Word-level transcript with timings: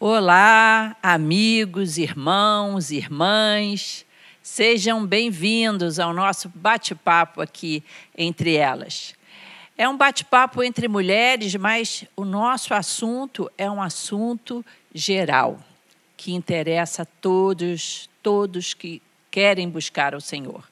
Olá, 0.00 0.96
amigos, 1.02 1.98
irmãos, 1.98 2.92
irmãs, 2.92 4.06
sejam 4.40 5.04
bem-vindos 5.04 5.98
ao 5.98 6.14
nosso 6.14 6.48
bate-papo 6.54 7.40
aqui 7.40 7.82
entre 8.16 8.54
elas. 8.54 9.16
É 9.76 9.88
um 9.88 9.96
bate-papo 9.96 10.62
entre 10.62 10.86
mulheres, 10.86 11.52
mas 11.56 12.04
o 12.14 12.24
nosso 12.24 12.74
assunto 12.74 13.50
é 13.58 13.68
um 13.68 13.82
assunto 13.82 14.64
geral, 14.94 15.58
que 16.16 16.32
interessa 16.32 17.02
a 17.02 17.06
todos, 17.20 18.08
todos 18.22 18.74
que 18.74 19.02
querem 19.32 19.68
buscar 19.68 20.14
o 20.14 20.20
Senhor. 20.20 20.62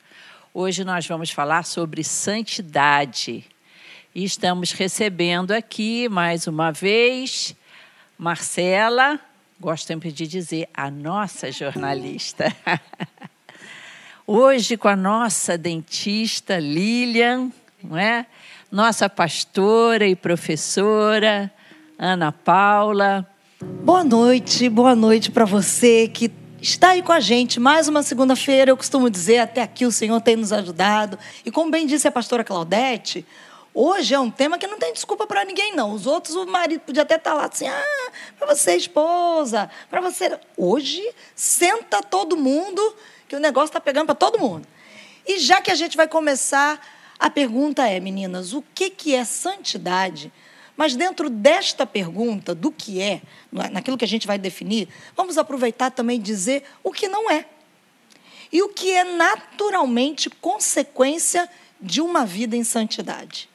Hoje 0.54 0.84
nós 0.84 1.04
vamos 1.04 1.32
falar 1.32 1.64
sobre 1.64 2.04
santidade. 2.04 3.44
E 4.14 4.22
estamos 4.22 4.70
recebendo 4.70 5.50
aqui, 5.50 6.08
mais 6.08 6.46
uma 6.46 6.70
vez, 6.70 7.56
Marcela, 8.18 9.20
gosto 9.60 9.86
sempre 9.86 10.10
de 10.10 10.26
dizer, 10.26 10.70
a 10.72 10.90
nossa 10.90 11.52
jornalista. 11.52 12.50
Hoje 14.26 14.78
com 14.78 14.88
a 14.88 14.96
nossa 14.96 15.58
dentista 15.58 16.58
Lilian, 16.58 17.52
não 17.84 17.98
é? 17.98 18.26
Nossa 18.72 19.08
pastora 19.10 20.06
e 20.06 20.16
professora 20.16 21.52
Ana 21.98 22.32
Paula. 22.32 23.30
Boa 23.84 24.02
noite, 24.02 24.66
boa 24.70 24.96
noite 24.96 25.30
para 25.30 25.44
você 25.44 26.08
que 26.08 26.32
está 26.60 26.90
aí 26.90 27.02
com 27.02 27.12
a 27.12 27.20
gente. 27.20 27.60
Mais 27.60 27.86
uma 27.86 28.02
segunda-feira, 28.02 28.70
eu 28.70 28.78
costumo 28.78 29.10
dizer, 29.10 29.40
até 29.40 29.62
aqui 29.62 29.84
o 29.84 29.92
Senhor 29.92 30.22
tem 30.22 30.36
nos 30.36 30.54
ajudado. 30.54 31.18
E 31.44 31.50
como 31.50 31.70
bem 31.70 31.86
disse 31.86 32.08
a 32.08 32.12
pastora 32.12 32.42
Claudete, 32.42 33.26
Hoje 33.78 34.14
é 34.14 34.18
um 34.18 34.30
tema 34.30 34.56
que 34.56 34.66
não 34.66 34.78
tem 34.78 34.90
desculpa 34.94 35.26
para 35.26 35.44
ninguém, 35.44 35.76
não. 35.76 35.92
Os 35.92 36.06
outros, 36.06 36.34
o 36.34 36.46
marido 36.46 36.80
podia 36.80 37.02
até 37.02 37.16
estar 37.16 37.32
tá 37.32 37.36
lá 37.36 37.44
assim, 37.44 37.68
ah, 37.68 38.10
para 38.38 38.46
você, 38.54 38.74
esposa, 38.74 39.70
para 39.90 40.00
você. 40.00 40.40
Hoje, 40.56 41.06
senta 41.34 42.02
todo 42.02 42.38
mundo, 42.38 42.80
que 43.28 43.36
o 43.36 43.38
negócio 43.38 43.66
está 43.66 43.78
pegando 43.78 44.06
para 44.06 44.14
todo 44.14 44.38
mundo. 44.38 44.66
E 45.26 45.38
já 45.38 45.60
que 45.60 45.70
a 45.70 45.74
gente 45.74 45.94
vai 45.94 46.08
começar, 46.08 46.80
a 47.18 47.28
pergunta 47.28 47.86
é, 47.86 48.00
meninas, 48.00 48.54
o 48.54 48.64
que, 48.74 48.88
que 48.88 49.14
é 49.14 49.26
santidade? 49.26 50.32
Mas 50.74 50.96
dentro 50.96 51.28
desta 51.28 51.84
pergunta, 51.84 52.54
do 52.54 52.72
que 52.72 53.02
é, 53.02 53.20
naquilo 53.52 53.98
que 53.98 54.06
a 54.06 54.08
gente 54.08 54.26
vai 54.26 54.38
definir, 54.38 54.88
vamos 55.14 55.36
aproveitar 55.36 55.90
também 55.90 56.18
dizer 56.18 56.64
o 56.82 56.90
que 56.90 57.08
não 57.08 57.30
é. 57.30 57.44
E 58.50 58.62
o 58.62 58.70
que 58.70 58.90
é 58.90 59.04
naturalmente 59.04 60.30
consequência 60.30 61.46
de 61.78 62.00
uma 62.00 62.24
vida 62.24 62.56
em 62.56 62.64
santidade. 62.64 63.50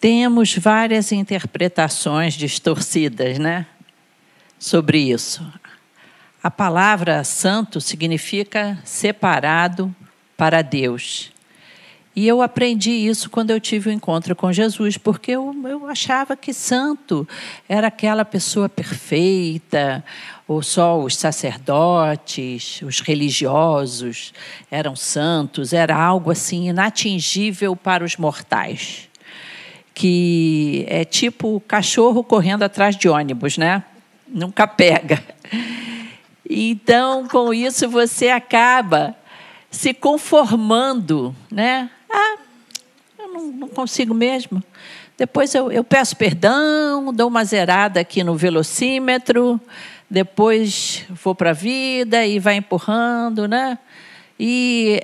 Temos 0.00 0.56
várias 0.56 1.10
interpretações 1.10 2.34
distorcidas, 2.34 3.36
né? 3.36 3.66
Sobre 4.56 4.98
isso. 5.10 5.44
A 6.40 6.52
palavra 6.52 7.24
santo 7.24 7.80
significa 7.80 8.78
separado 8.84 9.94
para 10.36 10.62
Deus. 10.62 11.32
E 12.14 12.28
eu 12.28 12.40
aprendi 12.40 12.92
isso 12.92 13.28
quando 13.28 13.50
eu 13.50 13.60
tive 13.60 13.88
o 13.88 13.92
um 13.92 13.94
encontro 13.96 14.36
com 14.36 14.52
Jesus, 14.52 14.96
porque 14.96 15.32
eu, 15.32 15.52
eu 15.68 15.86
achava 15.88 16.36
que 16.36 16.52
santo 16.52 17.26
era 17.68 17.88
aquela 17.88 18.24
pessoa 18.24 18.68
perfeita, 18.68 20.04
ou 20.46 20.62
só 20.62 20.96
os 21.00 21.16
sacerdotes, 21.16 22.82
os 22.82 23.00
religiosos 23.00 24.32
eram 24.70 24.94
santos, 24.94 25.72
era 25.72 25.96
algo 25.96 26.30
assim 26.30 26.68
inatingível 26.68 27.74
para 27.74 28.04
os 28.04 28.16
mortais 28.16 29.07
que 29.98 30.84
é 30.86 31.04
tipo 31.04 31.60
cachorro 31.66 32.22
correndo 32.22 32.62
atrás 32.62 32.96
de 32.96 33.08
ônibus, 33.08 33.58
né? 33.58 33.82
Nunca 34.28 34.64
pega. 34.64 35.20
Então, 36.48 37.26
com 37.26 37.52
isso, 37.52 37.88
você 37.88 38.28
acaba 38.28 39.16
se 39.68 39.92
conformando, 39.92 41.34
né? 41.50 41.90
Ah, 42.08 42.36
eu 43.18 43.32
não, 43.32 43.46
não 43.48 43.68
consigo 43.68 44.14
mesmo. 44.14 44.62
Depois 45.16 45.52
eu, 45.52 45.72
eu, 45.72 45.82
peço 45.82 46.16
perdão, 46.16 47.12
dou 47.12 47.26
uma 47.26 47.44
zerada 47.44 47.98
aqui 47.98 48.22
no 48.22 48.36
velocímetro, 48.36 49.60
depois 50.08 51.04
vou 51.10 51.34
para 51.34 51.50
a 51.50 51.54
vida 51.54 52.24
e 52.24 52.38
vai 52.38 52.54
empurrando, 52.54 53.48
né? 53.48 53.76
E 54.38 55.02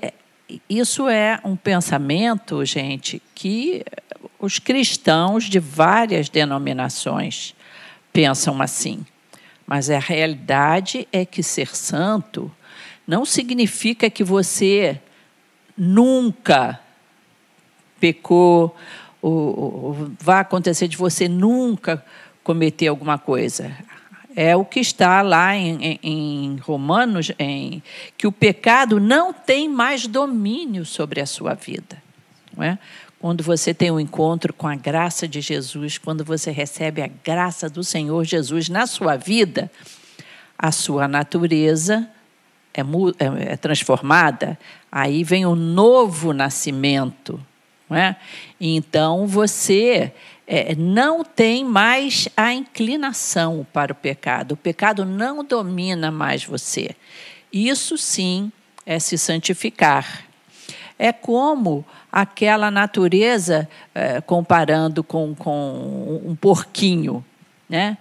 isso 0.71 1.09
é 1.09 1.41
um 1.45 1.57
pensamento, 1.57 2.65
gente, 2.65 3.21
que 3.35 3.85
os 4.45 4.59
cristãos 4.59 5.45
de 5.45 5.59
várias 5.59 6.29
denominações 6.29 7.55
pensam 8.13 8.61
assim. 8.61 9.05
Mas 9.67 9.89
a 9.91 9.99
realidade 9.99 11.09
é 11.11 11.25
que 11.25 11.43
ser 11.43 11.75
santo 11.75 12.51
não 13.07 13.25
significa 13.25 14.09
que 14.11 14.23
você 14.23 15.01
nunca 15.77 16.81
pecou, 17.99 18.77
ou, 19.21 19.33
ou 19.59 20.13
vai 20.21 20.41
acontecer 20.41 20.87
de 20.87 20.97
você 20.97 21.27
nunca 21.29 22.05
cometer 22.43 22.89
alguma 22.89 23.19
coisa. 23.19 23.75
É 24.37 24.55
o 24.57 24.65
que 24.65 24.81
está 24.81 25.23
lá 25.23 25.57
em, 25.57 25.83
em, 25.83 26.01
em 26.03 26.57
Romanos, 26.57 27.33
em, 27.39 27.83
que 28.19 28.27
o 28.27 28.33
pecado 28.33 29.01
não 29.01 29.33
tem 29.33 29.69
mais 29.69 30.07
domínio 30.07 30.85
sobre 30.85 31.21
a 31.21 31.27
sua 31.27 31.55
vida. 31.55 32.03
Não 32.55 32.63
é? 32.63 32.79
Quando 33.25 33.43
você 33.43 33.73
tem 33.73 33.91
um 33.91 33.99
encontro 33.99 34.53
com 34.53 34.69
a 34.69 34.75
graça 34.75 35.27
de 35.27 35.41
Jesus, 35.41 35.97
quando 35.97 36.23
você 36.23 36.51
recebe 36.51 37.01
a 37.01 37.07
graça 37.07 37.71
do 37.71 37.83
Senhor 37.83 38.23
Jesus 38.23 38.69
na 38.69 38.87
sua 38.87 39.17
vida, 39.17 39.73
a 40.59 40.71
sua 40.71 41.09
natureza 41.09 42.07
é, 42.75 42.83
é, 42.83 43.53
é 43.53 43.57
transformada, 43.57 44.59
aí 44.93 45.25
vem 45.25 45.47
o 45.47 45.55
novo 45.55 46.35
nascimento. 46.35 47.41
Não 47.89 47.97
é? 47.97 48.15
Então 48.61 49.27
você 49.27 50.13
é, 50.47 50.75
não 50.75 51.25
tem 51.25 51.65
mais 51.65 52.29
a 52.37 52.53
inclinação 52.53 53.67
para 53.73 53.93
o 53.93 53.97
pecado, 53.97 54.53
o 54.53 54.57
pecado 54.59 55.03
não 55.07 55.43
domina 55.43 56.11
mais 56.11 56.45
você. 56.45 56.95
Isso 57.51 57.97
sim 57.97 58.53
é 58.85 58.99
se 58.99 59.17
santificar. 59.17 60.27
É 60.99 61.11
como 61.11 61.87
aquela 62.15 62.71
natureza, 62.71 63.69
eh, 63.93 64.21
comparando 64.21 65.03
com, 65.03 65.35
com 65.35 66.21
um 66.25 66.37
porquinho. 66.37 67.25
Né? 67.69 67.99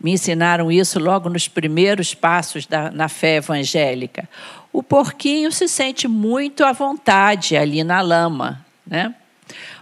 Me 0.00 0.12
ensinaram 0.12 0.70
isso 0.70 1.00
logo 1.00 1.28
nos 1.28 1.48
primeiros 1.48 2.14
passos 2.14 2.64
da, 2.64 2.92
na 2.92 3.08
fé 3.08 3.38
evangélica. 3.38 4.28
O 4.72 4.84
porquinho 4.84 5.50
se 5.50 5.66
sente 5.66 6.06
muito 6.06 6.64
à 6.64 6.70
vontade 6.70 7.56
ali 7.56 7.82
na 7.82 8.00
lama. 8.00 8.64
Né? 8.86 9.12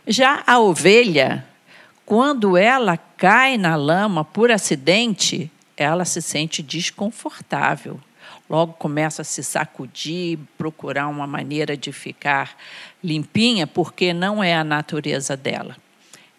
Já 0.06 0.42
a 0.46 0.58
ovelha, 0.58 1.44
quando 2.06 2.56
ela 2.56 2.96
cai 2.96 3.58
na 3.58 3.76
lama 3.76 4.24
por 4.24 4.50
acidente, 4.50 5.52
ela 5.76 6.06
se 6.06 6.22
sente 6.22 6.62
desconfortável 6.62 8.00
logo 8.48 8.72
começa 8.74 9.22
a 9.22 9.24
se 9.24 9.42
sacudir, 9.42 10.38
procurar 10.56 11.08
uma 11.08 11.26
maneira 11.26 11.76
de 11.76 11.92
ficar 11.92 12.56
limpinha, 13.02 13.66
porque 13.66 14.12
não 14.12 14.42
é 14.42 14.54
a 14.54 14.64
natureza 14.64 15.36
dela. 15.36 15.76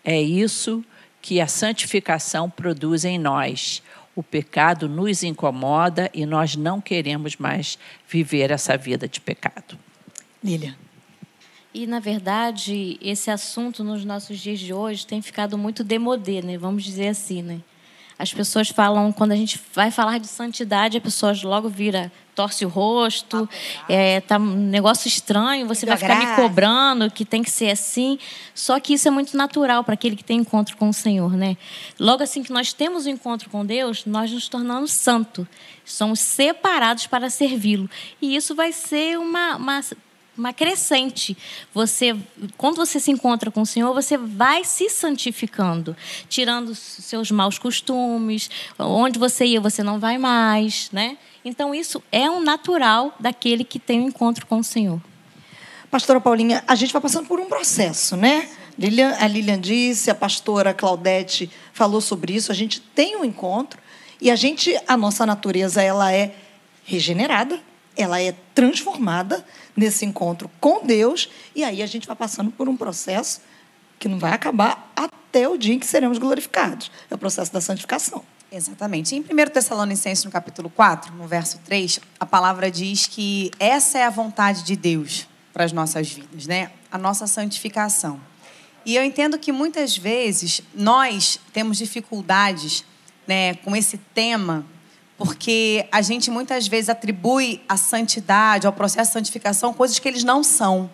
É 0.03 0.19
isso 0.19 0.83
que 1.21 1.39
a 1.39 1.47
santificação 1.47 2.49
produz 2.49 3.05
em 3.05 3.17
nós. 3.17 3.83
O 4.15 4.23
pecado 4.23 4.89
nos 4.89 5.23
incomoda 5.23 6.09
e 6.13 6.25
nós 6.25 6.55
não 6.55 6.81
queremos 6.81 7.37
mais 7.37 7.77
viver 8.07 8.51
essa 8.51 8.75
vida 8.75 9.07
de 9.07 9.21
pecado. 9.21 9.77
Lília. 10.43 10.75
E, 11.73 11.85
na 11.85 11.99
verdade, 11.99 12.97
esse 13.01 13.29
assunto 13.29 13.83
nos 13.83 14.03
nossos 14.03 14.39
dias 14.39 14.59
de 14.59 14.73
hoje 14.73 15.05
tem 15.05 15.21
ficado 15.21 15.57
muito 15.57 15.83
demodê, 15.83 16.41
né? 16.41 16.57
vamos 16.57 16.83
dizer 16.83 17.09
assim. 17.09 17.43
Né? 17.43 17.61
As 18.19 18.33
pessoas 18.33 18.67
falam, 18.67 19.13
quando 19.13 19.31
a 19.31 19.35
gente 19.35 19.57
vai 19.73 19.89
falar 19.89 20.19
de 20.19 20.27
santidade, 20.27 20.97
a 20.97 21.01
pessoa 21.01 21.33
logo 21.41 21.69
vira, 21.69 22.11
torce 22.35 22.65
o 22.65 22.67
rosto, 22.69 23.47
é, 23.87 24.19
tá 24.19 24.37
um 24.37 24.55
negócio 24.55 25.07
estranho, 25.07 25.65
você 25.65 25.85
vai 25.85 25.95
ficar 25.95 26.19
me 26.19 26.35
cobrando 26.35 27.09
que 27.09 27.23
tem 27.23 27.41
que 27.41 27.49
ser 27.49 27.69
assim. 27.69 28.19
Só 28.53 28.77
que 28.77 28.93
isso 28.93 29.07
é 29.07 29.11
muito 29.11 29.37
natural 29.37 29.85
para 29.85 29.93
aquele 29.93 30.17
que 30.17 30.23
tem 30.23 30.39
encontro 30.39 30.75
com 30.75 30.89
o 30.89 30.93
Senhor, 30.93 31.31
né? 31.31 31.55
Logo 31.97 32.21
assim 32.21 32.43
que 32.43 32.51
nós 32.51 32.73
temos 32.73 33.05
o 33.05 33.09
um 33.09 33.13
encontro 33.13 33.49
com 33.49 33.65
Deus, 33.65 34.05
nós 34.05 34.29
nos 34.31 34.49
tornamos 34.49 34.91
santos. 34.91 35.47
Somos 35.85 36.19
separados 36.19 37.07
para 37.07 37.29
servi-lo. 37.29 37.89
E 38.21 38.35
isso 38.35 38.53
vai 38.53 38.73
ser 38.73 39.17
uma, 39.17 39.55
uma 39.55 39.81
uma 40.39 40.53
crescente. 40.53 41.37
Você, 41.73 42.15
quando 42.57 42.77
você 42.77 42.99
se 42.99 43.11
encontra 43.11 43.51
com 43.51 43.61
o 43.61 43.65
Senhor, 43.65 43.93
você 43.93 44.17
vai 44.17 44.63
se 44.63 44.89
santificando, 44.89 45.95
tirando 46.27 46.73
seus 46.73 47.29
maus 47.29 47.59
costumes. 47.59 48.49
Onde 48.79 49.19
você 49.19 49.45
ia, 49.45 49.61
você 49.61 49.83
não 49.83 49.99
vai 49.99 50.17
mais, 50.17 50.89
né? 50.91 51.17
Então 51.43 51.75
isso 51.75 52.01
é 52.11 52.29
um 52.29 52.41
natural 52.41 53.15
daquele 53.19 53.63
que 53.63 53.79
tem 53.79 54.01
um 54.01 54.07
encontro 54.07 54.45
com 54.45 54.59
o 54.59 54.63
Senhor. 54.63 55.01
Pastora 55.91 56.21
Paulinha, 56.21 56.63
a 56.67 56.75
gente 56.75 56.93
vai 56.93 57.01
passando 57.01 57.27
por 57.27 57.39
um 57.39 57.45
processo, 57.45 58.15
né? 58.15 58.47
Lilian, 58.77 59.15
a 59.19 59.27
Lilian 59.27 59.59
disse, 59.59 60.09
a 60.09 60.15
pastora 60.15 60.73
Claudete 60.73 61.49
falou 61.73 61.99
sobre 61.99 62.33
isso. 62.33 62.51
A 62.51 62.55
gente 62.55 62.79
tem 62.79 63.17
um 63.17 63.25
encontro 63.25 63.79
e 64.21 64.29
a 64.29 64.35
gente, 64.35 64.77
a 64.87 64.95
nossa 64.95 65.25
natureza, 65.25 65.81
ela 65.81 66.13
é 66.13 66.35
regenerada, 66.85 67.59
ela 68.01 68.21
é 68.21 68.33
transformada 68.55 69.45
nesse 69.75 70.05
encontro 70.05 70.49
com 70.59 70.85
Deus 70.85 71.29
e 71.55 71.63
aí 71.63 71.83
a 71.83 71.85
gente 71.85 72.07
vai 72.07 72.15
passando 72.15 72.51
por 72.51 72.69
um 72.69 72.77
processo 72.77 73.41
que 73.99 74.07
não 74.07 74.17
vai 74.17 74.31
acabar 74.31 74.91
até 74.95 75.47
o 75.47 75.57
dia 75.57 75.73
em 75.73 75.79
que 75.79 75.85
seremos 75.85 76.17
glorificados. 76.17 76.89
É 77.09 77.15
o 77.15 77.17
processo 77.17 77.51
da 77.51 77.59
santificação. 77.59 78.23
Exatamente. 78.51 79.15
Em 79.15 79.19
1 79.19 79.25
Tessalonicenses, 79.51 80.23
no 80.23 80.31
capítulo 80.31 80.69
4, 80.69 81.13
no 81.13 81.27
verso 81.27 81.59
3, 81.65 81.99
a 82.19 82.25
palavra 82.25 82.71
diz 82.71 83.05
que 83.05 83.51
essa 83.59 83.99
é 83.99 84.05
a 84.05 84.09
vontade 84.09 84.63
de 84.63 84.75
Deus 84.75 85.27
para 85.53 85.65
as 85.65 85.71
nossas 85.71 86.09
vidas, 86.09 86.47
né? 86.47 86.71
A 86.91 86.97
nossa 86.97 87.27
santificação. 87.27 88.19
E 88.85 88.95
eu 88.95 89.03
entendo 89.03 89.37
que 89.37 89.51
muitas 89.51 89.97
vezes 89.97 90.61
nós 90.73 91.39
temos 91.53 91.77
dificuldades 91.77 92.83
né, 93.27 93.53
com 93.55 93.75
esse 93.75 93.97
tema, 94.15 94.65
porque 95.19 95.85
a 95.91 96.01
gente 96.01 96.31
muitas 96.31 96.65
vezes 96.65 96.87
atribui 96.87 97.61
a 97.67 97.75
santidade, 97.75 98.65
ao 98.65 98.71
processo 98.71 99.09
de 99.09 99.13
santificação, 99.15 99.73
coisas 99.73 99.99
que 99.99 100.07
eles 100.07 100.23
não 100.23 100.41
são. 100.41 100.89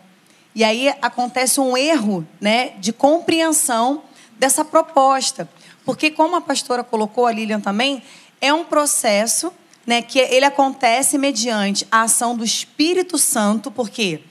E 0.55 0.63
aí 0.63 0.89
acontece 0.99 1.59
um 1.59 1.77
erro 1.77 2.27
né, 2.41 2.69
de 2.79 2.91
compreensão 2.91 4.01
dessa 4.39 4.65
proposta. 4.65 5.47
Porque, 5.85 6.09
como 6.09 6.35
a 6.35 6.41
pastora 6.41 6.83
colocou, 6.83 7.27
a 7.27 7.31
Lilian 7.31 7.59
também, 7.59 8.01
é 8.41 8.51
um 8.51 8.65
processo 8.65 9.53
né, 9.85 10.01
que 10.01 10.17
ele 10.17 10.45
acontece 10.45 11.19
mediante 11.19 11.85
a 11.91 12.01
ação 12.01 12.35
do 12.35 12.43
Espírito 12.43 13.19
Santo, 13.19 13.69
porque 13.69 14.21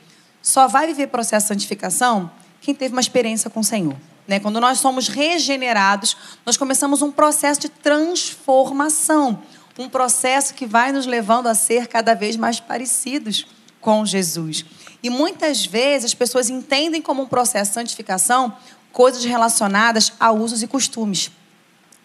só 0.41 0.67
vai 0.67 0.87
viver 0.87 1.07
processo 1.07 1.45
de 1.45 1.53
santificação 1.53 2.29
quem 2.59 2.75
teve 2.75 2.93
uma 2.93 2.99
experiência 2.99 3.49
com 3.49 3.61
o 3.61 3.63
Senhor. 3.63 3.95
Né? 4.27 4.39
Quando 4.41 4.59
nós 4.59 4.79
somos 4.79 5.07
regenerados, 5.07 6.17
nós 6.45 6.57
começamos 6.57 7.01
um 7.01 7.11
processo 7.11 7.61
de 7.61 7.69
transformação, 7.69 9.41
um 9.77 9.89
processo 9.89 10.53
que 10.53 10.65
vai 10.65 10.91
nos 10.91 11.05
levando 11.05 11.47
a 11.47 11.55
ser 11.55 11.87
cada 11.87 12.13
vez 12.13 12.35
mais 12.35 12.59
parecidos 12.59 13.45
com 13.81 14.05
Jesus. 14.05 14.65
E 15.03 15.09
muitas 15.09 15.65
vezes 15.65 16.05
as 16.05 16.13
pessoas 16.13 16.49
entendem 16.49 17.01
como 17.01 17.23
um 17.23 17.27
processo 17.27 17.71
de 17.71 17.75
santificação 17.75 18.55
coisas 18.91 19.25
relacionadas 19.25 20.13
a 20.19 20.31
usos 20.31 20.63
e 20.63 20.67
costumes 20.67 21.31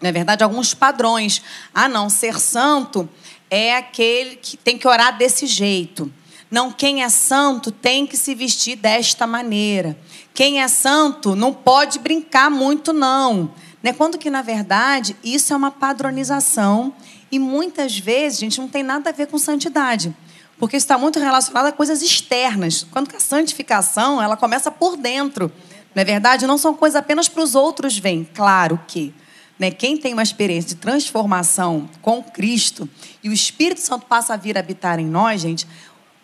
na 0.01 0.09
é 0.09 0.13
verdade, 0.13 0.43
alguns 0.43 0.73
padrões. 0.73 1.43
Ah, 1.75 1.89
não, 1.89 2.09
ser 2.09 2.41
santo 2.41 3.09
é 3.51 3.77
aquele 3.77 4.37
que 4.37 4.57
tem 4.57 4.79
que 4.79 4.89
orar 4.89 5.17
desse 5.17 5.47
jeito. 5.47 6.11
Não, 6.51 6.73
quem 6.73 7.03
é 7.03 7.09
santo 7.09 7.71
tem 7.71 8.07
que 8.07 8.17
se 8.17 8.35
vestir 8.35 8.77
desta 8.77 9.27
maneira. 9.27 9.97
Quem 10.35 10.63
é 10.63 10.69
santo 10.69 11.37
não 11.37 11.53
pode 11.53 11.99
brincar 11.99 12.51
muito, 12.51 12.93
não. 12.93 13.53
Né? 13.83 13.93
Quando 13.93 14.19
que, 14.19 14.31
na 14.31 14.43
verdade, 14.43 15.15
isso 15.23 15.53
é 15.53 15.57
uma 15.57 15.71
padronização 15.71 16.95
e 17.31 17.39
muitas 17.39 17.99
vezes, 17.99 18.39
gente, 18.39 18.61
não 18.61 18.69
tem 18.69 18.83
nada 18.83 19.11
a 19.11 19.13
ver 19.13 19.27
com 19.27 19.39
santidade. 19.39 20.15
Porque 20.59 20.77
isso 20.77 20.85
está 20.85 20.99
muito 20.99 21.19
relacionado 21.19 21.67
a 21.67 21.73
coisas 21.73 22.03
externas. 22.03 22.87
Quando 22.91 23.15
a 23.17 23.21
santificação, 23.21 24.21
ela 24.21 24.37
começa 24.37 24.71
por 24.71 24.97
dentro. 24.97 25.51
Não 25.95 26.03
é 26.03 26.05
verdade? 26.05 26.47
Não 26.47 26.59
são 26.59 26.75
coisas 26.75 26.97
apenas 26.97 27.29
para 27.29 27.43
os 27.43 27.55
outros 27.55 27.99
vêm. 27.99 28.29
Claro 28.35 28.79
que 28.87 29.15
né, 29.59 29.71
quem 29.71 29.97
tem 29.97 30.13
uma 30.13 30.23
experiência 30.23 30.71
de 30.71 30.75
transformação 30.77 31.89
com 32.03 32.23
Cristo 32.23 32.89
e 33.23 33.29
o 33.29 33.33
Espírito 33.33 33.81
Santo 33.81 34.07
passa 34.07 34.35
a 34.35 34.37
vir 34.37 34.57
habitar 34.57 34.99
em 34.99 35.07
nós, 35.07 35.41
gente, 35.41 35.67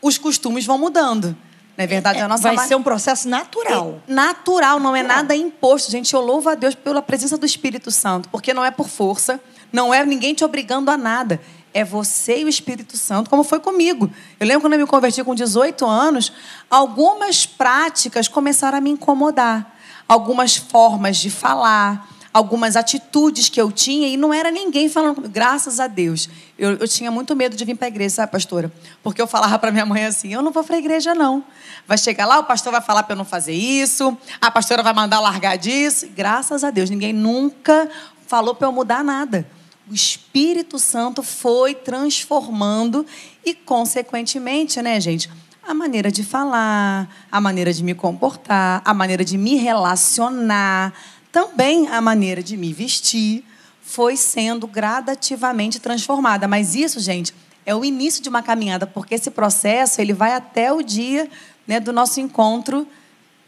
os 0.01 0.19
costumes 0.19 0.65
vão 0.67 0.79
mudando. 0.79 1.37
Não 1.77 1.85
é 1.85 1.87
verdade? 1.87 2.19
É, 2.19 2.23
a 2.23 2.29
nossa 2.29 2.43
vai 2.43 2.67
ser 2.67 2.75
um 2.75 2.83
processo 2.83 3.29
natural. 3.29 4.01
É 4.09 4.13
natural, 4.13 4.81
não 4.81 4.97
é 4.97 5.03
nada 5.03 5.37
imposto. 5.37 5.91
Gente, 5.91 6.15
eu 6.15 6.21
louvo 6.21 6.49
a 6.49 6.55
Deus 6.55 6.75
pela 6.75 7.03
presença 7.03 7.37
do 7.37 7.45
Espírito 7.45 7.91
Santo, 7.91 8.29
porque 8.31 8.55
não 8.55 8.65
é 8.65 8.71
por 8.71 8.89
força, 8.89 9.39
não 9.73 9.93
é 9.93 10.05
ninguém 10.05 10.35
te 10.35 10.45
obrigando 10.45 10.91
a 10.91 10.97
nada. 10.97 11.41
É 11.73 11.85
você 11.85 12.41
e 12.41 12.45
o 12.45 12.49
Espírito 12.49 12.97
Santo, 12.97 13.29
como 13.29 13.45
foi 13.45 13.61
comigo. 13.61 14.11
Eu 14.41 14.47
lembro 14.47 14.63
quando 14.63 14.73
eu 14.73 14.79
me 14.79 14.87
converti 14.87 15.23
com 15.23 15.35
18 15.35 15.85
anos, 15.85 16.33
algumas 16.71 17.45
práticas 17.45 18.29
começaram 18.29 18.79
a 18.79 18.81
me 18.81 18.91
incomodar. 18.91 19.75
Algumas 20.09 20.57
formas 20.57 21.17
de 21.19 21.29
falar, 21.29 22.09
algumas 22.37 22.77
atitudes 22.77 23.49
que 23.49 23.59
eu 23.59 23.73
tinha 23.73 24.09
e 24.09 24.17
não 24.17 24.33
era 24.33 24.51
ninguém 24.51 24.91
falando, 24.91 25.27
graças 25.27 25.81
a 25.81 25.87
Deus. 25.87 26.29
Eu, 26.59 26.73
eu 26.73 26.87
tinha 26.87 27.11
muito 27.11 27.35
medo 27.35 27.57
de 27.57 27.65
vir 27.65 27.75
para 27.75 27.87
a 27.87 27.89
igreja, 27.89 28.17
sabe, 28.17 28.33
pastora? 28.33 28.71
Porque 29.03 29.23
eu 29.23 29.27
falava 29.27 29.59
para 29.59 29.73
minha 29.73 29.87
mãe 29.87 30.05
assim: 30.05 30.35
eu 30.35 30.43
não 30.43 30.53
vou 30.53 30.63
para 30.63 30.77
a 30.77 30.79
igreja, 30.79 31.15
não. 31.15 31.43
Vai 31.89 31.97
chegar 31.97 32.27
lá, 32.27 32.39
o 32.39 32.45
pastor 32.45 32.73
vai 32.73 32.83
falar 32.83 33.05
para 33.05 33.15
eu 33.15 33.17
não 33.17 33.25
fazer 33.25 33.55
isso, 33.55 34.17
a 34.39 34.51
pastora 34.51 34.83
vai 34.83 34.93
mandar 34.93 35.19
largar 35.19 35.57
disso. 35.57 36.09
Graças 36.15 36.63
a 36.63 36.71
Deus, 36.71 36.91
ninguém 36.91 37.13
nunca 37.13 37.89
falou 38.27 38.55
para 38.55 38.69
eu 38.69 38.73
mudar 38.73 39.03
nada. 39.03 39.47
O 39.89 39.95
Espírito 39.95 40.79
Santo 40.79 41.23
foi 41.23 41.75
transformando 41.75 43.07
e, 43.45 43.55
consequentemente, 43.55 44.83
né, 44.83 45.01
gente? 45.01 45.31
A 45.63 45.73
maneira 45.73 46.11
de 46.11 46.25
falar, 46.25 47.09
a 47.31 47.41
maneira 47.41 47.73
de 47.73 47.83
me 47.85 47.95
comportar, 47.95 48.83
a 48.85 48.95
maneira 48.95 49.25
de 49.25 49.39
me 49.39 49.57
relacionar 49.57 50.93
também 51.37 51.87
a 51.89 52.01
maneira 52.01 52.43
de 52.43 52.57
me 52.57 52.73
vestir 52.73 53.45
foi 53.83 54.17
sendo 54.17 54.67
gradativamente 54.67 55.79
transformada. 55.79 56.49
Mas 56.49 56.75
isso, 56.75 56.99
gente, 56.99 57.35
é 57.67 57.75
o 57.75 57.85
início 57.85 58.23
de 58.23 58.29
uma 58.31 58.43
caminhada, 58.43 58.87
porque 58.87 59.15
esse 59.15 59.31
processo 59.31 60.01
ele 60.01 60.15
vai 60.15 60.33
até 60.33 60.73
o 60.73 60.81
dia 60.83 61.29
né, 61.67 61.79
do 61.79 61.93
nosso 61.93 62.21
encontro 62.21 62.89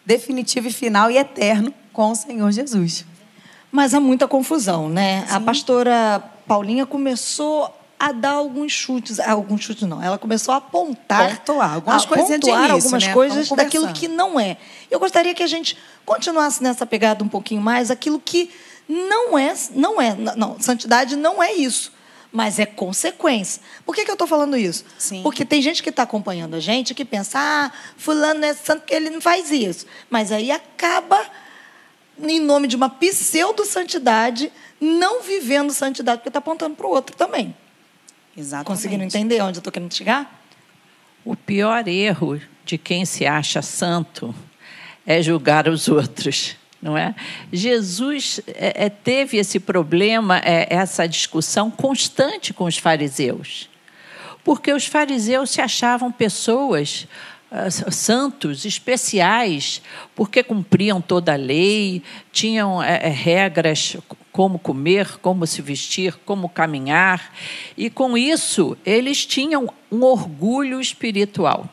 definitivo 0.05 0.69
e 0.69 0.71
final 0.71 1.11
e 1.11 1.17
eterno 1.17 1.73
com 1.91 2.11
o 2.11 2.15
Senhor 2.15 2.53
Jesus. 2.53 3.07
Mas 3.71 3.95
há 3.95 4.01
muita 4.01 4.27
confusão, 4.27 4.89
né? 4.89 5.27
Sim. 5.27 5.35
A 5.35 5.41
pastora 5.41 6.23
Paulinha 6.47 6.87
começou 6.87 7.75
a 7.99 8.13
dar 8.13 8.31
alguns 8.31 8.73
chutes, 8.73 9.19
alguns 9.19 9.63
chutes 9.65 9.87
não, 9.87 10.01
ela 10.01 10.17
começou 10.17 10.55
a 10.55 10.59
apontar, 10.59 11.39
pontuar 11.39 11.75
algumas 11.75 12.07
coisas 12.07 12.29
pontuar 12.29 12.71
algumas 12.71 13.07
né? 13.07 13.13
coisas 13.13 13.49
daquilo 13.49 13.93
que 13.93 14.07
não 14.07 14.39
é. 14.39 14.57
Eu 14.91 15.01
gostaria 15.01 15.35
que 15.35 15.43
a 15.43 15.47
gente 15.47 15.77
continuasse 16.07 16.63
nessa 16.63 16.87
pegada 16.87 17.25
um 17.25 17.29
pouquinho 17.29 17.61
mais, 17.61 17.91
aquilo 17.91 18.21
que 18.21 18.51
não 18.89 19.37
é, 19.37 19.53
não 19.75 20.01
é, 20.01 20.15
não, 20.15 20.61
santidade 20.61 21.17
não 21.17 21.43
é 21.43 21.53
isso, 21.53 21.93
mas 22.31 22.61
é 22.61 22.67
consequência. 22.67 23.61
Por 23.85 23.95
que, 23.95 24.05
que 24.05 24.11
eu 24.11 24.15
estou 24.15 24.29
falando 24.29 24.57
isso? 24.57 24.85
Sim. 24.97 25.23
Porque 25.23 25.45
tem 25.45 25.61
gente 25.61 25.83
que 25.83 25.91
está 25.91 26.05
acompanhando 26.05 26.55
a 26.55 26.61
gente 26.61 26.95
que 26.95 27.05
pensa, 27.05 27.39
ah, 27.39 27.73
fulano 27.97 28.45
é 28.45 28.55
santo 28.55 28.81
porque 28.83 28.95
ele 28.95 29.11
não 29.11 29.21
faz 29.21 29.51
isso, 29.51 29.87
mas 30.09 30.31
aí 30.31 30.53
acaba 30.53 31.21
em 32.21 32.41
nome 32.41 32.69
de 32.69 32.77
uma 32.77 32.89
pseudo-santidade, 32.89 34.53
não 34.81 35.23
vivendo 35.23 35.73
santidade, 35.73 36.19
porque 36.19 36.29
está 36.29 36.39
apontando 36.39 36.75
para 36.75 36.87
o 36.87 36.91
outro 36.91 37.17
também. 37.17 37.55
Exatamente. 38.37 38.67
Conseguindo 38.67 39.05
entender 39.05 39.41
onde 39.43 39.59
eu 39.59 39.61
estou 39.61 39.73
querendo 39.73 39.93
chegar? 39.93 40.45
O 41.25 41.37
pior 41.37 41.87
erro 41.89 42.41
de 42.65 42.79
quem 42.79 43.05
se 43.05 43.27
acha 43.27 43.61
santo 43.63 44.35
é 45.05 45.23
julgar 45.23 45.69
os 45.69 45.89
outros, 45.89 46.57
não 46.81 46.97
é? 46.97 47.15
Jesus 47.53 48.41
é, 48.47 48.85
é, 48.85 48.89
teve 48.89 49.39
esse 49.39 49.59
problema, 49.59 50.39
é, 50.39 50.67
essa 50.71 51.07
discussão 51.07 51.71
constante 51.71 52.53
com 52.53 52.65
os 52.65 52.79
fariseus, 52.79 53.69
porque 54.45 54.73
os 54.73 54.87
fariseus 54.87 55.51
se 55.51 55.61
achavam 55.61 56.13
pessoas 56.13 57.09
santos, 57.91 58.65
especiais, 58.65 59.81
porque 60.15 60.43
cumpriam 60.43 61.01
toda 61.01 61.33
a 61.33 61.37
lei, 61.37 62.03
tinham 62.31 62.83
é, 62.83 63.09
regras 63.09 63.97
como 64.31 64.59
comer, 64.59 65.19
como 65.19 65.47
se 65.47 65.63
vestir, 65.63 66.15
como 66.25 66.49
caminhar. 66.49 67.35
E 67.77 67.91
com 67.91 68.17
isso, 68.17 68.77
eles 68.85 69.25
tinham 69.25 69.73
um 69.91 70.03
orgulho 70.03 70.81
espiritual, 70.81 71.69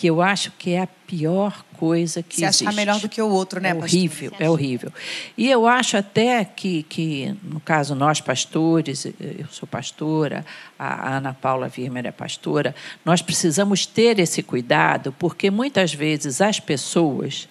que 0.00 0.06
eu 0.06 0.22
acho 0.22 0.50
que 0.52 0.70
é 0.70 0.80
a 0.80 0.86
pior 0.86 1.62
coisa 1.76 2.22
que 2.22 2.36
se 2.36 2.42
existe. 2.42 2.58
Se 2.60 2.64
achar 2.64 2.74
melhor 2.74 2.98
do 3.00 3.06
que 3.06 3.20
o 3.20 3.28
outro, 3.28 3.60
né, 3.60 3.68
é 3.68 3.74
horrível, 3.74 4.32
é 4.40 4.48
horrível. 4.48 4.90
E 5.36 5.50
eu 5.50 5.66
acho 5.66 5.94
até 5.98 6.42
que, 6.42 6.84
que, 6.84 7.36
no 7.42 7.60
caso, 7.60 7.94
nós 7.94 8.18
pastores, 8.18 9.04
eu 9.04 9.46
sou 9.50 9.68
pastora, 9.68 10.42
a 10.78 11.16
Ana 11.18 11.34
Paula 11.34 11.68
Virmer 11.68 12.06
é 12.06 12.10
pastora, 12.10 12.74
nós 13.04 13.20
precisamos 13.20 13.84
ter 13.84 14.18
esse 14.18 14.42
cuidado, 14.42 15.14
porque 15.18 15.50
muitas 15.50 15.92
vezes 15.92 16.40
as 16.40 16.58
pessoas 16.58 17.46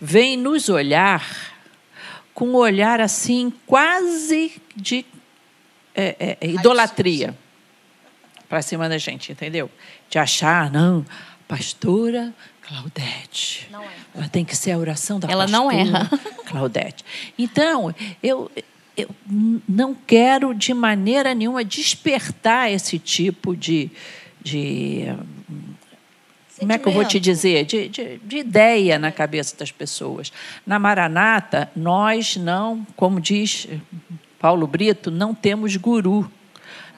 vêm 0.00 0.38
nos 0.38 0.70
olhar 0.70 1.52
com 2.32 2.46
um 2.46 2.56
olhar 2.56 2.98
assim, 2.98 3.52
quase 3.66 4.52
de 4.74 5.04
é, 5.94 6.38
é, 6.40 6.46
idolatria 6.46 7.36
para 8.48 8.62
cima 8.62 8.88
da 8.88 8.96
gente, 8.96 9.30
entendeu? 9.30 9.70
De 10.08 10.18
achar, 10.18 10.70
não, 10.72 11.04
pastora 11.50 12.32
Claudete. 12.62 13.66
Não 13.72 13.82
é. 13.82 13.88
Ela 14.14 14.28
tem 14.28 14.44
que 14.44 14.56
ser 14.56 14.70
a 14.70 14.78
oração 14.78 15.18
da 15.18 15.28
Ela 15.28 15.42
pastora 15.42 15.64
não 15.64 15.72
erra. 15.72 16.08
Claudete. 16.46 17.04
Então, 17.36 17.92
eu, 18.22 18.48
eu 18.96 19.08
não 19.68 19.92
quero 19.92 20.54
de 20.54 20.72
maneira 20.72 21.34
nenhuma 21.34 21.64
despertar 21.64 22.70
esse 22.70 23.00
tipo 23.00 23.56
de, 23.56 23.90
de 24.40 25.06
como 26.60 26.70
é 26.70 26.78
que 26.78 26.86
eu 26.86 26.92
vou 26.92 27.04
te 27.04 27.18
dizer? 27.18 27.64
De, 27.64 27.88
de, 27.88 28.18
de, 28.18 28.36
ideia 28.36 28.96
na 29.00 29.10
cabeça 29.10 29.56
das 29.56 29.72
pessoas. 29.72 30.32
Na 30.64 30.78
Maranata, 30.78 31.68
nós 31.74 32.36
não, 32.36 32.86
como 32.94 33.20
diz 33.20 33.66
Paulo 34.38 34.68
Brito, 34.68 35.10
não 35.10 35.34
temos 35.34 35.74
guru. 35.76 36.30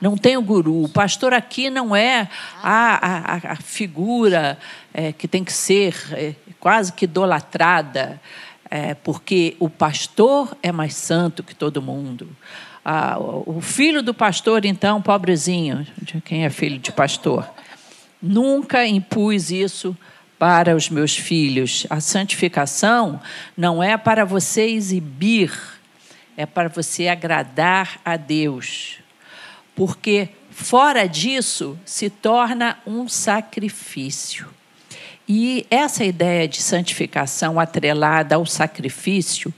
Não 0.02 0.16
tem 0.16 0.37
o 0.37 0.42
guru. 0.42 0.82
O 0.82 0.88
pastor 0.88 1.32
aqui 1.32 1.71
não 1.71 1.94
é 1.94 2.28
a, 2.61 3.37
a, 3.37 3.52
a 3.52 3.56
figura 3.56 4.59
é, 4.92 5.12
que 5.12 5.28
tem 5.28 5.44
que 5.44 5.52
ser 5.52 5.94
é, 6.11 6.35
quase 6.59 6.92
que 6.92 7.04
idolatrada, 7.04 8.21
é, 8.68 8.94
porque 8.94 9.56
o 9.61 9.71
pastor 9.71 10.56
é 10.61 10.73
mais 10.73 10.97
santo 10.97 11.44
que 11.44 11.54
todo 11.54 11.80
mundo. 11.80 12.28
Ah, 12.85 13.16
o 13.21 13.61
filho 13.61 14.02
do 14.02 14.12
pastor, 14.12 14.64
então, 14.64 15.00
pobrezinho, 15.00 15.87
de 15.99 16.21
quem 16.21 16.44
é 16.44 16.50
filho 16.50 16.80
de 16.80 16.90
pastor, 16.90 17.49
nunca 18.21 18.85
impus 18.85 19.52
isso 19.52 19.97
para 20.37 20.75
os 20.75 20.90
meus 20.90 21.16
filhos. 21.16 21.87
A 21.88 22.00
santificação 22.00 23.21
não 23.56 23.80
é 23.80 23.97
para 23.97 24.25
você 24.25 24.62
exibir, 24.62 25.56
é 26.37 26.44
para 26.44 26.68
você 26.68 27.06
agradar 27.06 28.00
a 28.04 28.16
Deus 28.16 29.00
porque 29.75 30.29
fora 30.50 31.07
disso 31.07 31.79
se 31.85 32.11
torna 32.11 32.79
um 32.87 33.09
sacrifício. 33.09 34.49
E 35.29 35.67
essa 35.71 36.05
ideia 36.05 36.47
de 36.49 36.61
santificação 36.61 37.59
atrelada 37.59 38.35
ao 38.35 38.45
sacrifício, 38.45 39.52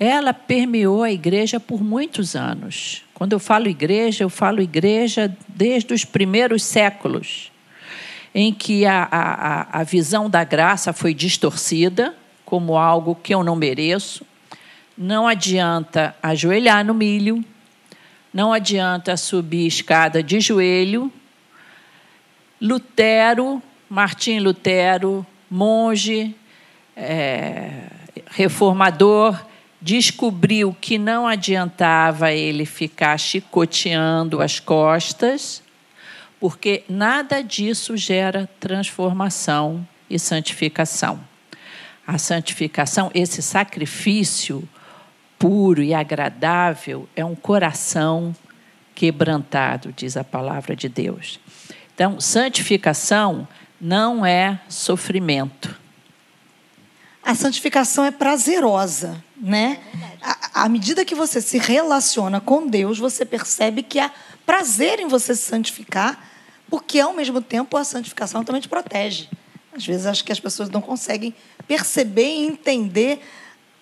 ela 0.00 0.34
permeou 0.34 1.02
a 1.02 1.12
igreja 1.12 1.60
por 1.60 1.82
muitos 1.82 2.34
anos. 2.34 3.04
Quando 3.14 3.34
eu 3.34 3.38
falo 3.38 3.68
igreja, 3.68 4.24
eu 4.24 4.30
falo 4.30 4.60
igreja 4.60 5.32
desde 5.46 5.94
os 5.94 6.04
primeiros 6.04 6.64
séculos, 6.64 7.52
em 8.34 8.52
que 8.52 8.84
a, 8.84 9.06
a, 9.10 9.80
a 9.80 9.84
visão 9.84 10.28
da 10.28 10.42
graça 10.42 10.92
foi 10.92 11.14
distorcida 11.14 12.16
como 12.44 12.76
algo 12.76 13.14
que 13.14 13.32
eu 13.32 13.44
não 13.44 13.54
mereço. 13.54 14.26
Não 14.98 15.28
adianta 15.28 16.16
ajoelhar 16.22 16.84
no 16.84 16.94
milho, 16.94 17.44
não 18.32 18.52
adianta 18.52 19.16
subir 19.16 19.66
escada 19.66 20.22
de 20.22 20.40
joelho. 20.40 21.12
Lutero, 22.60 23.62
Martim 23.88 24.38
Lutero, 24.38 25.26
monge, 25.50 26.34
é, 26.96 27.88
reformador, 28.30 29.44
descobriu 29.80 30.74
que 30.80 30.96
não 30.96 31.26
adiantava 31.26 32.32
ele 32.32 32.64
ficar 32.64 33.18
chicoteando 33.18 34.40
as 34.40 34.60
costas, 34.60 35.62
porque 36.40 36.84
nada 36.88 37.42
disso 37.42 37.96
gera 37.96 38.48
transformação 38.58 39.86
e 40.08 40.18
santificação. 40.18 41.20
A 42.06 42.16
santificação, 42.16 43.10
esse 43.14 43.42
sacrifício, 43.42 44.66
puro 45.42 45.82
e 45.82 45.92
agradável 45.92 47.08
é 47.16 47.24
um 47.24 47.34
coração 47.34 48.32
quebrantado, 48.94 49.92
diz 49.92 50.16
a 50.16 50.22
palavra 50.22 50.76
de 50.76 50.88
Deus. 50.88 51.40
Então, 51.92 52.20
santificação 52.20 53.48
não 53.80 54.24
é 54.24 54.60
sofrimento. 54.68 55.74
A 57.24 57.34
santificação 57.34 58.04
é 58.04 58.12
prazerosa, 58.12 59.20
né? 59.36 59.80
À 60.54 60.68
medida 60.68 61.04
que 61.04 61.14
você 61.14 61.40
se 61.40 61.58
relaciona 61.58 62.40
com 62.40 62.68
Deus, 62.68 63.00
você 63.00 63.24
percebe 63.24 63.82
que 63.82 63.98
há 63.98 64.12
prazer 64.46 65.00
em 65.00 65.08
você 65.08 65.34
se 65.34 65.42
santificar, 65.42 66.24
porque 66.70 67.00
ao 67.00 67.12
mesmo 67.12 67.42
tempo 67.42 67.76
a 67.76 67.82
santificação 67.82 68.44
também 68.44 68.62
te 68.62 68.68
protege. 68.68 69.28
Às 69.74 69.84
vezes 69.84 70.06
acho 70.06 70.24
que 70.24 70.30
as 70.30 70.38
pessoas 70.38 70.70
não 70.70 70.80
conseguem 70.80 71.34
perceber 71.66 72.28
e 72.28 72.46
entender 72.46 73.20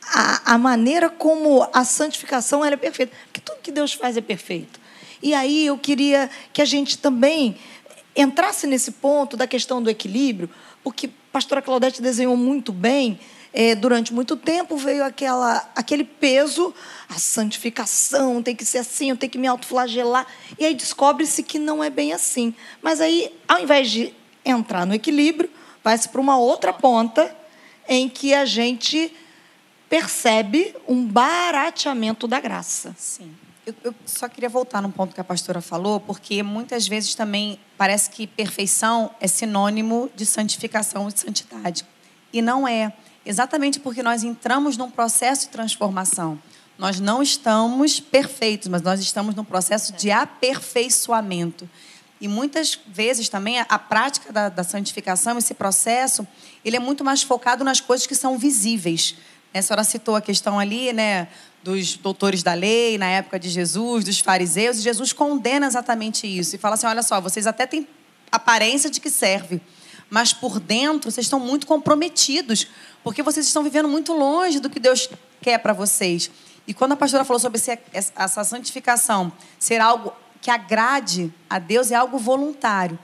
a, 0.07 0.54
a 0.54 0.59
maneira 0.59 1.09
como 1.09 1.69
a 1.73 1.85
santificação 1.85 2.64
é 2.64 2.76
perfeita. 2.76 3.12
Porque 3.26 3.40
tudo 3.40 3.61
que 3.62 3.73
Deus 3.73 3.92
faz 3.92 4.16
é 4.16 4.21
perfeito. 4.21 4.80
E 5.23 5.35
aí 5.35 5.66
eu 5.66 5.76
queria 5.76 6.30
que 6.52 6.62
a 6.62 6.64
gente 6.64 6.99
também 6.99 7.57
entrasse 8.16 8.66
nesse 8.66 8.92
ponto 8.92 9.37
da 9.37 9.47
questão 9.47 9.83
do 9.83 9.90
equilíbrio, 9.90 10.50
porque 10.83 11.07
a 11.07 11.11
pastora 11.33 11.62
Claudete 11.62 12.02
desenhou 12.02 12.37
muito 12.37 12.73
bem. 12.73 13.19
É, 13.52 13.75
durante 13.75 14.14
muito 14.14 14.37
tempo 14.37 14.76
veio 14.76 15.04
aquela, 15.04 15.69
aquele 15.75 16.04
peso, 16.04 16.73
a 17.09 17.19
santificação 17.19 18.40
tem 18.40 18.54
que 18.54 18.64
ser 18.64 18.78
assim, 18.78 19.11
eu 19.11 19.16
tenho 19.16 19.30
que 19.30 19.38
me 19.38 19.49
autoflagelar. 19.49 20.25
E 20.57 20.64
aí 20.64 20.73
descobre-se 20.73 21.42
que 21.42 21.59
não 21.59 21.83
é 21.83 21.90
bem 21.90 22.12
assim. 22.12 22.54
Mas 22.80 23.00
aí, 23.00 23.33
ao 23.49 23.59
invés 23.59 23.90
de 23.90 24.14
entrar 24.45 24.87
no 24.87 24.95
equilíbrio, 24.95 25.50
vai-se 25.83 26.09
para 26.09 26.21
uma 26.21 26.38
outra 26.38 26.73
ponta 26.73 27.37
em 27.88 28.09
que 28.09 28.33
a 28.33 28.45
gente 28.45 29.12
percebe 29.91 30.75
um 30.89 31.05
barateamento 31.05 32.29
da 32.29 32.39
graça. 32.39 32.95
Sim. 32.97 33.35
Eu, 33.67 33.75
eu, 33.85 33.95
só 34.07 34.29
queria 34.29 34.49
voltar 34.49 34.81
num 34.81 34.91
ponto 34.91 35.13
que 35.15 35.21
a 35.21 35.25
pastora 35.25 35.61
falou, 35.61 35.99
porque 35.99 36.43
muitas 36.45 36.87
vezes 36.87 37.15
também 37.15 37.59
parece 37.77 38.09
que 38.09 38.27
perfeição 38.27 39.11
é 39.21 39.27
sinônimo 39.27 40.09
de 40.15 40.25
santificação 40.25 41.09
e 41.09 41.13
de 41.13 41.21
santidade. 41.21 41.85
E 42.33 42.41
não 42.41 42.67
é. 42.67 42.93
Exatamente 43.27 43.81
porque 43.81 44.03
nós 44.03 44.23
entramos 44.23 44.77
num 44.77 44.91
processo 44.91 45.47
de 45.47 45.49
transformação. 45.49 46.39
Nós 46.79 46.99
não 47.01 47.21
estamos 47.21 48.01
perfeitos, 48.01 48.69
mas 48.69 48.81
nós 48.81 49.01
estamos 49.01 49.35
num 49.35 49.45
processo 49.45 49.93
de 49.93 50.11
aperfeiçoamento. 50.11 51.69
E 52.21 52.29
muitas 52.29 52.79
vezes 52.87 53.29
também 53.29 53.59
a 53.59 53.79
prática 53.79 54.33
da, 54.33 54.49
da 54.49 54.63
santificação, 54.63 55.37
esse 55.37 55.53
processo, 55.53 56.27
ele 56.65 56.77
é 56.77 56.81
muito 56.81 57.05
mais 57.05 57.23
focado 57.23 57.65
nas 57.65 57.81
coisas 57.81 58.07
que 58.07 58.15
são 58.15 58.39
visíveis. 58.39 59.17
A 59.52 59.62
senhora 59.62 59.83
citou 59.83 60.14
a 60.14 60.21
questão 60.21 60.59
ali, 60.59 60.92
né, 60.92 61.28
dos 61.62 61.97
doutores 61.97 62.42
da 62.42 62.54
lei, 62.54 62.97
na 62.99 63.07
época 63.07 63.38
de 63.38 63.49
Jesus, 63.49 64.04
dos 64.04 64.21
fariseus, 64.21 64.78
e 64.78 64.83
Jesus 64.83 65.12
condena 65.12 65.66
exatamente 65.66 66.26
isso. 66.26 66.54
E 66.54 66.59
fala 66.59 66.75
assim: 66.75 66.87
olha 66.87 67.02
só, 67.02 67.21
vocês 67.21 67.47
até 67.47 67.66
têm 67.66 67.87
aparência 68.30 68.88
de 68.88 69.00
que 69.00 69.11
serve, 69.11 69.61
mas 70.09 70.33
por 70.33 70.61
dentro 70.61 71.11
vocês 71.11 71.26
estão 71.26 71.40
muito 71.40 71.66
comprometidos, 71.66 72.69
porque 73.02 73.23
vocês 73.23 73.47
estão 73.47 73.62
vivendo 73.62 73.88
muito 73.88 74.12
longe 74.12 74.61
do 74.61 74.71
que 74.71 74.78
Deus 74.78 75.09
quer 75.40 75.59
para 75.59 75.73
vocês. 75.73 76.30
E 76.66 76.73
quando 76.73 76.92
a 76.92 76.97
pastora 76.97 77.25
falou 77.25 77.40
sobre 77.40 77.61
essa 77.92 78.45
santificação 78.45 79.33
ser 79.59 79.80
algo 79.80 80.12
que 80.40 80.50
agrade 80.50 81.33
a 81.49 81.59
Deus, 81.59 81.90
é 81.90 81.97
algo 81.97 82.19
voluntário. 82.19 82.99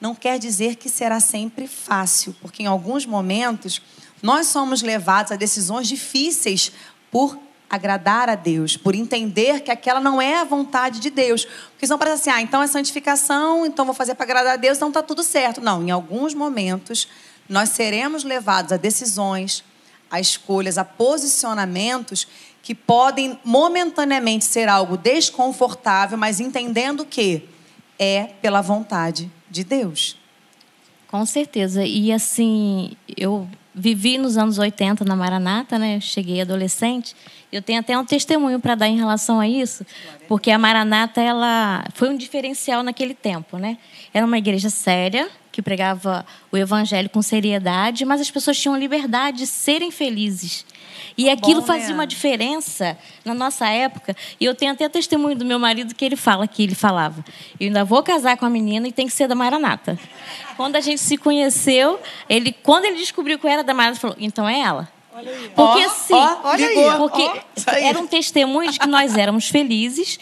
Não 0.00 0.14
quer 0.14 0.38
dizer 0.38 0.74
que 0.74 0.88
será 0.88 1.20
sempre 1.20 1.68
fácil, 1.68 2.34
porque 2.40 2.64
em 2.64 2.66
alguns 2.66 3.06
momentos 3.06 3.80
nós 4.22 4.46
somos 4.46 4.80
levados 4.80 5.32
a 5.32 5.36
decisões 5.36 5.88
difíceis 5.88 6.72
por 7.10 7.38
agradar 7.68 8.28
a 8.28 8.34
Deus, 8.34 8.76
por 8.76 8.94
entender 8.94 9.62
que 9.62 9.70
aquela 9.70 9.98
não 9.98 10.20
é 10.20 10.38
a 10.38 10.44
vontade 10.44 11.00
de 11.00 11.08
Deus. 11.10 11.46
Porque 11.70 11.86
senão 11.86 11.98
parece 11.98 12.28
assim, 12.28 12.38
ah, 12.38 12.42
então 12.42 12.62
é 12.62 12.66
santificação, 12.66 13.64
então 13.64 13.86
vou 13.86 13.94
fazer 13.94 14.14
para 14.14 14.24
agradar 14.24 14.52
a 14.52 14.56
Deus, 14.56 14.76
então 14.76 14.88
está 14.88 15.02
tudo 15.02 15.22
certo. 15.22 15.60
Não, 15.60 15.82
em 15.82 15.90
alguns 15.90 16.34
momentos 16.34 17.08
nós 17.48 17.70
seremos 17.70 18.24
levados 18.24 18.72
a 18.72 18.76
decisões, 18.76 19.64
a 20.10 20.20
escolhas, 20.20 20.76
a 20.76 20.84
posicionamentos 20.84 22.28
que 22.62 22.74
podem 22.74 23.40
momentaneamente 23.42 24.44
ser 24.44 24.68
algo 24.68 24.96
desconfortável, 24.96 26.16
mas 26.16 26.40
entendendo 26.40 27.04
que 27.04 27.48
é 27.98 28.24
pela 28.40 28.60
vontade 28.60 29.30
de 29.50 29.64
Deus. 29.64 30.16
Com 31.08 31.24
certeza. 31.26 31.84
E 31.84 32.12
assim, 32.12 32.92
eu 33.16 33.48
vivi 33.74 34.18
nos 34.18 34.36
anos 34.36 34.58
80 34.58 35.04
na 35.04 35.16
Maranata, 35.16 35.78
né? 35.78 36.00
Cheguei 36.00 36.40
adolescente. 36.40 37.14
Eu 37.50 37.60
tenho 37.60 37.80
até 37.80 37.96
um 37.98 38.04
testemunho 38.04 38.58
para 38.60 38.74
dar 38.74 38.88
em 38.88 38.96
relação 38.96 39.38
a 39.38 39.48
isso, 39.48 39.84
porque 40.26 40.50
a 40.50 40.58
Maranata 40.58 41.20
ela 41.20 41.84
foi 41.94 42.08
um 42.08 42.16
diferencial 42.16 42.82
naquele 42.82 43.14
tempo, 43.14 43.58
né? 43.58 43.76
Era 44.12 44.24
uma 44.24 44.38
igreja 44.38 44.70
séria 44.70 45.28
que 45.50 45.60
pregava 45.60 46.24
o 46.50 46.56
evangelho 46.56 47.10
com 47.10 47.20
seriedade, 47.20 48.06
mas 48.06 48.22
as 48.22 48.30
pessoas 48.30 48.58
tinham 48.58 48.76
liberdade 48.76 49.38
de 49.38 49.46
serem 49.46 49.90
felizes. 49.90 50.64
E 51.16 51.26
tá 51.26 51.32
aquilo 51.32 51.62
fazia 51.62 51.88
né? 51.88 51.94
uma 51.94 52.06
diferença 52.06 52.96
na 53.24 53.34
nossa 53.34 53.68
época. 53.68 54.16
E 54.40 54.44
eu 54.44 54.54
tenho 54.54 54.72
até 54.72 54.88
testemunho 54.88 55.36
do 55.36 55.44
meu 55.44 55.58
marido 55.58 55.94
que 55.94 56.04
ele 56.04 56.16
fala 56.16 56.46
que 56.46 56.62
ele 56.62 56.74
falava: 56.74 57.24
"Eu 57.58 57.66
ainda 57.66 57.84
vou 57.84 58.02
casar 58.02 58.36
com 58.36 58.46
a 58.46 58.50
menina 58.50 58.88
e 58.88 58.92
tem 58.92 59.06
que 59.06 59.12
ser 59.12 59.28
da 59.28 59.34
Maranata". 59.34 59.98
Quando 60.56 60.76
a 60.76 60.80
gente 60.80 61.00
se 61.00 61.16
conheceu, 61.16 61.98
ele 62.28 62.52
quando 62.52 62.84
ele 62.84 62.96
descobriu 62.96 63.38
que 63.38 63.46
eu 63.46 63.50
era 63.50 63.62
da 63.62 63.74
Maranata, 63.74 64.00
falou: 64.00 64.16
"Então 64.18 64.48
é 64.48 64.60
ela". 64.60 64.88
Porque 65.54 65.86
oh, 65.86 65.90
sim, 65.90 66.14
oh, 66.14 66.54
ligou, 66.56 66.96
porque 66.96 67.22
oh, 67.22 67.70
era 67.70 67.98
um 67.98 68.06
testemunho 68.06 68.72
de 68.72 68.78
que 68.78 68.86
nós 68.86 69.16
éramos 69.16 69.48
felizes, 69.48 70.18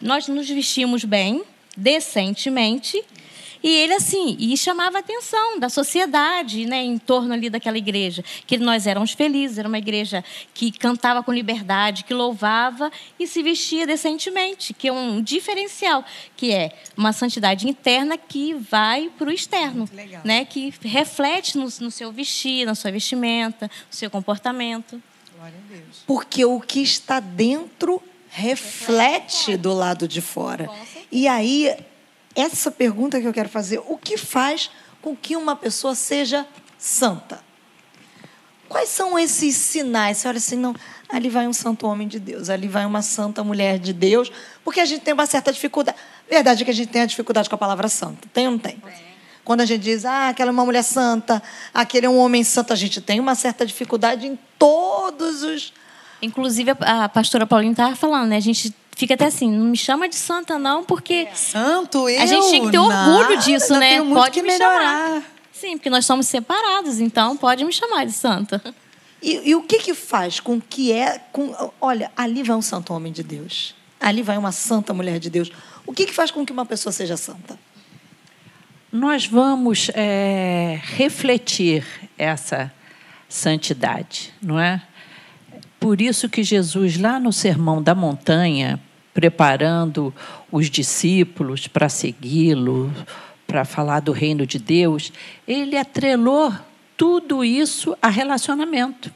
nós 0.00 0.26
nos 0.26 0.48
vestíamos 0.48 1.04
bem, 1.04 1.44
decentemente, 1.76 3.02
E 3.62 3.68
ele, 3.68 3.94
assim, 3.94 4.36
e 4.38 4.56
chamava 4.56 4.98
a 4.98 5.00
atenção 5.00 5.58
da 5.58 5.68
sociedade, 5.68 6.66
né, 6.66 6.82
em 6.82 6.98
torno 6.98 7.32
ali 7.32 7.48
daquela 7.48 7.78
igreja. 7.78 8.24
Que 8.46 8.58
nós 8.58 8.86
éramos 8.86 9.12
felizes, 9.12 9.58
era 9.58 9.68
uma 9.68 9.78
igreja 9.78 10.24
que 10.52 10.72
cantava 10.72 11.22
com 11.22 11.32
liberdade, 11.32 12.04
que 12.04 12.12
louvava 12.12 12.90
e 13.18 13.26
se 13.26 13.42
vestia 13.42 13.86
decentemente, 13.86 14.74
que 14.74 14.88
é 14.88 14.92
um 14.92 15.22
diferencial, 15.22 16.04
que 16.36 16.52
é 16.52 16.76
uma 16.96 17.12
santidade 17.12 17.68
interna 17.68 18.18
que 18.18 18.54
vai 18.54 19.10
para 19.16 19.28
o 19.28 19.32
externo, 19.32 19.88
né, 20.24 20.44
que 20.44 20.72
reflete 20.82 21.56
no, 21.56 21.64
no 21.64 21.90
seu 21.90 22.10
vestir, 22.10 22.66
na 22.66 22.74
sua 22.74 22.90
vestimenta, 22.90 23.66
no 23.66 23.96
seu 23.96 24.10
comportamento. 24.10 25.00
Porque 26.06 26.44
o 26.44 26.60
que 26.60 26.80
está 26.80 27.20
dentro 27.20 28.02
reflete 28.28 29.56
do 29.56 29.74
lado 29.74 30.08
de 30.08 30.20
fora. 30.20 30.68
E 31.10 31.28
aí, 31.28 31.76
essa 32.34 32.70
pergunta 32.70 33.20
que 33.20 33.26
eu 33.26 33.32
quero 33.32 33.48
fazer: 33.48 33.80
o 33.86 33.96
que 33.96 34.16
faz 34.16 34.70
com 35.00 35.14
que 35.16 35.36
uma 35.36 35.56
pessoa 35.56 35.94
seja 35.94 36.46
santa? 36.78 37.40
Quais 38.68 38.88
são 38.88 39.18
esses 39.18 39.54
sinais? 39.54 40.16
Você 40.16 40.28
olha 40.28 40.38
assim, 40.38 40.56
não, 40.56 40.74
ali 41.06 41.28
vai 41.28 41.46
um 41.46 41.52
santo 41.52 41.86
homem 41.86 42.08
de 42.08 42.18
Deus, 42.18 42.48
ali 42.48 42.66
vai 42.68 42.86
uma 42.86 43.02
santa 43.02 43.44
mulher 43.44 43.78
de 43.78 43.92
Deus, 43.92 44.32
porque 44.64 44.80
a 44.80 44.84
gente 44.86 45.02
tem 45.02 45.12
uma 45.12 45.26
certa 45.26 45.52
dificuldade. 45.52 45.98
Verdade 46.28 46.62
é 46.62 46.64
que 46.64 46.70
a 46.70 46.74
gente 46.74 46.88
tem 46.88 47.02
a 47.02 47.06
dificuldade 47.06 47.50
com 47.50 47.54
a 47.54 47.58
palavra 47.58 47.86
santa. 47.88 48.26
Tem 48.32 48.46
ou 48.46 48.52
não 48.52 48.58
tem? 48.58 48.82
Quando 49.44 49.60
a 49.60 49.66
gente 49.66 49.82
diz, 49.82 50.06
ah, 50.06 50.28
aquela 50.28 50.50
é 50.50 50.52
uma 50.52 50.64
mulher 50.64 50.82
santa, 50.82 51.42
aquele 51.74 52.06
é 52.06 52.08
um 52.08 52.16
homem 52.16 52.42
santo, 52.42 52.72
a 52.72 52.76
gente 52.76 53.00
tem 53.02 53.20
uma 53.20 53.34
certa 53.34 53.66
dificuldade 53.66 54.26
em 54.26 54.38
todos 54.58 55.42
os. 55.42 55.74
Inclusive, 56.22 56.70
a 56.80 57.08
pastora 57.10 57.46
Paulinha 57.46 57.72
estava 57.72 57.94
falando, 57.94 58.28
né? 58.28 58.36
A 58.36 58.40
gente 58.40 58.74
fica 58.96 59.14
até 59.14 59.26
assim, 59.26 59.50
não 59.50 59.66
me 59.66 59.76
chama 59.76 60.08
de 60.08 60.16
santa, 60.16 60.58
não, 60.58 60.84
porque. 60.84 61.28
Santo, 61.34 62.08
eu. 62.08 62.22
A 62.22 62.26
gente 62.26 62.48
tinha 62.48 62.64
que 62.64 62.70
ter 62.70 62.78
orgulho 62.78 63.30
nada, 63.30 63.36
disso, 63.38 63.72
né? 63.74 63.90
tenho 63.90 64.04
muito 64.04 64.18
Pode 64.18 64.32
que 64.32 64.42
me 64.42 64.48
melhorar. 64.48 65.06
chamar. 65.08 65.22
Sim, 65.52 65.76
porque 65.76 65.90
nós 65.90 66.04
somos 66.04 66.26
separados, 66.26 67.00
então 67.00 67.36
pode 67.36 67.64
me 67.64 67.72
chamar 67.72 68.04
de 68.04 68.12
santa. 68.12 68.62
E, 69.22 69.50
e 69.50 69.54
o 69.54 69.62
que 69.62 69.78
que 69.78 69.94
faz 69.94 70.40
com 70.40 70.60
que 70.60 70.92
é. 70.92 71.20
Com, 71.30 71.54
olha, 71.80 72.10
ali 72.16 72.42
vai 72.42 72.56
um 72.56 72.62
santo 72.62 72.92
homem 72.92 73.12
de 73.12 73.22
Deus. 73.22 73.74
Ali 74.00 74.22
vai 74.22 74.36
uma 74.36 74.50
santa 74.50 74.92
mulher 74.92 75.20
de 75.20 75.30
Deus. 75.30 75.52
O 75.86 75.92
que 75.92 76.06
que 76.06 76.12
faz 76.12 76.30
com 76.30 76.44
que 76.44 76.52
uma 76.52 76.66
pessoa 76.66 76.92
seja 76.92 77.16
santa? 77.16 77.56
Nós 78.90 79.24
vamos 79.26 79.90
é, 79.94 80.80
refletir 80.82 81.86
essa 82.18 82.72
santidade, 83.28 84.34
não 84.42 84.58
é? 84.60 84.82
Por 85.82 86.00
isso 86.00 86.28
que 86.28 86.44
Jesus, 86.44 86.96
lá 86.96 87.18
no 87.18 87.32
Sermão 87.32 87.82
da 87.82 87.92
Montanha, 87.92 88.78
preparando 89.12 90.14
os 90.50 90.70
discípulos 90.70 91.66
para 91.66 91.88
segui-lo, 91.88 92.94
para 93.48 93.64
falar 93.64 93.98
do 93.98 94.12
reino 94.12 94.46
de 94.46 94.60
Deus, 94.60 95.12
ele 95.46 95.76
atrelou 95.76 96.54
tudo 96.96 97.44
isso 97.44 97.96
a 98.00 98.08
relacionamento. 98.08 99.12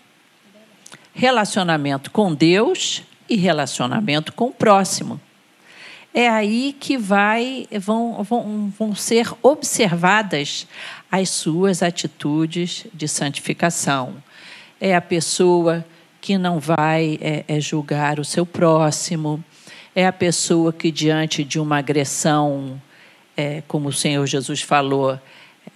Relacionamento 1.14 2.10
com 2.10 2.34
Deus 2.34 3.04
e 3.28 3.36
relacionamento 3.36 4.32
com 4.32 4.46
o 4.46 4.52
próximo. 4.52 5.20
É 6.12 6.28
aí 6.28 6.74
que 6.80 6.98
vai, 6.98 7.68
vão, 7.78 8.24
vão, 8.24 8.74
vão 8.76 8.92
ser 8.92 9.32
observadas 9.40 10.66
as 11.12 11.30
suas 11.30 11.80
atitudes 11.80 12.88
de 12.92 13.06
santificação. 13.06 14.16
É 14.80 14.96
a 14.96 15.00
pessoa 15.00 15.86
que 16.20 16.38
não 16.38 16.58
vai 16.58 17.18
é, 17.20 17.44
é 17.46 17.60
julgar 17.60 18.18
o 18.18 18.24
seu 18.24 18.44
próximo, 18.44 19.42
é 19.94 20.06
a 20.06 20.12
pessoa 20.12 20.72
que, 20.72 20.90
diante 20.90 21.42
de 21.42 21.58
uma 21.58 21.78
agressão, 21.78 22.80
é, 23.36 23.62
como 23.66 23.88
o 23.88 23.92
Senhor 23.92 24.26
Jesus 24.26 24.60
falou, 24.60 25.18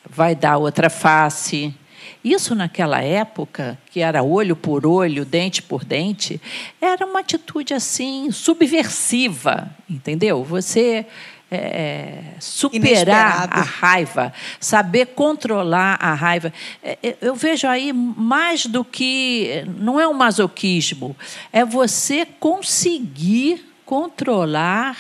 vai 0.08 0.34
dar 0.34 0.58
outra 0.58 0.90
face. 0.90 1.74
Isso, 2.22 2.54
naquela 2.54 3.02
época, 3.02 3.78
que 3.90 4.00
era 4.00 4.22
olho 4.22 4.54
por 4.54 4.86
olho, 4.86 5.24
dente 5.24 5.62
por 5.62 5.84
dente, 5.84 6.40
era 6.80 7.06
uma 7.06 7.20
atitude 7.20 7.72
assim 7.72 8.30
subversiva, 8.30 9.70
entendeu? 9.88 10.44
Você 10.44 11.06
é, 11.50 12.22
superar 12.38 12.86
Inesperado. 12.86 13.58
a 13.58 13.62
raiva, 13.62 14.32
saber 14.60 15.06
controlar 15.06 15.98
a 16.00 16.14
raiva. 16.14 16.52
É, 16.82 16.98
é, 17.02 17.16
Eu 17.20 17.34
vejo 17.34 17.66
aí 17.66 17.92
mais 17.92 18.66
do 18.66 18.84
que. 18.84 19.64
Não 19.78 19.98
é 19.98 20.06
um 20.06 20.14
masoquismo, 20.14 21.16
é 21.52 21.64
você 21.64 22.24
conseguir 22.24 23.66
controlar 23.84 24.96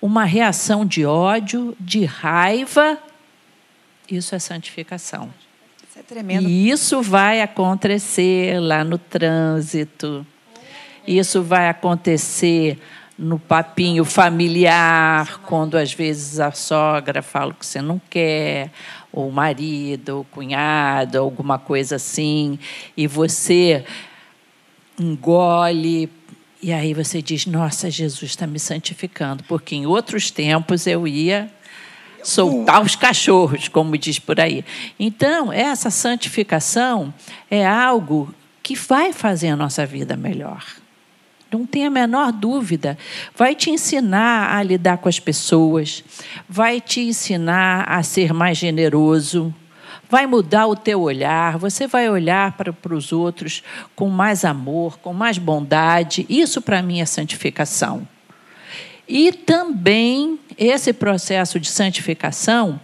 uma 0.00 0.24
reação 0.24 0.86
de 0.86 1.04
ódio, 1.04 1.76
de 1.78 2.06
raiva. 2.06 2.98
Isso 4.10 4.34
é 4.34 4.38
santificação. 4.38 5.28
Isso 5.86 5.98
é 5.98 6.02
tremendo. 6.02 6.48
E 6.48 6.70
isso 6.70 7.02
vai 7.02 7.42
acontecer 7.42 8.58
lá 8.58 8.82
no 8.82 8.96
trânsito. 8.96 10.26
Isso 11.06 11.42
vai 11.42 11.68
acontecer 11.68 12.78
no 13.20 13.38
papinho 13.38 14.02
familiar, 14.02 15.40
quando 15.44 15.76
às 15.76 15.92
vezes 15.92 16.40
a 16.40 16.52
sogra 16.52 17.20
fala 17.20 17.52
que 17.52 17.66
você 17.66 17.82
não 17.82 18.00
quer, 18.08 18.70
ou 19.12 19.28
o 19.28 19.32
marido, 19.32 20.16
ou 20.16 20.20
o 20.22 20.24
cunhado, 20.24 21.18
alguma 21.18 21.58
coisa 21.58 21.96
assim, 21.96 22.58
e 22.96 23.06
você 23.06 23.84
engole. 24.98 26.10
E 26.62 26.72
aí 26.72 26.94
você 26.94 27.20
diz: 27.20 27.44
Nossa, 27.44 27.90
Jesus 27.90 28.30
está 28.30 28.46
me 28.46 28.58
santificando, 28.58 29.44
porque 29.44 29.76
em 29.76 29.84
outros 29.84 30.30
tempos 30.30 30.86
eu 30.86 31.06
ia 31.06 31.50
soltar 32.22 32.82
os 32.82 32.96
cachorros, 32.96 33.68
como 33.68 33.98
diz 33.98 34.18
por 34.18 34.40
aí. 34.40 34.64
Então, 34.98 35.52
essa 35.52 35.90
santificação 35.90 37.12
é 37.50 37.66
algo 37.66 38.34
que 38.62 38.74
vai 38.74 39.12
fazer 39.12 39.48
a 39.48 39.56
nossa 39.56 39.84
vida 39.84 40.16
melhor. 40.16 40.79
Não 41.52 41.66
tenha 41.66 41.88
a 41.88 41.90
menor 41.90 42.32
dúvida. 42.32 42.96
Vai 43.36 43.54
te 43.54 43.70
ensinar 43.70 44.54
a 44.54 44.62
lidar 44.62 44.98
com 44.98 45.08
as 45.08 45.18
pessoas, 45.18 46.04
vai 46.48 46.80
te 46.80 47.00
ensinar 47.00 47.84
a 47.88 48.02
ser 48.02 48.32
mais 48.32 48.56
generoso, 48.56 49.52
vai 50.08 50.26
mudar 50.26 50.66
o 50.66 50.76
teu 50.76 51.00
olhar, 51.00 51.58
você 51.58 51.86
vai 51.86 52.08
olhar 52.08 52.52
para, 52.56 52.72
para 52.72 52.94
os 52.94 53.12
outros 53.12 53.62
com 53.94 54.08
mais 54.08 54.44
amor, 54.44 54.98
com 54.98 55.12
mais 55.12 55.38
bondade. 55.38 56.26
Isso, 56.28 56.60
para 56.60 56.82
mim, 56.82 57.00
é 57.00 57.04
santificação. 57.04 58.06
E 59.08 59.32
também 59.32 60.38
esse 60.56 60.92
processo 60.92 61.58
de 61.58 61.68
santificação, 61.68 62.80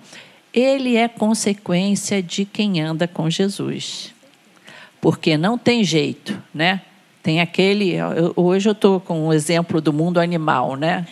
ele 0.52 0.96
é 0.96 1.06
consequência 1.06 2.20
de 2.22 2.44
quem 2.44 2.80
anda 2.80 3.06
com 3.06 3.30
Jesus. 3.30 4.12
Porque 5.00 5.36
não 5.36 5.56
tem 5.56 5.84
jeito, 5.84 6.42
né? 6.52 6.82
Tem 7.26 7.40
aquele. 7.40 7.92
eu- 7.92 8.32
hoje 8.36 8.68
eu 8.68 8.72
estou 8.72 9.00
com 9.00 9.26
o 9.26 9.32
exemplo 9.32 9.80
do 9.80 9.92
mundo 9.92 10.20
animal, 10.20 10.76
né? 10.76 11.04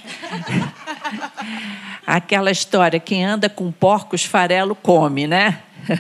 Aquela 2.07 2.53
história: 2.53 3.01
quem 3.01 3.25
anda 3.25 3.49
com 3.49 3.73
porcos, 3.73 4.25
farelo 4.25 4.77
come, 4.77 5.27
né? 5.27 5.61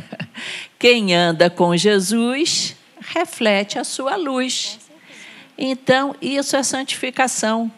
Quem 0.79 1.13
anda 1.13 1.51
com 1.51 1.77
Jesus 1.77 2.77
reflete 3.01 3.77
a 3.77 3.83
sua 3.83 4.15
luz. 4.15 4.79
Então, 5.59 6.15
isso 6.23 6.55
é 6.55 6.63
santificação. 6.63 7.69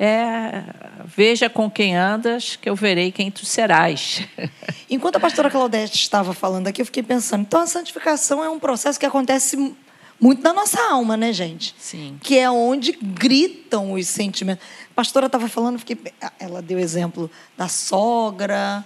É, 0.00 0.62
veja 1.04 1.48
com 1.48 1.70
quem 1.70 1.96
andas, 1.96 2.56
que 2.56 2.68
eu 2.68 2.74
verei 2.74 3.12
quem 3.12 3.30
tu 3.30 3.46
serás. 3.46 4.22
Enquanto 4.90 5.16
a 5.16 5.20
pastora 5.20 5.48
Claudete 5.50 5.96
estava 5.96 6.32
falando 6.32 6.66
aqui, 6.66 6.80
eu 6.82 6.86
fiquei 6.86 7.02
pensando, 7.04 7.42
então 7.42 7.60
a 7.60 7.66
santificação 7.66 8.42
é 8.42 8.48
um 8.48 8.58
processo 8.58 8.98
que 8.98 9.06
acontece 9.06 9.76
muito 10.20 10.42
na 10.42 10.52
nossa 10.52 10.80
alma, 10.90 11.16
né, 11.16 11.32
gente? 11.32 11.74
Sim. 11.78 12.18
Que 12.22 12.38
é 12.38 12.50
onde 12.50 12.92
gritam 12.92 13.92
os 13.92 14.06
sentimentos. 14.08 14.64
A 14.90 14.94
pastora 14.94 15.26
estava 15.26 15.48
falando, 15.48 15.78
fiquei, 15.78 15.96
ela 16.40 16.60
deu 16.60 16.78
exemplo 16.78 17.30
da 17.56 17.68
sogra, 17.68 18.84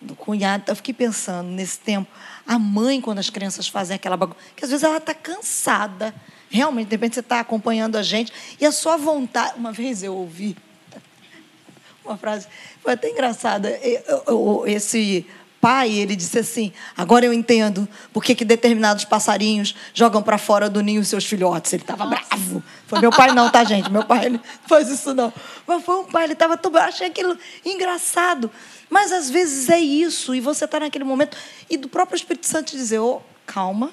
do 0.00 0.14
cunhado. 0.14 0.64
Eu 0.66 0.76
fiquei 0.76 0.92
pensando 0.92 1.48
nesse 1.48 1.78
tempo, 1.78 2.10
a 2.46 2.58
mãe, 2.58 3.00
quando 3.00 3.18
as 3.18 3.30
crianças 3.30 3.66
fazem 3.66 3.94
aquela 3.96 4.16
bagunça, 4.16 4.38
que 4.54 4.64
às 4.64 4.70
vezes 4.70 4.84
ela 4.84 4.98
está 4.98 5.14
cansada. 5.14 6.14
Realmente, 6.50 6.88
de 6.88 6.94
repente 6.96 7.14
você 7.14 7.20
está 7.20 7.40
acompanhando 7.40 7.96
a 7.96 8.02
gente 8.02 8.32
e 8.60 8.66
a 8.66 8.70
sua 8.70 8.96
vontade. 8.96 9.54
Uma 9.56 9.72
vez 9.72 10.02
eu 10.02 10.14
ouvi 10.14 10.54
uma 12.04 12.16
frase, 12.18 12.46
foi 12.82 12.92
até 12.92 13.10
engraçada. 13.10 13.70
Eu- 13.82 14.22
eu- 14.26 14.64
Esse 14.66 15.26
pai, 15.64 15.90
ele 15.92 16.14
disse 16.14 16.38
assim: 16.38 16.70
agora 16.94 17.24
eu 17.24 17.32
entendo 17.32 17.88
por 18.12 18.22
que, 18.22 18.44
determinados 18.44 19.06
passarinhos 19.06 19.74
jogam 19.94 20.22
para 20.22 20.36
fora 20.36 20.68
do 20.68 20.82
ninho 20.82 21.00
os 21.00 21.08
seus 21.08 21.24
filhotes. 21.24 21.72
Ele 21.72 21.82
estava 21.82 22.04
bravo. 22.04 22.62
Foi 22.86 23.00
meu 23.00 23.10
pai, 23.10 23.32
não, 23.32 23.50
tá, 23.50 23.64
gente? 23.64 23.90
Meu 23.90 24.04
pai 24.04 24.26
ele 24.26 24.36
não 24.36 24.68
faz 24.68 24.90
isso, 24.90 25.14
não. 25.14 25.32
Mas 25.66 25.82
foi 25.82 26.00
um 26.00 26.04
pai, 26.04 26.24
ele 26.24 26.34
estava 26.34 26.58
tão. 26.58 26.70
Eu 26.70 26.80
achei 26.80 27.06
aquilo 27.06 27.38
engraçado. 27.64 28.50
Mas 28.90 29.10
às 29.10 29.30
vezes 29.30 29.70
é 29.70 29.78
isso, 29.78 30.34
e 30.34 30.40
você 30.40 30.66
está 30.66 30.78
naquele 30.78 31.04
momento, 31.04 31.34
e 31.70 31.78
do 31.78 31.88
próprio 31.88 32.16
Espírito 32.16 32.46
Santo 32.46 32.72
te 32.72 32.76
dizer: 32.76 32.98
ô, 32.98 33.22
calma, 33.46 33.90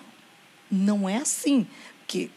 não 0.69 1.07
é 1.07 1.17
assim. 1.17 1.65
Porque 1.99 2.29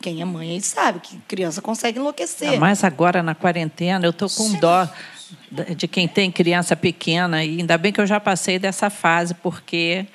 quem 0.00 0.22
é 0.22 0.24
mãe 0.24 0.52
aí 0.52 0.60
sabe 0.60 1.00
que 1.00 1.18
criança 1.26 1.60
consegue 1.60 1.98
enlouquecer. 1.98 2.60
Mas 2.60 2.84
agora 2.84 3.20
na 3.20 3.34
quarentena 3.34 4.06
eu 4.06 4.10
estou 4.10 4.30
com 4.30 4.52
dó. 4.60 4.88
De 5.50 5.88
quem 5.88 6.06
tem 6.06 6.30
criança 6.30 6.76
pequena. 6.76 7.44
E 7.44 7.58
ainda 7.58 7.76
bem 7.78 7.92
que 7.92 8.00
eu 8.00 8.06
já 8.06 8.20
passei 8.20 8.58
dessa 8.58 8.90
fase, 8.90 9.34
porque 9.34 10.06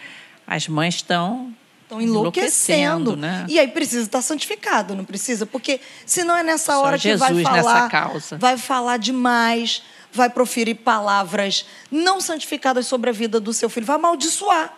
as 0.47 0.67
mães 0.67 0.95
estão 0.95 1.53
Estão 1.85 2.01
enlouquecendo. 2.01 3.15
Né? 3.15 3.45
E 3.47 3.59
aí 3.59 3.67
precisa 3.67 4.01
estar 4.01 4.21
santificado, 4.21 4.95
não 4.95 5.05
precisa? 5.05 5.45
Porque 5.45 5.79
senão 6.03 6.35
é 6.35 6.41
nessa 6.41 6.73
Só 6.73 6.83
hora 6.83 6.97
Jesus 6.97 7.27
que 7.27 7.43
vai 7.43 7.61
falar. 7.61 8.11
Vai 8.39 8.57
falar 8.57 8.97
demais, 8.97 9.83
vai 10.11 10.29
proferir 10.29 10.77
palavras 10.77 11.65
não 11.91 12.19
santificadas 12.19 12.87
sobre 12.87 13.11
a 13.11 13.13
vida 13.13 13.39
do 13.39 13.53
seu 13.53 13.69
filho, 13.69 13.85
vai 13.85 13.97
amaldiçoar. 13.97 14.73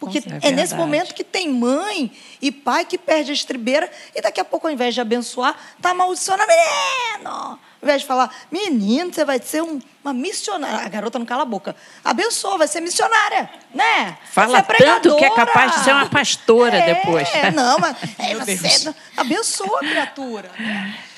Porque 0.00 0.18
é, 0.18 0.48
é 0.48 0.50
nesse 0.52 0.74
momento 0.74 1.12
que 1.12 1.24
tem 1.24 1.52
mãe 1.52 2.12
e 2.40 2.50
pai 2.50 2.84
que 2.84 2.96
perde 2.96 3.30
a 3.30 3.34
estribeira 3.34 3.90
e 4.14 4.22
daqui 4.22 4.40
a 4.40 4.44
pouco, 4.44 4.66
ao 4.66 4.72
invés 4.72 4.94
de 4.94 5.00
abençoar, 5.00 5.54
está 5.76 5.90
amaldiçoando 5.90 6.44
menino. 6.46 7.58
Ao 7.80 7.86
invés 7.86 8.02
de 8.02 8.08
falar, 8.08 8.34
menino, 8.50 9.12
você 9.12 9.24
vai 9.24 9.40
ser 9.40 9.62
um, 9.62 9.80
uma 10.02 10.12
missionária. 10.12 10.84
A 10.84 10.88
garota 10.88 11.16
não 11.16 11.24
cala 11.24 11.42
a 11.42 11.46
boca. 11.46 11.76
Abençoa, 12.04 12.58
vai 12.58 12.66
ser 12.66 12.80
missionária, 12.80 13.48
né? 13.72 14.18
Fala 14.32 14.62
tanto 14.62 15.14
que 15.16 15.24
é 15.24 15.30
capaz 15.30 15.76
de 15.76 15.84
ser 15.84 15.92
uma 15.92 16.08
pastora 16.08 16.76
é, 16.76 16.94
depois. 16.94 17.28
Não, 17.54 17.78
mas 17.78 17.96
é, 18.18 18.34
você 18.34 18.94
abençoa 19.16 19.78
a 19.78 19.80
criatura. 19.80 20.50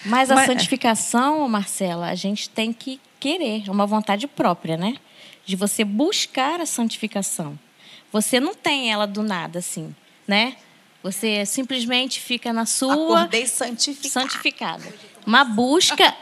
Mas 0.05 0.31
a 0.31 0.35
mas, 0.35 0.47
santificação, 0.47 1.49
Marcela, 1.49 2.09
a 2.09 2.15
gente 2.15 2.51
tem 2.51 2.75
que 2.75 3.01
querer, 3.19 3.65
é 3.67 3.71
uma 3.71 3.87
vontade 3.87 4.27
própria, 4.27 4.77
né? 4.77 4.97
De 5.47 5.57
você 5.57 5.83
buscar 5.83 6.61
a 6.61 6.67
santificação. 6.67 7.59
Você 8.13 8.39
não 8.39 8.55
tem 8.55 8.93
ela 8.93 9.07
do 9.07 9.23
nada, 9.23 9.61
assim, 9.61 9.95
né? 10.29 10.57
Você 11.03 11.47
simplesmente 11.47 12.21
fica 12.21 12.53
na 12.53 12.67
sua. 12.67 12.93
Acordei 12.93 13.47
santificada. 13.47 14.11
santificada. 14.11 14.95
Uma 15.27 15.45
busca 15.45 16.15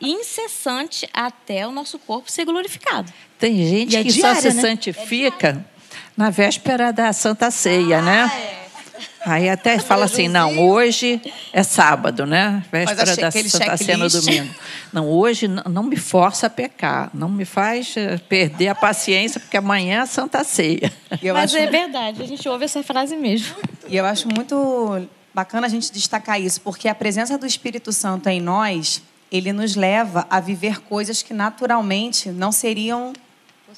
incessante 0.00 1.08
até 1.12 1.66
o 1.66 1.72
nosso 1.72 1.98
corpo 1.98 2.30
ser 2.30 2.44
glorificado. 2.44 3.12
Tem 3.38 3.56
gente 3.66 3.96
é 3.96 4.02
que 4.02 4.12
diária, 4.12 4.34
só 4.34 4.48
se 4.50 4.54
né? 4.54 4.62
santifica 4.62 5.66
é 5.72 5.76
na 6.16 6.30
véspera 6.30 6.92
da 6.92 7.12
Santa 7.12 7.50
Ceia, 7.50 8.00
né? 8.00 8.22
ah, 8.22 8.26
né? 8.26 8.60
É. 8.62 8.66
Aí 9.26 9.48
até 9.48 9.76
fala 9.80 10.04
assim, 10.04 10.28
não, 10.28 10.56
hoje 10.56 11.20
é 11.52 11.64
sábado, 11.64 12.24
né? 12.24 12.64
Véspera 12.70 13.16
da 13.16 13.30
Santa 13.32 13.76
Cena 13.76 14.08
domingo. 14.08 14.54
Não, 14.92 15.08
hoje 15.08 15.48
não 15.48 15.82
me 15.82 15.96
força 15.96 16.46
a 16.46 16.50
pecar, 16.50 17.10
não 17.12 17.28
me 17.28 17.44
faz 17.44 17.96
eh, 17.96 18.18
perder 18.28 18.68
a 18.68 18.74
paciência, 18.74 19.40
porque 19.40 19.56
amanhã 19.56 20.02
é 20.02 20.06
Santa 20.06 20.44
Ceia. 20.44 20.92
Mas 21.10 21.54
acho... 21.54 21.56
é 21.56 21.66
verdade, 21.66 22.22
a 22.22 22.26
gente 22.26 22.48
ouve 22.48 22.66
essa 22.66 22.84
frase 22.84 23.16
mesmo. 23.16 23.56
E 23.88 23.96
eu 23.96 24.06
acho 24.06 24.28
muito 24.28 25.08
bacana 25.34 25.66
a 25.66 25.70
gente 25.70 25.92
destacar 25.92 26.40
isso, 26.40 26.60
porque 26.60 26.88
a 26.88 26.94
presença 26.94 27.36
do 27.36 27.46
Espírito 27.46 27.92
Santo 27.92 28.28
em 28.28 28.40
nós, 28.40 29.02
ele 29.30 29.52
nos 29.52 29.74
leva 29.74 30.26
a 30.30 30.40
viver 30.40 30.80
coisas 30.82 31.22
que 31.22 31.34
naturalmente 31.34 32.30
não 32.30 32.52
seriam 32.52 33.12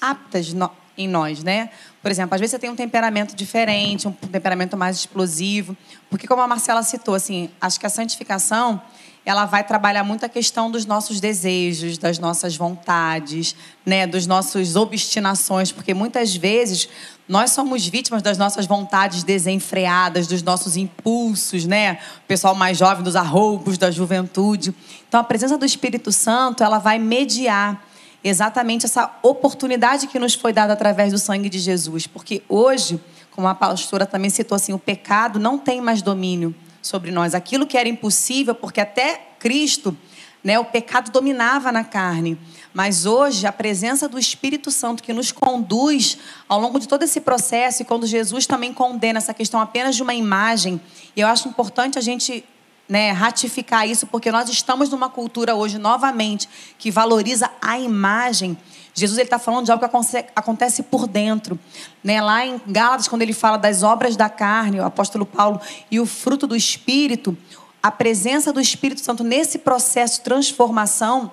aptas 0.00 0.54
em 0.96 1.08
nós, 1.08 1.42
né? 1.42 1.70
Por 2.02 2.11
exemplo, 2.11 2.34
às 2.34 2.40
vezes 2.40 2.52
você 2.52 2.58
tem 2.58 2.70
um 2.70 2.76
temperamento 2.76 3.34
diferente, 3.34 4.06
um 4.06 4.12
temperamento 4.12 4.76
mais 4.76 4.96
explosivo, 4.96 5.76
porque 6.11 6.26
como 6.26 6.42
a 6.42 6.48
Marcela 6.48 6.82
citou, 6.82 7.14
assim, 7.14 7.50
acho 7.61 7.78
que 7.78 7.87
a 7.87 7.90
santificação 7.90 8.80
ela 9.24 9.44
vai 9.44 9.62
trabalhar 9.62 10.02
muito 10.04 10.24
a 10.24 10.28
questão 10.28 10.70
dos 10.70 10.87
nossos 10.87 11.20
desejos, 11.20 11.98
das 11.98 12.18
nossas 12.18 12.56
vontades, 12.56 13.54
né, 13.84 14.06
dos 14.06 14.26
nossos 14.26 14.74
obstinações, 14.74 15.70
porque 15.70 15.92
muitas 15.92 16.34
vezes 16.34 16.88
nós 17.28 17.50
somos 17.50 17.87
vítimas 17.87 18.22
das 18.22 18.38
nossas 18.38 18.64
vontades 18.64 19.22
desenfreadas, 19.22 20.26
dos 20.26 20.42
nossos 20.42 20.78
impulsos, 20.78 21.66
né? 21.66 21.98
O 22.24 22.26
pessoal 22.26 22.54
mais 22.54 22.78
jovem 22.78 23.04
dos 23.04 23.14
arroubos 23.14 23.76
da 23.76 23.90
juventude. 23.90 24.74
Então 25.09 25.21
a 25.21 25.25
presença 25.25 25.57
do 25.57 25.64
Espírito 25.64 26.12
Santo, 26.12 26.62
ela 26.62 26.79
vai 26.79 26.99
mediar 26.99 27.83
exatamente 28.23 28.85
essa 28.85 29.11
oportunidade 29.23 30.07
que 30.07 30.18
nos 30.18 30.35
foi 30.35 30.53
dada 30.53 30.75
através 30.75 31.12
do 31.12 31.18
sangue 31.18 31.49
de 31.49 31.59
Jesus. 31.59 32.07
Porque 32.07 32.42
hoje, 32.49 33.01
como 33.31 33.49
a 33.49 33.55
pastora 33.55 34.05
também 34.05 34.29
citou 34.29 34.57
assim, 34.57 34.73
o 34.73 34.79
pecado 34.79 35.38
não 35.38 35.59
tem 35.59 35.81
mais 35.81 36.03
domínio 36.03 36.55
sobre 36.83 37.11
nós. 37.11 37.35
Aquilo 37.35 37.66
que 37.66 37.79
era 37.79 37.88
impossível, 37.88 38.55
porque 38.55 38.81
até 38.81 39.29
Cristo, 39.38 39.97
né, 40.44 40.59
o 40.59 40.64
pecado 40.64 41.11
dominava 41.11 41.73
na 41.73 41.85
carne. 41.85 42.38
Mas 42.75 43.07
hoje, 43.07 43.47
a 43.47 43.53
presença 43.53 44.09
do 44.09 44.18
Espírito 44.18 44.71
Santo 44.71 45.03
que 45.03 45.12
nos 45.12 45.33
conduz 45.33 46.18
ao 46.49 46.61
longo 46.61 46.79
de 46.79 46.87
todo 46.87 47.03
esse 47.03 47.21
processo, 47.21 47.83
e 47.83 47.85
quando 47.85 48.07
Jesus 48.07 48.47
também 48.47 48.75
condena 48.75 49.18
essa 49.18 49.33
questão 49.33 49.61
apenas 49.61 49.97
de 49.97 50.03
uma 50.03 50.14
imagem, 50.14 50.81
e 51.16 51.21
eu 51.21 51.29
acho 51.29 51.49
importante 51.49 51.99
a 51.99 52.03
gente 52.03 52.44
né, 52.88 53.11
ratificar 53.11 53.87
isso, 53.87 54.07
porque 54.07 54.33
nós 54.33 54.48
estamos 54.48 54.88
numa 54.88 55.11
cultura 55.11 55.55
hoje, 55.55 55.79
novamente, 55.79 56.48
que 56.79 56.90
valoriza 56.90 57.51
a 57.61 57.79
imagem. 57.79 58.57
Jesus 58.94 59.18
está 59.18 59.38
falando 59.38 59.66
de 59.66 59.72
algo 59.72 59.87
que 59.87 60.24
acontece 60.35 60.83
por 60.83 61.07
dentro. 61.07 61.59
Né? 62.03 62.20
Lá 62.20 62.44
em 62.44 62.61
Gálatas, 62.66 63.07
quando 63.07 63.22
ele 63.22 63.35
fala 63.35 63.57
das 63.57 63.83
obras 63.83 64.16
da 64.16 64.29
carne, 64.29 64.81
o 64.81 64.85
apóstolo 64.85 65.27
Paulo, 65.27 65.61
e 65.90 66.01
o 66.01 66.07
fruto 66.07 66.46
do 66.46 66.57
Espírito, 66.57 67.37
a 67.83 67.90
presença 67.90 68.53
do 68.53 68.61
Espírito 68.61 69.01
Santo 69.01 69.22
nesse 69.22 69.59
processo 69.59 70.16
de 70.16 70.22
transformação 70.22 71.33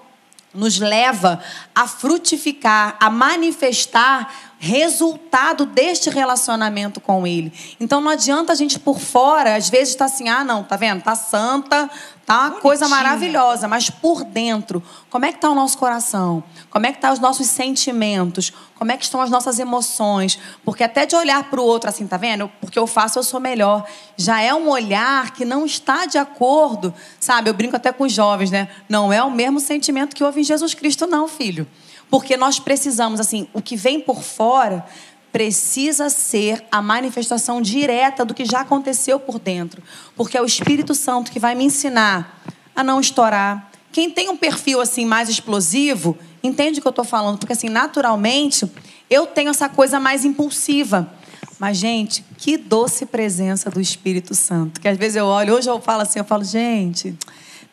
nos 0.53 0.79
leva 0.79 1.41
a 1.73 1.87
frutificar, 1.87 2.95
a 2.99 3.09
manifestar 3.09 4.54
resultado 4.59 5.65
deste 5.65 6.09
relacionamento 6.09 6.99
com 6.99 7.25
Ele. 7.27 7.51
Então 7.79 8.01
não 8.01 8.11
adianta 8.11 8.53
a 8.53 8.55
gente 8.55 8.79
por 8.79 8.99
fora, 8.99 9.55
às 9.55 9.69
vezes 9.69 9.89
está 9.89 10.05
assim, 10.05 10.29
ah, 10.29 10.43
não, 10.43 10.63
tá 10.63 10.75
vendo? 10.75 11.01
Tá 11.03 11.15
santa, 11.15 11.89
tá 12.25 12.47
uma 12.47 12.51
coisa 12.61 12.87
maravilhosa, 12.87 13.67
mas 13.67 13.89
por 13.89 14.23
dentro, 14.23 14.81
como 15.09 15.25
é 15.25 15.29
que 15.29 15.37
está 15.37 15.49
o 15.49 15.55
nosso 15.55 15.77
coração? 15.77 16.43
Como 16.69 16.85
é 16.85 16.91
que 16.91 16.97
estão 16.97 17.09
tá 17.09 17.13
os 17.13 17.19
nossos 17.19 17.47
sentimentos? 17.47 18.51
Como 18.75 18.91
é 18.91 18.97
que 18.97 19.03
estão 19.03 19.21
as 19.21 19.29
nossas 19.29 19.59
emoções? 19.59 20.39
Porque 20.63 20.83
até 20.83 21.05
de 21.05 21.15
olhar 21.15 21.43
para 21.49 21.61
o 21.61 21.63
outro 21.63 21.89
assim, 21.89 22.07
tá 22.07 22.17
vendo? 22.17 22.49
Porque 22.59 22.77
eu 22.77 22.87
faço, 22.87 23.19
eu 23.19 23.23
sou 23.23 23.39
melhor. 23.39 23.85
Já 24.17 24.41
é 24.41 24.53
um 24.53 24.69
olhar 24.69 25.31
que 25.31 25.45
não 25.45 25.65
está 25.65 26.05
de 26.05 26.17
acordo, 26.17 26.93
sabe? 27.19 27.49
Eu 27.49 27.53
brinco 27.53 27.75
até 27.75 27.91
com 27.91 28.03
os 28.03 28.11
jovens, 28.11 28.51
né? 28.51 28.67
Não 28.89 29.13
é 29.13 29.23
o 29.23 29.31
mesmo 29.31 29.59
sentimento 29.59 30.15
que 30.15 30.23
houve 30.23 30.41
em 30.41 30.43
Jesus 30.43 30.73
Cristo, 30.73 31.05
não, 31.07 31.27
filho. 31.27 31.67
Porque 32.09 32.37
nós 32.37 32.59
precisamos, 32.59 33.19
assim, 33.19 33.47
o 33.53 33.61
que 33.61 33.75
vem 33.75 33.99
por 33.99 34.21
fora 34.23 34.85
precisa 35.31 36.09
ser 36.09 36.63
a 36.71 36.81
manifestação 36.81 37.61
direta 37.61 38.23
do 38.23 38.33
que 38.33 38.45
já 38.45 38.61
aconteceu 38.61 39.19
por 39.19 39.37
dentro. 39.37 39.83
Porque 40.15 40.37
é 40.37 40.41
o 40.41 40.45
Espírito 40.45 40.95
Santo 40.95 41.29
que 41.29 41.39
vai 41.39 41.53
me 41.53 41.65
ensinar 41.65 42.41
a 42.73 42.83
não 42.83 43.01
estourar. 43.01 43.69
Quem 43.91 44.09
tem 44.09 44.29
um 44.29 44.37
perfil 44.37 44.79
assim 44.79 45.05
mais 45.05 45.27
explosivo, 45.27 46.17
entende 46.41 46.79
o 46.79 46.81
que 46.81 46.87
eu 46.87 46.91
estou 46.91 47.03
falando, 47.03 47.37
porque 47.37 47.53
assim, 47.53 47.67
naturalmente, 47.67 48.69
eu 49.09 49.25
tenho 49.25 49.49
essa 49.49 49.67
coisa 49.67 49.99
mais 49.99 50.23
impulsiva. 50.23 51.11
Mas, 51.59 51.77
gente, 51.77 52.23
que 52.37 52.57
doce 52.57 53.05
presença 53.05 53.69
do 53.69 53.79
Espírito 53.79 54.33
Santo. 54.33 54.79
Que 54.79 54.87
às 54.87 54.97
vezes 54.97 55.15
eu 55.17 55.25
olho, 55.25 55.53
hoje 55.55 55.69
eu 55.69 55.81
falo 55.81 56.01
assim, 56.01 56.19
eu 56.19 56.25
falo, 56.25 56.43
gente, 56.43 57.13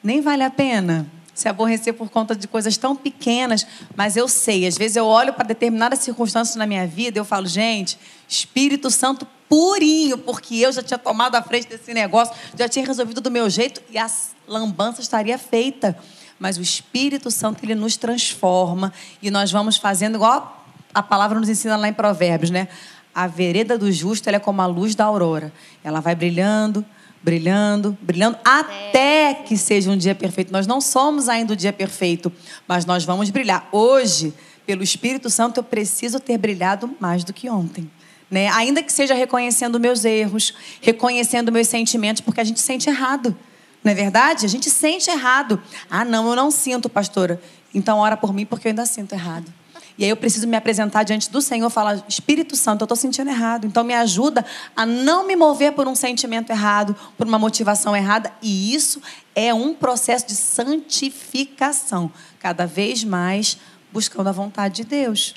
nem 0.02 0.20
vale 0.20 0.42
a 0.42 0.50
pena 0.50 1.06
se 1.34 1.48
aborrecer 1.48 1.94
por 1.94 2.10
conta 2.10 2.34
de 2.34 2.46
coisas 2.46 2.76
tão 2.76 2.94
pequenas, 2.94 3.66
mas 3.96 4.16
eu 4.16 4.28
sei, 4.28 4.66
às 4.66 4.76
vezes 4.76 4.96
eu 4.96 5.06
olho 5.06 5.32
para 5.32 5.46
determinadas 5.46 6.00
circunstâncias 6.00 6.56
na 6.56 6.66
minha 6.66 6.86
vida 6.86 7.18
e 7.18 7.20
eu 7.20 7.24
falo, 7.24 7.46
gente, 7.46 7.98
Espírito 8.28 8.90
Santo 8.90 9.26
purinho, 9.48 10.16
porque 10.18 10.56
eu 10.56 10.72
já 10.72 10.82
tinha 10.82 10.98
tomado 10.98 11.34
a 11.34 11.42
frente 11.42 11.68
desse 11.68 11.92
negócio, 11.92 12.34
já 12.58 12.68
tinha 12.68 12.86
resolvido 12.86 13.20
do 13.20 13.30
meu 13.30 13.50
jeito 13.50 13.82
e 13.90 13.98
a 13.98 14.10
lambança 14.48 15.00
estaria 15.00 15.36
feita. 15.36 15.96
Mas 16.38 16.56
o 16.56 16.62
Espírito 16.62 17.30
Santo, 17.30 17.64
ele 17.64 17.74
nos 17.74 17.96
transforma 17.96 18.92
e 19.20 19.30
nós 19.30 19.52
vamos 19.52 19.76
fazendo 19.76 20.16
igual 20.16 20.62
a 20.94 21.02
palavra 21.02 21.38
nos 21.38 21.48
ensina 21.48 21.76
lá 21.76 21.88
em 21.88 21.92
Provérbios, 21.92 22.50
né? 22.50 22.68
A 23.14 23.26
vereda 23.26 23.76
do 23.78 23.90
justo, 23.90 24.28
é 24.28 24.38
como 24.38 24.62
a 24.62 24.66
luz 24.66 24.94
da 24.94 25.04
aurora. 25.04 25.52
Ela 25.84 26.00
vai 26.00 26.14
brilhando, 26.14 26.84
brilhando, 27.22 27.96
brilhando, 28.00 28.36
até 28.44 29.34
que 29.34 29.56
seja 29.56 29.90
um 29.90 29.96
dia 29.96 30.14
perfeito. 30.14 30.52
Nós 30.52 30.66
não 30.66 30.80
somos 30.80 31.28
ainda 31.28 31.52
o 31.52 31.56
dia 31.56 31.72
perfeito, 31.72 32.32
mas 32.66 32.84
nós 32.84 33.04
vamos 33.04 33.30
brilhar. 33.30 33.68
Hoje, 33.70 34.34
pelo 34.66 34.82
Espírito 34.82 35.30
Santo, 35.30 35.58
eu 35.58 35.64
preciso 35.64 36.18
ter 36.18 36.36
brilhado 36.36 36.94
mais 37.00 37.24
do 37.24 37.32
que 37.32 37.48
ontem. 37.48 37.90
Né? 38.30 38.48
Ainda 38.48 38.82
que 38.82 38.92
seja 38.92 39.14
reconhecendo 39.14 39.78
meus 39.78 40.04
erros, 40.04 40.54
reconhecendo 40.80 41.52
meus 41.52 41.68
sentimentos, 41.68 42.20
porque 42.20 42.40
a 42.40 42.44
gente 42.44 42.60
sente 42.60 42.88
errado. 42.88 43.36
Não 43.84 43.92
é 43.92 43.94
verdade? 43.94 44.46
A 44.46 44.48
gente 44.48 44.70
sente 44.70 45.10
errado. 45.10 45.60
Ah, 45.90 46.04
não, 46.04 46.28
eu 46.28 46.36
não 46.36 46.50
sinto, 46.50 46.88
pastora. 46.88 47.40
Então, 47.74 47.98
ora 47.98 48.16
por 48.16 48.32
mim, 48.32 48.46
porque 48.46 48.68
eu 48.68 48.70
ainda 48.70 48.86
sinto 48.86 49.12
errado. 49.12 49.52
E 50.02 50.04
aí 50.04 50.10
eu 50.10 50.16
preciso 50.16 50.48
me 50.48 50.56
apresentar 50.56 51.04
diante 51.04 51.30
do 51.30 51.40
Senhor 51.40 51.68
e 51.68 51.70
falar: 51.70 52.02
Espírito 52.08 52.56
Santo, 52.56 52.80
eu 52.80 52.86
estou 52.86 52.96
sentindo 52.96 53.30
errado. 53.30 53.68
Então 53.68 53.84
me 53.84 53.94
ajuda 53.94 54.44
a 54.74 54.84
não 54.84 55.24
me 55.24 55.36
mover 55.36 55.74
por 55.74 55.86
um 55.86 55.94
sentimento 55.94 56.50
errado, 56.50 56.96
por 57.16 57.24
uma 57.24 57.38
motivação 57.38 57.94
errada. 57.94 58.32
E 58.42 58.74
isso 58.74 59.00
é 59.32 59.54
um 59.54 59.72
processo 59.72 60.26
de 60.26 60.34
santificação, 60.34 62.10
cada 62.40 62.66
vez 62.66 63.04
mais 63.04 63.56
buscando 63.92 64.26
a 64.26 64.32
vontade 64.32 64.82
de 64.82 64.84
Deus. 64.84 65.36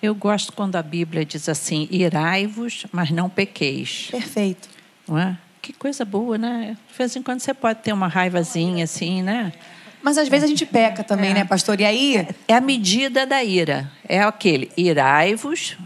Eu 0.00 0.14
gosto 0.14 0.52
quando 0.52 0.76
a 0.76 0.82
Bíblia 0.82 1.24
diz 1.24 1.48
assim: 1.48 1.88
irai-vos, 1.90 2.86
mas 2.92 3.10
não 3.10 3.28
pequeis. 3.28 4.06
Perfeito. 4.12 4.68
Não 5.08 5.18
é? 5.18 5.36
Que 5.60 5.72
coisa 5.72 6.04
boa, 6.04 6.38
né? 6.38 6.76
De 6.88 6.96
vez 6.96 7.16
em 7.16 7.22
quando 7.22 7.40
você 7.40 7.52
pode 7.52 7.80
ter 7.80 7.92
uma 7.92 8.06
raivazinha 8.06 8.84
assim, 8.84 9.24
né? 9.24 9.52
Mas 10.04 10.18
às 10.18 10.28
vezes 10.28 10.44
a 10.44 10.46
gente 10.46 10.66
peca 10.66 11.02
também, 11.02 11.30
É. 11.30 11.34
né, 11.34 11.44
pastor? 11.46 11.80
E 11.80 11.84
aí, 11.84 12.28
É 12.46 12.52
a 12.54 12.60
medida 12.60 13.24
da 13.24 13.42
ira. 13.42 13.90
É 14.06 14.20
aquele 14.22 14.70
irai-vos. 14.76 15.78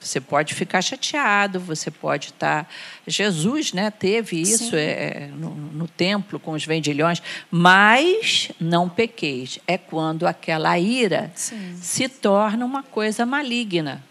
Você 0.00 0.20
pode 0.20 0.54
ficar 0.54 0.80
chateado, 0.80 1.58
você 1.58 1.90
pode 1.90 2.28
estar. 2.28 2.66
Jesus, 3.06 3.72
né, 3.72 3.90
teve 3.90 4.40
isso 4.40 4.70
Sim. 4.70 4.76
é, 4.76 5.28
no, 5.34 5.50
no 5.50 5.88
templo 5.88 6.38
com 6.38 6.52
os 6.52 6.64
vendilhões, 6.64 7.20
mas 7.50 8.52
não 8.60 8.88
pequeis. 8.88 9.58
É 9.66 9.76
quando 9.76 10.28
aquela 10.28 10.78
ira 10.78 11.32
Sim. 11.34 11.76
se 11.82 12.08
torna 12.08 12.64
uma 12.64 12.84
coisa 12.84 13.26
maligna. 13.26 14.02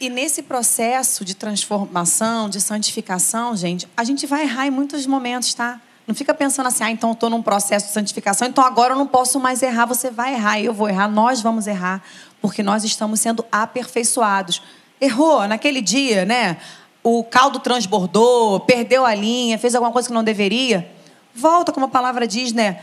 E 0.00 0.08
nesse 0.08 0.42
processo 0.42 1.24
de 1.26 1.34
transformação, 1.34 2.48
de 2.48 2.60
santificação, 2.60 3.54
gente, 3.54 3.86
a 3.96 4.02
gente 4.04 4.26
vai 4.26 4.42
errar 4.44 4.66
em 4.66 4.70
muitos 4.70 5.06
momentos, 5.06 5.52
tá? 5.54 5.78
Não 6.08 6.14
fica 6.14 6.32
pensando 6.32 6.68
assim, 6.68 6.82
ah, 6.82 6.90
então 6.90 7.10
eu 7.10 7.12
estou 7.12 7.28
num 7.28 7.42
processo 7.42 7.88
de 7.88 7.92
santificação, 7.92 8.48
então 8.48 8.64
agora 8.64 8.94
eu 8.94 8.98
não 8.98 9.06
posso 9.06 9.38
mais 9.38 9.62
errar. 9.62 9.84
Você 9.84 10.10
vai 10.10 10.32
errar, 10.32 10.58
eu 10.58 10.72
vou 10.72 10.88
errar, 10.88 11.06
nós 11.06 11.42
vamos 11.42 11.66
errar, 11.66 12.02
porque 12.40 12.62
nós 12.62 12.82
estamos 12.82 13.20
sendo 13.20 13.44
aperfeiçoados. 13.52 14.62
Errou 14.98 15.46
naquele 15.46 15.82
dia, 15.82 16.24
né? 16.24 16.56
O 17.04 17.22
caldo 17.22 17.58
transbordou, 17.58 18.58
perdeu 18.60 19.04
a 19.04 19.14
linha, 19.14 19.58
fez 19.58 19.74
alguma 19.74 19.92
coisa 19.92 20.08
que 20.08 20.14
não 20.14 20.24
deveria. 20.24 20.90
Volta, 21.34 21.72
como 21.72 21.84
a 21.84 21.90
palavra 21.90 22.26
diz, 22.26 22.54
né? 22.54 22.80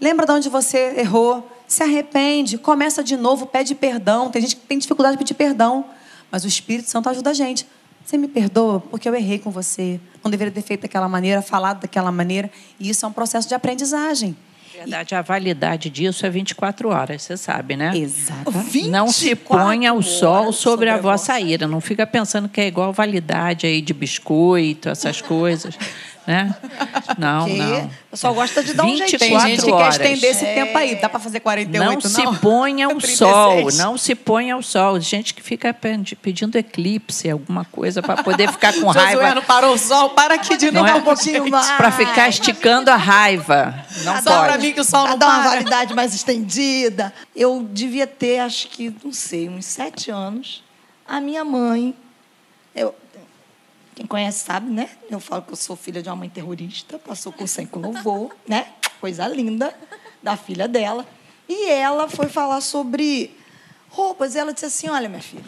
Lembra 0.00 0.24
de 0.24 0.32
onde 0.32 0.48
você 0.48 0.94
errou, 0.96 1.46
se 1.68 1.82
arrepende, 1.82 2.56
começa 2.56 3.04
de 3.04 3.18
novo, 3.18 3.44
pede 3.44 3.74
perdão. 3.74 4.30
Tem 4.30 4.40
gente 4.40 4.56
que 4.56 4.66
tem 4.66 4.78
dificuldade 4.78 5.16
de 5.16 5.18
pedir 5.18 5.34
perdão, 5.34 5.84
mas 6.30 6.42
o 6.42 6.48
Espírito 6.48 6.88
Santo 6.88 7.10
ajuda 7.10 7.28
a 7.28 7.34
gente. 7.34 7.66
Você 8.04 8.16
me 8.18 8.28
perdoa 8.28 8.80
porque 8.80 9.08
eu 9.08 9.14
errei 9.14 9.38
com 9.38 9.50
você. 9.50 10.00
Não 10.22 10.30
deveria 10.30 10.52
ter 10.52 10.62
feito 10.62 10.82
daquela 10.82 11.08
maneira, 11.08 11.42
falado 11.42 11.80
daquela 11.80 12.12
maneira. 12.12 12.50
E 12.78 12.88
isso 12.88 13.04
é 13.04 13.08
um 13.08 13.12
processo 13.12 13.48
de 13.48 13.54
aprendizagem. 13.54 14.36
Na 14.74 14.84
verdade, 14.84 15.14
a 15.14 15.22
validade 15.22 15.90
disso 15.90 16.24
é 16.24 16.30
24 16.30 16.88
horas, 16.88 17.22
você 17.22 17.36
sabe, 17.36 17.76
né? 17.76 17.92
Exatamente. 17.94 18.88
Não 18.88 19.08
se 19.08 19.26
24 19.26 19.66
ponha 19.66 19.92
o 19.92 20.02
sol 20.02 20.50
sobre 20.50 20.50
a 20.50 20.52
sobre 20.52 20.88
a 20.88 20.96
vossa 20.96 21.34
vossa 21.34 21.40
ira. 21.40 21.68
Não 21.68 21.80
fica 21.80 22.06
pensando 22.06 22.48
que 22.48 22.60
é 22.60 22.66
igual 22.66 22.92
validade 22.92 23.66
aí 23.66 23.80
de 23.80 23.92
biscoito, 23.92 24.88
essas 24.88 25.20
coisas, 25.20 25.78
né? 26.26 26.54
Não, 27.18 27.44
Porque 27.46 27.58
não. 27.58 27.84
o 27.86 27.90
pessoal 28.12 28.34
gosta 28.34 28.62
de 28.62 28.74
dar 28.74 28.84
um 28.84 28.86
24 28.96 29.18
Tem 29.18 29.28
jeitinho. 29.28 29.40
gente 29.48 29.64
que 29.64 29.72
quer 29.76 29.88
estender 29.90 30.30
esse 30.30 30.44
tempo 30.44 30.78
aí. 30.78 30.94
Dá 30.96 31.08
para 31.08 31.18
fazer 31.20 31.40
48, 31.40 31.84
Não 31.84 31.92
não? 31.94 32.00
se 32.34 32.40
ponha 32.40 32.86
o 32.88 32.90
36. 32.98 33.18
sol, 33.18 33.72
não 33.72 33.98
se 33.98 34.14
ponha 34.14 34.56
o 34.56 34.62
sol. 34.62 35.00
Gente 35.00 35.34
que 35.34 35.42
fica 35.42 35.72
pe- 35.74 36.16
pedindo 36.22 36.56
eclipse, 36.56 37.28
alguma 37.28 37.64
coisa 37.64 38.00
para 38.02 38.22
poder 38.22 38.50
ficar 38.52 38.72
com 38.74 38.86
Josué 38.92 39.02
raiva. 39.04 39.34
não 39.34 39.42
parou 39.42 39.74
o 39.74 39.78
sol, 39.78 40.10
para 40.10 40.34
aqui 40.34 40.56
de 40.56 40.70
Não 40.70 40.82
novo 40.82 40.94
é? 40.94 41.00
um 41.00 41.02
pouquinho 41.02 41.48
mais. 41.50 41.70
Para 41.72 41.90
ficar 41.90 42.28
esticando 42.28 42.90
a 42.90 42.96
raiva. 42.96 43.74
Não 44.04 44.16
Só 44.22 44.42
pra 44.42 44.52
pode. 44.52 44.66
mim 44.66 44.72
que 44.72 44.80
o 44.80 44.84
sol 44.84 45.02
Pra 45.02 45.10
não 45.12 45.18
dar 45.18 45.26
uma 45.28 45.40
para. 45.42 45.50
validade 45.50 45.94
mais 45.94 46.14
estendida. 46.14 47.12
Eu 47.34 47.66
devia 47.70 48.06
ter, 48.06 48.38
acho 48.40 48.68
que, 48.68 48.94
não 49.04 49.12
sei, 49.12 49.48
uns 49.48 49.64
sete 49.66 50.10
anos. 50.10 50.62
A 51.08 51.20
minha 51.20 51.44
mãe, 51.44 51.94
eu, 52.74 52.94
quem 53.94 54.06
conhece 54.06 54.44
sabe, 54.44 54.70
né? 54.70 54.90
Eu 55.10 55.20
falo 55.20 55.42
que 55.42 55.52
eu 55.52 55.56
sou 55.56 55.76
filha 55.76 56.02
de 56.02 56.08
uma 56.08 56.16
mãe 56.16 56.28
terrorista, 56.28 56.98
passou 56.98 57.32
com 57.32 57.46
100 57.46 57.66
com 57.66 57.80
louvor, 57.80 58.34
né? 58.48 58.72
Coisa 59.00 59.26
linda 59.28 59.74
da 60.22 60.36
filha 60.36 60.66
dela. 60.66 61.06
E 61.48 61.70
ela 61.70 62.08
foi 62.08 62.28
falar 62.28 62.60
sobre 62.60 63.36
roupas. 63.90 64.34
E 64.34 64.38
ela 64.38 64.52
disse 64.52 64.66
assim: 64.66 64.88
Olha, 64.88 65.08
minha 65.08 65.20
filha, 65.20 65.44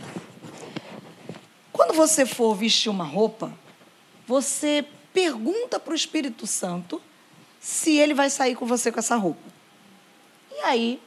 quando 1.73 1.95
você 1.95 2.27
for 2.27 2.55
vestir 2.55 2.91
uma 2.91 3.05
roupa, 3.05 3.53
você 4.27 4.85
pergunta 5.13 5.81
para 5.81 5.93
o 5.93 5.97
Espírito 5.97 6.47
Santo 6.47 7.01
se 7.61 7.97
ele 7.97 8.13
vai 8.13 8.29
sair 8.29 8.55
com 8.55 8.67
você 8.67 8.93
com 8.93 8.99
essa 8.99 9.17
roupa. 9.17 9.41
E 10.53 10.61
aí, 10.61 11.01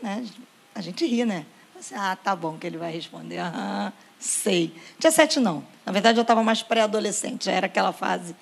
né, 0.00 0.26
a 0.74 0.80
gente 0.80 1.04
ri, 1.04 1.24
né? 1.24 1.44
Assim, 1.78 1.94
ah, 1.94 2.16
tá 2.16 2.34
bom 2.34 2.56
que 2.56 2.66
ele 2.66 2.78
vai 2.78 2.92
responder. 2.92 3.38
Aham, 3.38 3.92
sei. 4.18 4.74
Dia 4.98 5.10
sete 5.10 5.38
não. 5.38 5.64
Na 5.84 5.92
verdade, 5.92 6.18
eu 6.18 6.22
estava 6.22 6.42
mais 6.42 6.62
pré-adolescente, 6.62 7.46
já 7.46 7.52
era 7.52 7.66
aquela 7.66 7.92
fase. 7.92 8.34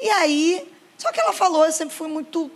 E 0.00 0.08
aí, 0.10 0.72
só 0.98 1.12
que 1.12 1.20
ela 1.20 1.32
falou, 1.32 1.64
eu 1.64 1.72
sempre 1.72 1.94
fui 1.94 2.08
muito 2.08 2.50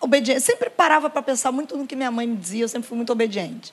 obediente. 0.00 0.40
Sempre 0.40 0.70
parava 0.70 1.10
para 1.10 1.22
pensar 1.22 1.52
muito 1.52 1.76
no 1.76 1.86
que 1.86 1.94
minha 1.94 2.10
mãe 2.10 2.26
me 2.26 2.36
dizia, 2.36 2.64
eu 2.64 2.68
sempre 2.68 2.88
fui 2.88 2.96
muito 2.96 3.12
obediente. 3.12 3.72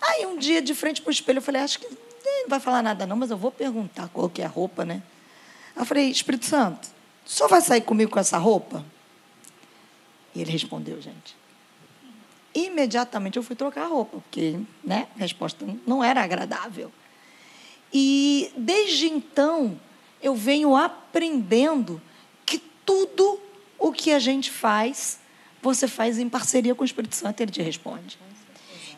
Aí, 0.00 0.26
um 0.26 0.38
dia, 0.38 0.62
de 0.62 0.74
frente 0.74 1.02
para 1.02 1.10
o 1.10 1.12
espelho, 1.12 1.38
eu 1.38 1.42
falei, 1.42 1.62
acho 1.62 1.78
que 1.78 1.86
não 1.88 2.48
vai 2.48 2.60
falar 2.60 2.82
nada 2.82 3.06
não, 3.06 3.16
mas 3.16 3.30
eu 3.30 3.36
vou 3.36 3.50
perguntar 3.50 4.08
qual 4.08 4.28
que 4.28 4.42
é 4.42 4.44
a 4.44 4.48
roupa, 4.48 4.84
né? 4.84 5.02
Aí 5.74 5.82
eu 5.82 5.86
falei, 5.86 6.10
Espírito 6.10 6.46
Santo, 6.46 6.88
o 7.26 7.30
senhor 7.30 7.48
vai 7.48 7.60
sair 7.60 7.80
comigo 7.80 8.10
com 8.10 8.18
essa 8.18 8.38
roupa? 8.38 8.84
E 10.34 10.40
ele 10.40 10.50
respondeu, 10.50 11.00
gente. 11.00 11.36
Imediatamente 12.54 13.36
eu 13.36 13.42
fui 13.42 13.54
trocar 13.54 13.84
a 13.84 13.88
roupa, 13.88 14.18
porque 14.18 14.58
né, 14.82 15.06
a 15.16 15.20
resposta 15.20 15.66
não 15.86 16.02
era 16.02 16.22
agradável. 16.22 16.90
E 17.92 18.52
desde 18.56 19.08
então 19.08 19.78
eu 20.22 20.34
venho 20.34 20.76
aprendendo 20.76 22.00
que 22.46 22.58
tudo 22.84 23.40
o 23.78 23.92
que 23.92 24.12
a 24.12 24.18
gente 24.18 24.50
faz, 24.50 25.18
você 25.62 25.88
faz 25.88 26.18
em 26.18 26.28
parceria 26.28 26.74
com 26.74 26.82
o 26.82 26.84
Espírito 26.84 27.16
Santo, 27.16 27.40
ele 27.40 27.50
te 27.50 27.62
responde. 27.62 28.18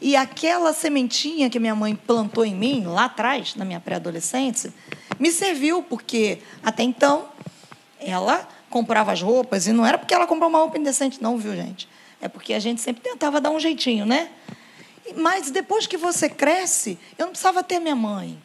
E 0.00 0.16
aquela 0.16 0.72
sementinha 0.72 1.48
que 1.48 1.61
minha 1.61 1.76
mãe 1.76 1.94
plantou 1.94 2.44
em 2.44 2.55
mim, 2.55 2.85
lá 2.85 3.05
atrás, 3.05 3.55
na 3.55 3.64
minha 3.64 3.78
pré-adolescência, 3.78 4.74
me 5.18 5.31
serviu, 5.31 5.81
porque 5.83 6.40
até 6.61 6.83
então 6.83 7.28
ela 8.00 8.48
comprava 8.68 9.12
as 9.12 9.22
roupas, 9.22 9.68
e 9.68 9.72
não 9.72 9.87
era 9.87 9.96
porque 9.96 10.12
ela 10.12 10.26
comprou 10.26 10.48
uma 10.48 10.59
roupa 10.59 10.76
indecente, 10.76 11.22
não, 11.22 11.38
viu, 11.38 11.55
gente? 11.55 11.88
É 12.20 12.26
porque 12.26 12.52
a 12.52 12.59
gente 12.59 12.81
sempre 12.81 13.00
tentava 13.02 13.40
dar 13.40 13.50
um 13.50 13.61
jeitinho, 13.61 14.05
né? 14.05 14.31
Mas 15.16 15.52
depois 15.52 15.87
que 15.87 15.96
você 15.96 16.28
cresce, 16.28 16.98
eu 17.16 17.26
não 17.26 17.31
precisava 17.31 17.62
ter 17.62 17.78
minha 17.78 17.94
mãe, 17.94 18.37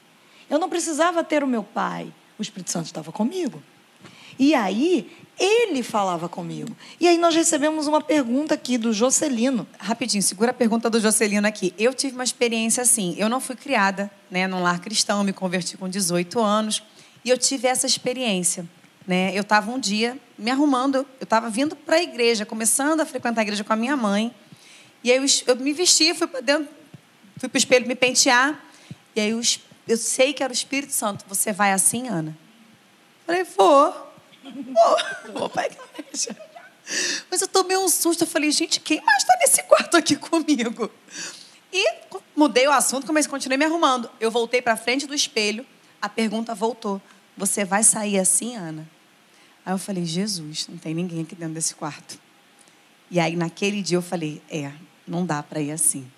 eu 0.49 0.59
não 0.59 0.69
precisava 0.69 1.23
ter 1.23 1.43
o 1.43 1.47
meu 1.47 1.63
pai, 1.63 2.11
o 2.37 2.41
Espírito 2.41 2.71
Santo 2.71 2.85
estava 2.85 3.11
comigo. 3.11 3.61
E 4.39 4.53
aí, 4.53 5.09
ele 5.39 5.83
falava 5.83 6.27
comigo. 6.27 6.75
E 6.99 7.07
aí 7.07 7.17
nós 7.17 7.35
recebemos 7.35 7.87
uma 7.87 8.01
pergunta 8.01 8.55
aqui 8.55 8.77
do 8.77 8.91
Jocelino. 8.91 9.67
Rapidinho, 9.77 10.21
segura 10.23 10.51
a 10.51 10.53
pergunta 10.53 10.89
do 10.89 10.99
Jocelino 10.99 11.47
aqui. 11.47 11.73
Eu 11.77 11.93
tive 11.93 12.15
uma 12.15 12.23
experiência 12.23 12.81
assim. 12.81 13.15
Eu 13.17 13.29
não 13.29 13.39
fui 13.39 13.55
criada 13.55 14.09
né, 14.31 14.47
num 14.47 14.61
lar 14.61 14.79
cristão, 14.79 15.23
me 15.23 15.33
converti 15.33 15.77
com 15.77 15.87
18 15.87 16.39
anos. 16.39 16.83
E 17.23 17.29
eu 17.29 17.37
tive 17.37 17.67
essa 17.67 17.85
experiência. 17.85 18.67
Né? 19.05 19.31
Eu 19.33 19.41
estava 19.41 19.71
um 19.71 19.79
dia 19.79 20.17
me 20.37 20.51
arrumando, 20.51 20.97
eu 21.19 21.23
estava 21.23 21.49
vindo 21.49 21.75
para 21.75 21.97
a 21.97 22.03
igreja, 22.03 22.45
começando 22.45 23.01
a 23.01 23.05
frequentar 23.05 23.41
a 23.41 23.43
igreja 23.43 23.63
com 23.63 23.73
a 23.73 23.75
minha 23.75 23.95
mãe. 23.95 24.33
E 25.03 25.11
aí 25.11 25.17
eu, 25.17 25.25
eu 25.47 25.55
me 25.55 25.71
vesti, 25.71 26.13
fui 26.13 26.27
para 26.27 26.41
dentro, 26.41 26.67
fui 27.37 27.47
para 27.47 27.55
o 27.55 27.59
espelho 27.59 27.87
me 27.87 27.95
pentear. 27.95 28.59
E 29.15 29.21
aí 29.21 29.29
eu, 29.29 29.41
eu 29.87 29.97
sei 29.97 30.33
que 30.33 30.43
era 30.43 30.51
o 30.51 30.53
Espírito 30.53 30.93
Santo. 30.93 31.25
Você 31.27 31.51
vai 31.51 31.71
assim, 31.71 32.07
Ana? 32.07 32.37
Falei, 33.25 33.43
vou. 33.43 34.13
Vou, 34.43 35.33
vou 35.33 35.49
para 35.49 35.63
a 35.63 35.65
igreja. 35.65 36.35
Mas 37.29 37.41
eu 37.41 37.47
tomei 37.47 37.77
um 37.77 37.89
susto. 37.89 38.23
Eu 38.23 38.27
falei, 38.27 38.51
gente, 38.51 38.79
quem 38.79 39.01
mais 39.03 39.23
está 39.23 39.35
nesse 39.39 39.63
quarto 39.63 39.97
aqui 39.97 40.15
comigo? 40.15 40.89
E 41.71 41.93
mudei 42.35 42.67
o 42.67 42.71
assunto, 42.71 43.05
comecei, 43.05 43.29
continuei 43.29 43.57
me 43.57 43.65
arrumando. 43.65 44.09
Eu 44.19 44.31
voltei 44.31 44.61
para 44.61 44.77
frente 44.77 45.05
do 45.05 45.13
espelho, 45.13 45.65
a 46.01 46.07
pergunta 46.07 46.55
voltou. 46.55 47.01
Você 47.35 47.65
vai 47.65 47.83
sair 47.83 48.17
assim, 48.17 48.55
Ana? 48.55 48.87
Aí 49.65 49.73
eu 49.73 49.77
falei, 49.77 50.05
Jesus, 50.05 50.67
não 50.69 50.77
tem 50.77 50.93
ninguém 50.93 51.21
aqui 51.21 51.35
dentro 51.35 51.53
desse 51.53 51.75
quarto. 51.75 52.17
E 53.11 53.19
aí, 53.19 53.35
naquele 53.35 53.81
dia, 53.81 53.97
eu 53.97 54.01
falei, 54.01 54.41
é, 54.49 54.71
não 55.05 55.25
dá 55.25 55.43
para 55.43 55.59
ir 55.61 55.71
assim. 55.71 56.09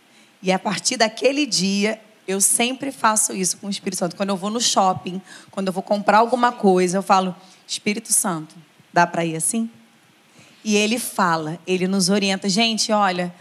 E 0.41 0.51
a 0.51 0.59
partir 0.59 0.97
daquele 0.97 1.45
dia, 1.45 1.99
eu 2.29 2.39
sempre 2.39 2.91
faço 2.91 3.33
isso 3.33 3.57
com 3.57 3.65
o 3.65 3.69
Espírito 3.71 3.97
Santo. 3.97 4.15
Quando 4.15 4.29
eu 4.29 4.37
vou 4.37 4.51
no 4.51 4.61
shopping, 4.61 5.19
quando 5.49 5.67
eu 5.67 5.73
vou 5.73 5.81
comprar 5.81 6.19
alguma 6.19 6.51
coisa, 6.51 6.99
eu 6.99 7.01
falo, 7.01 7.35
Espírito 7.67 8.13
Santo, 8.13 8.55
dá 8.93 9.07
para 9.07 9.25
ir 9.25 9.35
assim? 9.35 9.67
E 10.63 10.75
ele 10.75 10.99
fala, 10.99 11.57
ele 11.65 11.87
nos 11.87 12.07
orienta. 12.07 12.47
Gente, 12.47 12.91
olha, 12.91 13.33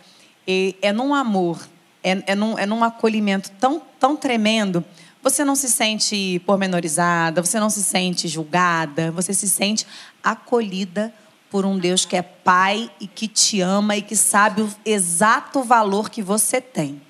é, 0.47 0.75
é 0.81 0.91
num 0.91 1.15
amor, 1.15 1.69
é, 2.03 2.23
é, 2.29 2.35
num, 2.35 2.59
é 2.59 2.65
num 2.65 2.83
acolhimento 2.83 3.51
tão, 3.61 3.83
tão 4.01 4.17
tremendo. 4.17 4.83
Você 5.23 5.45
não 5.45 5.55
se 5.55 5.69
sente 5.69 6.41
pormenorizada, 6.47 7.43
você 7.43 7.61
não 7.61 7.69
se 7.69 7.83
sente 7.83 8.27
julgada, 8.27 9.11
você 9.11 9.35
se 9.35 9.51
sente 9.51 9.87
acolhida 10.25 11.13
por 11.51 11.67
um 11.67 11.79
Deus 11.79 12.07
que 12.07 12.17
é 12.17 12.23
Pai 12.23 12.91
e 12.99 13.07
que 13.07 13.29
te 13.29 13.61
ama 13.61 13.97
e 13.97 14.03
que 14.03 14.17
sabe 14.17 14.63
o 14.63 14.75
exato 14.83 15.63
valor 15.63 16.09
que 16.09 16.23
você 16.23 16.59
tem. 16.59 17.03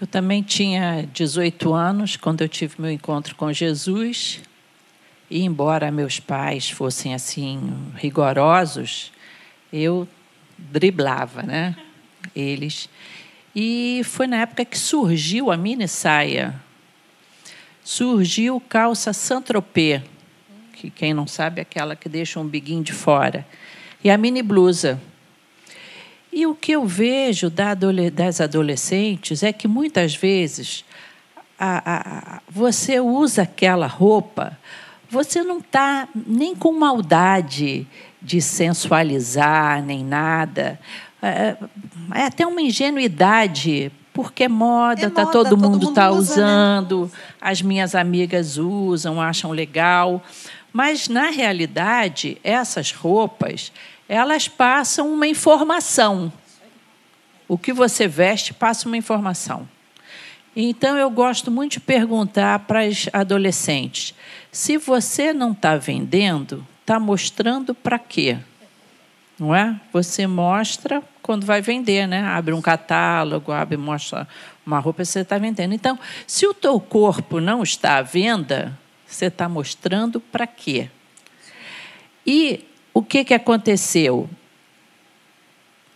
Eu 0.00 0.06
também 0.06 0.42
tinha 0.42 1.06
18 1.12 1.74
anos 1.74 2.16
quando 2.16 2.40
eu 2.40 2.48
tive 2.48 2.76
meu 2.78 2.90
encontro 2.90 3.34
com 3.34 3.52
Jesus. 3.52 4.40
E 5.28 5.42
embora 5.42 5.90
meus 5.90 6.18
pais 6.18 6.70
fossem 6.70 7.12
assim 7.14 7.70
rigorosos, 7.96 9.12
eu 9.70 10.08
driblava, 10.56 11.42
né? 11.42 11.76
Eles. 12.34 12.88
E 13.54 14.00
foi 14.04 14.26
na 14.26 14.38
época 14.38 14.64
que 14.64 14.78
surgiu 14.78 15.50
a 15.50 15.56
mini 15.58 15.86
saia. 15.86 16.54
Surgiu 17.84 18.58
calça 18.58 19.12
Saint-Tropez, 19.12 20.02
que 20.72 20.88
quem 20.88 21.12
não 21.12 21.26
sabe 21.26 21.58
é 21.58 21.62
aquela 21.62 21.94
que 21.94 22.08
deixa 22.08 22.40
um 22.40 22.48
biguinho 22.48 22.82
de 22.82 22.94
fora. 22.94 23.46
E 24.02 24.10
a 24.10 24.16
mini 24.16 24.42
blusa. 24.42 24.98
E 26.32 26.46
o 26.46 26.54
que 26.54 26.72
eu 26.72 26.86
vejo 26.86 27.50
das 27.50 28.40
adolescentes 28.40 29.42
é 29.42 29.52
que 29.52 29.66
muitas 29.66 30.14
vezes 30.14 30.84
a, 31.58 32.36
a, 32.36 32.40
você 32.48 33.00
usa 33.00 33.42
aquela 33.42 33.86
roupa, 33.86 34.56
você 35.10 35.42
não 35.42 35.58
está 35.58 36.08
nem 36.14 36.54
com 36.54 36.72
maldade 36.72 37.86
de 38.22 38.40
sensualizar, 38.40 39.82
nem 39.82 40.04
nada. 40.04 40.78
É, 41.20 41.56
é 42.14 42.22
até 42.24 42.46
uma 42.46 42.62
ingenuidade, 42.62 43.90
porque 44.14 44.44
é 44.44 44.48
moda, 44.48 45.06
é 45.06 45.10
tá, 45.10 45.22
moda 45.22 45.32
todo, 45.32 45.50
todo 45.50 45.70
mundo 45.70 45.88
está 45.88 46.10
usando, 46.10 47.04
né? 47.04 47.10
as 47.40 47.60
minhas 47.60 47.94
amigas 47.94 48.56
usam, 48.56 49.20
acham 49.20 49.50
legal. 49.50 50.22
Mas, 50.72 51.08
na 51.08 51.30
realidade, 51.30 52.38
essas 52.44 52.92
roupas, 52.92 53.72
elas 54.10 54.48
passam 54.48 55.08
uma 55.08 55.28
informação. 55.28 56.32
O 57.46 57.56
que 57.56 57.72
você 57.72 58.08
veste 58.08 58.52
passa 58.52 58.88
uma 58.88 58.96
informação. 58.96 59.68
Então, 60.54 60.96
eu 60.96 61.08
gosto 61.08 61.48
muito 61.48 61.74
de 61.74 61.80
perguntar 61.80 62.58
para 62.60 62.80
as 62.80 63.08
adolescentes: 63.12 64.12
se 64.50 64.76
você 64.76 65.32
não 65.32 65.52
está 65.52 65.76
vendendo, 65.76 66.66
está 66.80 66.98
mostrando 66.98 67.72
para 67.72 68.00
quê? 68.00 68.36
Não 69.38 69.54
é? 69.54 69.80
Você 69.92 70.26
mostra 70.26 71.00
quando 71.22 71.46
vai 71.46 71.62
vender, 71.62 72.08
né? 72.08 72.24
Abre 72.24 72.52
um 72.52 72.60
catálogo, 72.60 73.52
abre 73.52 73.76
mostra 73.76 74.26
uma 74.66 74.80
roupa, 74.80 75.04
você 75.04 75.20
está 75.20 75.38
vendendo. 75.38 75.72
Então, 75.72 75.96
se 76.26 76.48
o 76.48 76.52
teu 76.52 76.80
corpo 76.80 77.40
não 77.40 77.62
está 77.62 77.98
à 77.98 78.02
venda, 78.02 78.76
você 79.06 79.26
está 79.26 79.48
mostrando 79.48 80.18
para 80.18 80.48
quê? 80.48 80.90
E 82.26 82.64
o 83.00 83.02
que, 83.02 83.24
que 83.24 83.32
aconteceu? 83.32 84.28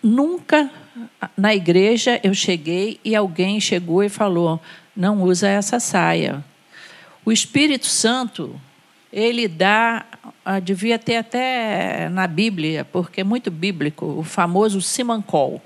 Nunca 0.02 0.70
na 1.36 1.54
igreja 1.54 2.18
eu 2.22 2.32
cheguei 2.32 2.98
e 3.04 3.14
alguém 3.14 3.60
chegou 3.60 4.02
e 4.02 4.08
falou: 4.08 4.58
não 4.96 5.22
usa 5.22 5.46
essa 5.48 5.78
saia. 5.78 6.42
O 7.22 7.30
Espírito 7.30 7.86
Santo, 7.86 8.58
ele 9.12 9.46
dá, 9.46 10.06
ah, 10.44 10.58
devia 10.60 10.98
ter 10.98 11.16
até 11.16 12.08
na 12.08 12.26
Bíblia, 12.26 12.86
porque 12.86 13.20
é 13.20 13.24
muito 13.24 13.50
bíblico, 13.50 14.06
o 14.06 14.22
famoso 14.22 14.80
simancol. 14.80 15.62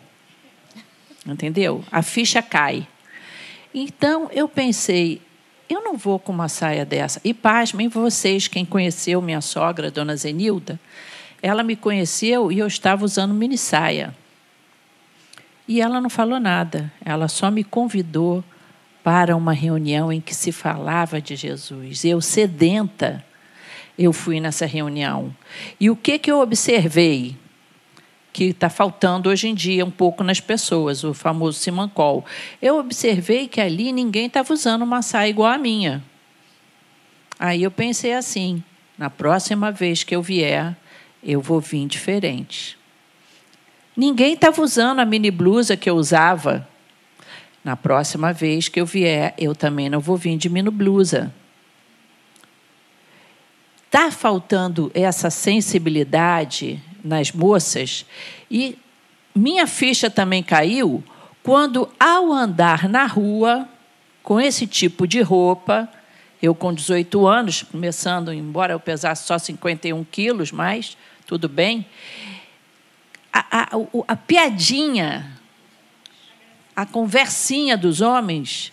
Entendeu? 1.24 1.84
A 1.90 2.02
ficha 2.02 2.42
cai. 2.42 2.86
Então 3.72 4.28
eu 4.32 4.48
pensei, 4.48 5.22
eu 5.68 5.82
não 5.82 5.96
vou 5.96 6.18
com 6.18 6.32
uma 6.32 6.48
saia 6.48 6.84
dessa. 6.84 7.20
E 7.22 7.32
pasmem 7.32 7.88
vocês, 7.88 8.48
quem 8.48 8.64
conheceu 8.64 9.22
minha 9.22 9.40
sogra, 9.40 9.90
dona 9.90 10.16
Zenilda, 10.16 10.80
ela 11.42 11.62
me 11.62 11.76
conheceu 11.76 12.50
e 12.50 12.58
eu 12.58 12.66
estava 12.66 13.04
usando 13.04 13.34
mini 13.34 13.58
saia. 13.58 14.14
E 15.66 15.80
ela 15.80 16.00
não 16.00 16.08
falou 16.08 16.40
nada, 16.40 16.90
ela 17.04 17.28
só 17.28 17.50
me 17.50 17.62
convidou 17.62 18.42
para 19.04 19.36
uma 19.36 19.52
reunião 19.52 20.12
em 20.12 20.20
que 20.20 20.34
se 20.34 20.50
falava 20.50 21.20
de 21.20 21.36
Jesus. 21.36 22.04
Eu, 22.04 22.20
sedenta, 22.20 23.24
eu 23.98 24.12
fui 24.12 24.40
nessa 24.40 24.66
reunião. 24.66 25.34
E 25.78 25.90
o 25.90 25.96
que, 25.96 26.18
que 26.18 26.30
eu 26.30 26.40
observei? 26.40 27.36
que 28.38 28.44
está 28.44 28.70
faltando 28.70 29.28
hoje 29.28 29.48
em 29.48 29.54
dia 29.54 29.84
um 29.84 29.90
pouco 29.90 30.22
nas 30.22 30.38
pessoas, 30.38 31.02
o 31.02 31.12
famoso 31.12 31.58
simancol. 31.58 32.24
Eu 32.62 32.78
observei 32.78 33.48
que 33.48 33.60
ali 33.60 33.90
ninguém 33.90 34.26
estava 34.26 34.52
usando 34.52 34.82
uma 34.82 35.02
saia 35.02 35.28
igual 35.28 35.50
a 35.50 35.58
minha. 35.58 36.04
Aí 37.36 37.64
eu 37.64 37.70
pensei 37.70 38.14
assim: 38.14 38.62
na 38.96 39.10
próxima 39.10 39.72
vez 39.72 40.04
que 40.04 40.14
eu 40.14 40.22
vier, 40.22 40.76
eu 41.22 41.40
vou 41.40 41.60
vir 41.60 41.86
diferente. 41.86 42.78
Ninguém 43.96 44.34
estava 44.34 44.62
usando 44.62 45.00
a 45.00 45.04
mini 45.04 45.30
blusa 45.30 45.76
que 45.76 45.90
eu 45.90 45.96
usava. 45.96 46.68
Na 47.64 47.76
próxima 47.76 48.32
vez 48.32 48.68
que 48.68 48.80
eu 48.80 48.86
vier, 48.86 49.34
eu 49.36 49.54
também 49.54 49.90
não 49.90 50.00
vou 50.00 50.16
vir 50.16 50.36
de 50.36 50.48
mini 50.48 50.70
blusa. 50.70 51.34
Está 53.86 54.10
faltando 54.10 54.90
essa 54.94 55.30
sensibilidade 55.30 56.80
nas 57.02 57.32
moças 57.32 58.04
e 58.50 58.78
minha 59.34 59.66
ficha 59.66 60.10
também 60.10 60.42
caiu 60.42 61.02
quando, 61.42 61.88
ao 61.98 62.30
andar 62.30 62.88
na 62.88 63.06
rua 63.06 63.66
com 64.22 64.38
esse 64.38 64.66
tipo 64.66 65.06
de 65.06 65.22
roupa, 65.22 65.88
eu 66.42 66.54
com 66.54 66.74
18 66.74 67.26
anos, 67.26 67.62
começando, 67.62 68.32
embora 68.32 68.74
eu 68.74 68.80
pesasse 68.80 69.26
só 69.26 69.38
51 69.38 70.04
quilos, 70.04 70.52
mas 70.52 70.96
tudo 71.28 71.46
bem, 71.46 71.84
a, 73.30 73.44
a, 73.50 73.68
a 74.08 74.16
piadinha, 74.16 75.38
a 76.74 76.86
conversinha 76.86 77.76
dos 77.76 78.00
homens 78.00 78.72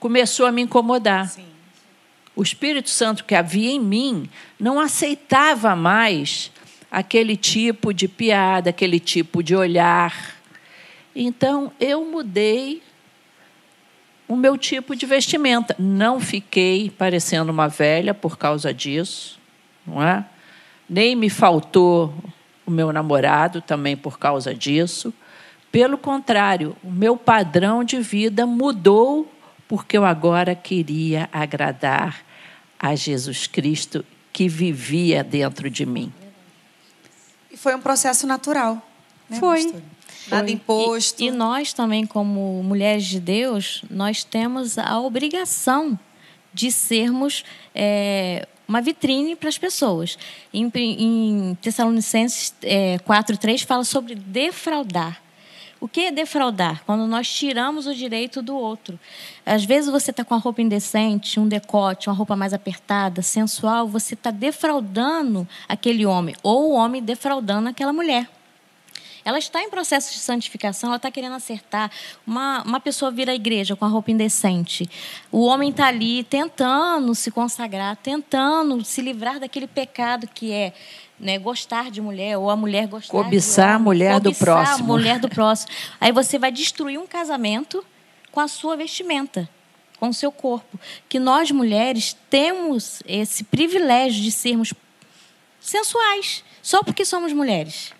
começou 0.00 0.44
a 0.44 0.50
me 0.50 0.62
incomodar. 0.62 1.28
Sim. 1.28 1.46
O 2.34 2.42
Espírito 2.42 2.90
Santo 2.90 3.24
que 3.24 3.32
havia 3.32 3.70
em 3.70 3.78
mim 3.78 4.28
não 4.58 4.80
aceitava 4.80 5.76
mais 5.76 6.50
aquele 6.90 7.36
tipo 7.36 7.94
de 7.94 8.08
piada, 8.08 8.70
aquele 8.70 8.98
tipo 8.98 9.40
de 9.40 9.54
olhar. 9.54 10.34
Então 11.14 11.70
eu 11.78 12.04
mudei 12.04 12.82
o 14.26 14.34
meu 14.34 14.58
tipo 14.58 14.96
de 14.96 15.06
vestimenta. 15.06 15.76
Não 15.78 16.18
fiquei 16.18 16.90
parecendo 16.90 17.52
uma 17.52 17.68
velha 17.68 18.12
por 18.12 18.36
causa 18.36 18.74
disso, 18.74 19.38
não 19.86 20.02
é? 20.02 20.24
Nem 20.88 21.16
me 21.16 21.30
faltou 21.30 22.14
o 22.66 22.70
meu 22.70 22.92
namorado 22.92 23.60
também 23.60 23.96
por 23.96 24.18
causa 24.18 24.54
disso. 24.54 25.12
Pelo 25.70 25.98
contrário, 25.98 26.76
o 26.82 26.90
meu 26.90 27.16
padrão 27.16 27.82
de 27.82 28.00
vida 28.00 28.46
mudou 28.46 29.30
porque 29.66 29.96
eu 29.96 30.04
agora 30.04 30.54
queria 30.54 31.28
agradar 31.32 32.24
a 32.78 32.94
Jesus 32.94 33.46
Cristo 33.46 34.04
que 34.32 34.48
vivia 34.48 35.24
dentro 35.24 35.70
de 35.70 35.86
mim. 35.86 36.12
E 37.50 37.56
foi 37.56 37.74
um 37.74 37.80
processo 37.80 38.26
natural. 38.26 38.80
Né, 39.28 39.38
foi. 39.38 39.74
Nada 40.28 40.50
imposto. 40.50 41.22
E, 41.22 41.26
e, 41.26 41.30
nós 41.30 41.72
também, 41.72 42.06
como 42.06 42.62
mulheres 42.62 43.04
de 43.04 43.20
Deus, 43.20 43.84
nós 43.90 44.24
temos 44.24 44.78
a 44.78 44.98
obrigação 45.00 45.98
de 46.52 46.70
sermos 46.70 47.44
é, 47.74 48.46
uma 48.66 48.80
vitrine 48.80 49.36
para 49.36 49.48
as 49.48 49.58
pessoas. 49.58 50.18
Em, 50.52 50.70
em 50.74 51.58
Tessalonicenses 51.60 52.54
é, 52.62 52.98
4,3 52.98 53.64
fala 53.64 53.84
sobre 53.84 54.14
defraudar. 54.14 55.22
O 55.80 55.88
que 55.88 56.06
é 56.06 56.10
defraudar? 56.10 56.82
Quando 56.86 57.06
nós 57.06 57.28
tiramos 57.28 57.86
o 57.86 57.94
direito 57.94 58.40
do 58.40 58.56
outro. 58.56 58.98
Às 59.44 59.66
vezes 59.66 59.90
você 59.90 60.12
está 60.12 60.24
com 60.24 60.34
uma 60.34 60.40
roupa 60.40 60.62
indecente, 60.62 61.38
um 61.38 61.46
decote, 61.46 62.08
uma 62.08 62.16
roupa 62.16 62.34
mais 62.34 62.54
apertada, 62.54 63.20
sensual, 63.20 63.86
você 63.86 64.14
está 64.14 64.30
defraudando 64.30 65.46
aquele 65.68 66.06
homem, 66.06 66.34
ou 66.42 66.70
o 66.70 66.74
homem 66.74 67.02
defraudando 67.02 67.68
aquela 67.68 67.92
mulher. 67.92 68.26
Ela 69.24 69.38
está 69.38 69.62
em 69.62 69.70
processo 69.70 70.12
de 70.12 70.18
santificação, 70.18 70.90
ela 70.90 70.96
está 70.96 71.10
querendo 71.10 71.34
acertar. 71.34 71.90
Uma, 72.26 72.62
uma 72.62 72.80
pessoa 72.80 73.10
vira 73.10 73.32
à 73.32 73.34
igreja 73.34 73.74
com 73.74 73.84
a 73.84 73.88
roupa 73.88 74.10
indecente. 74.10 74.88
O 75.32 75.46
homem 75.46 75.70
está 75.70 75.86
ali 75.86 76.22
tentando 76.24 77.14
se 77.14 77.30
consagrar, 77.30 77.96
tentando 77.96 78.84
se 78.84 79.00
livrar 79.00 79.40
daquele 79.40 79.66
pecado 79.66 80.28
que 80.28 80.52
é 80.52 80.74
né, 81.18 81.38
gostar 81.38 81.90
de 81.90 82.02
mulher 82.02 82.36
ou 82.36 82.50
a 82.50 82.56
mulher 82.56 82.86
gostar 82.86 83.12
cobiçar 83.12 83.68
de 83.68 83.74
a 83.74 83.78
mulher 83.78 84.14
cobiçar 84.14 84.32
do 84.32 84.44
próximo. 84.44 84.84
a 84.84 84.86
mulher 84.86 85.18
do 85.18 85.28
próximo. 85.28 85.72
Aí 85.98 86.12
você 86.12 86.38
vai 86.38 86.52
destruir 86.52 86.98
um 86.98 87.06
casamento 87.06 87.82
com 88.30 88.40
a 88.40 88.48
sua 88.48 88.76
vestimenta, 88.76 89.48
com 89.98 90.08
o 90.08 90.14
seu 90.14 90.30
corpo. 90.30 90.78
Que 91.08 91.18
nós 91.18 91.50
mulheres 91.50 92.14
temos 92.28 93.02
esse 93.06 93.42
privilégio 93.44 94.22
de 94.22 94.30
sermos 94.30 94.74
sensuais, 95.60 96.44
só 96.60 96.82
porque 96.82 97.06
somos 97.06 97.32
mulheres. 97.32 97.93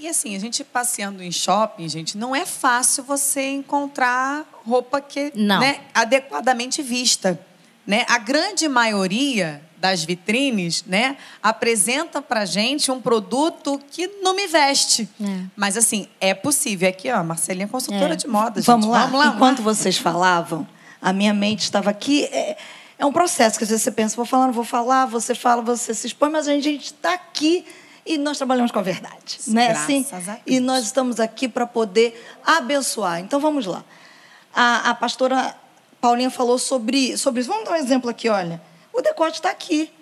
E 0.00 0.08
assim, 0.08 0.34
a 0.34 0.38
gente 0.38 0.64
passeando 0.64 1.22
em 1.22 1.30
shopping, 1.30 1.86
gente, 1.86 2.16
não 2.16 2.34
é 2.34 2.46
fácil 2.46 3.04
você 3.04 3.50
encontrar 3.50 4.48
roupa 4.66 4.98
que 4.98 5.30
não. 5.34 5.60
Né, 5.60 5.80
adequadamente 5.92 6.80
vista. 6.80 7.38
Né? 7.86 8.06
A 8.08 8.16
grande 8.16 8.66
maioria 8.66 9.62
das 9.76 10.02
vitrines, 10.02 10.84
né, 10.86 11.18
apresenta 11.42 12.22
para 12.22 12.46
gente 12.46 12.90
um 12.90 12.98
produto 12.98 13.78
que 13.90 14.06
não 14.22 14.34
me 14.34 14.46
veste. 14.46 15.06
É. 15.20 15.24
Mas 15.54 15.76
assim, 15.76 16.08
é 16.18 16.32
possível. 16.32 16.88
Aqui, 16.88 17.10
ó, 17.10 17.16
a 17.16 17.22
Marcelinha 17.22 17.66
é 17.66 17.68
consultora 17.68 18.14
é. 18.14 18.16
de 18.16 18.26
moda. 18.26 18.62
Vamos 18.62 18.86
lá. 18.86 19.04
Vamos 19.04 19.20
lá. 19.20 19.34
Enquanto 19.34 19.60
vocês 19.62 19.98
falavam, 19.98 20.66
a 21.00 21.12
minha 21.12 21.34
mente 21.34 21.64
estava 21.64 21.90
aqui. 21.90 22.24
É, 22.24 22.56
é, 22.98 23.04
um 23.04 23.12
processo 23.12 23.58
que 23.58 23.64
às 23.64 23.70
vezes 23.70 23.82
você 23.82 23.92
pensa, 23.92 24.16
vou 24.16 24.24
falar, 24.24 24.46
não 24.46 24.54
vou 24.54 24.64
falar, 24.64 25.04
você 25.04 25.34
fala, 25.34 25.60
você 25.60 25.92
se 25.92 26.06
expõe, 26.06 26.30
mas 26.30 26.48
a 26.48 26.58
gente 26.58 26.86
está 26.86 27.12
aqui 27.12 27.66
e 28.04 28.18
nós 28.18 28.38
trabalhamos 28.38 28.72
com 28.72 28.78
a 28.78 28.82
verdade, 28.82 29.38
né? 29.46 29.72
Assim, 29.72 30.06
e 30.46 30.60
nós 30.60 30.84
estamos 30.84 31.20
aqui 31.20 31.48
para 31.48 31.66
poder 31.66 32.20
abençoar. 32.44 33.20
Então 33.20 33.40
vamos 33.40 33.66
lá. 33.66 33.84
A, 34.54 34.90
a 34.90 34.94
pastora 34.94 35.54
Paulinha 36.00 36.30
falou 36.30 36.58
sobre 36.58 37.16
sobre 37.16 37.40
isso. 37.40 37.50
Vamos 37.50 37.64
dar 37.64 37.72
um 37.72 37.76
exemplo 37.76 38.10
aqui, 38.10 38.28
olha. 38.28 38.60
O 38.92 39.00
decote 39.00 39.36
está 39.36 39.50
aqui, 39.50 39.92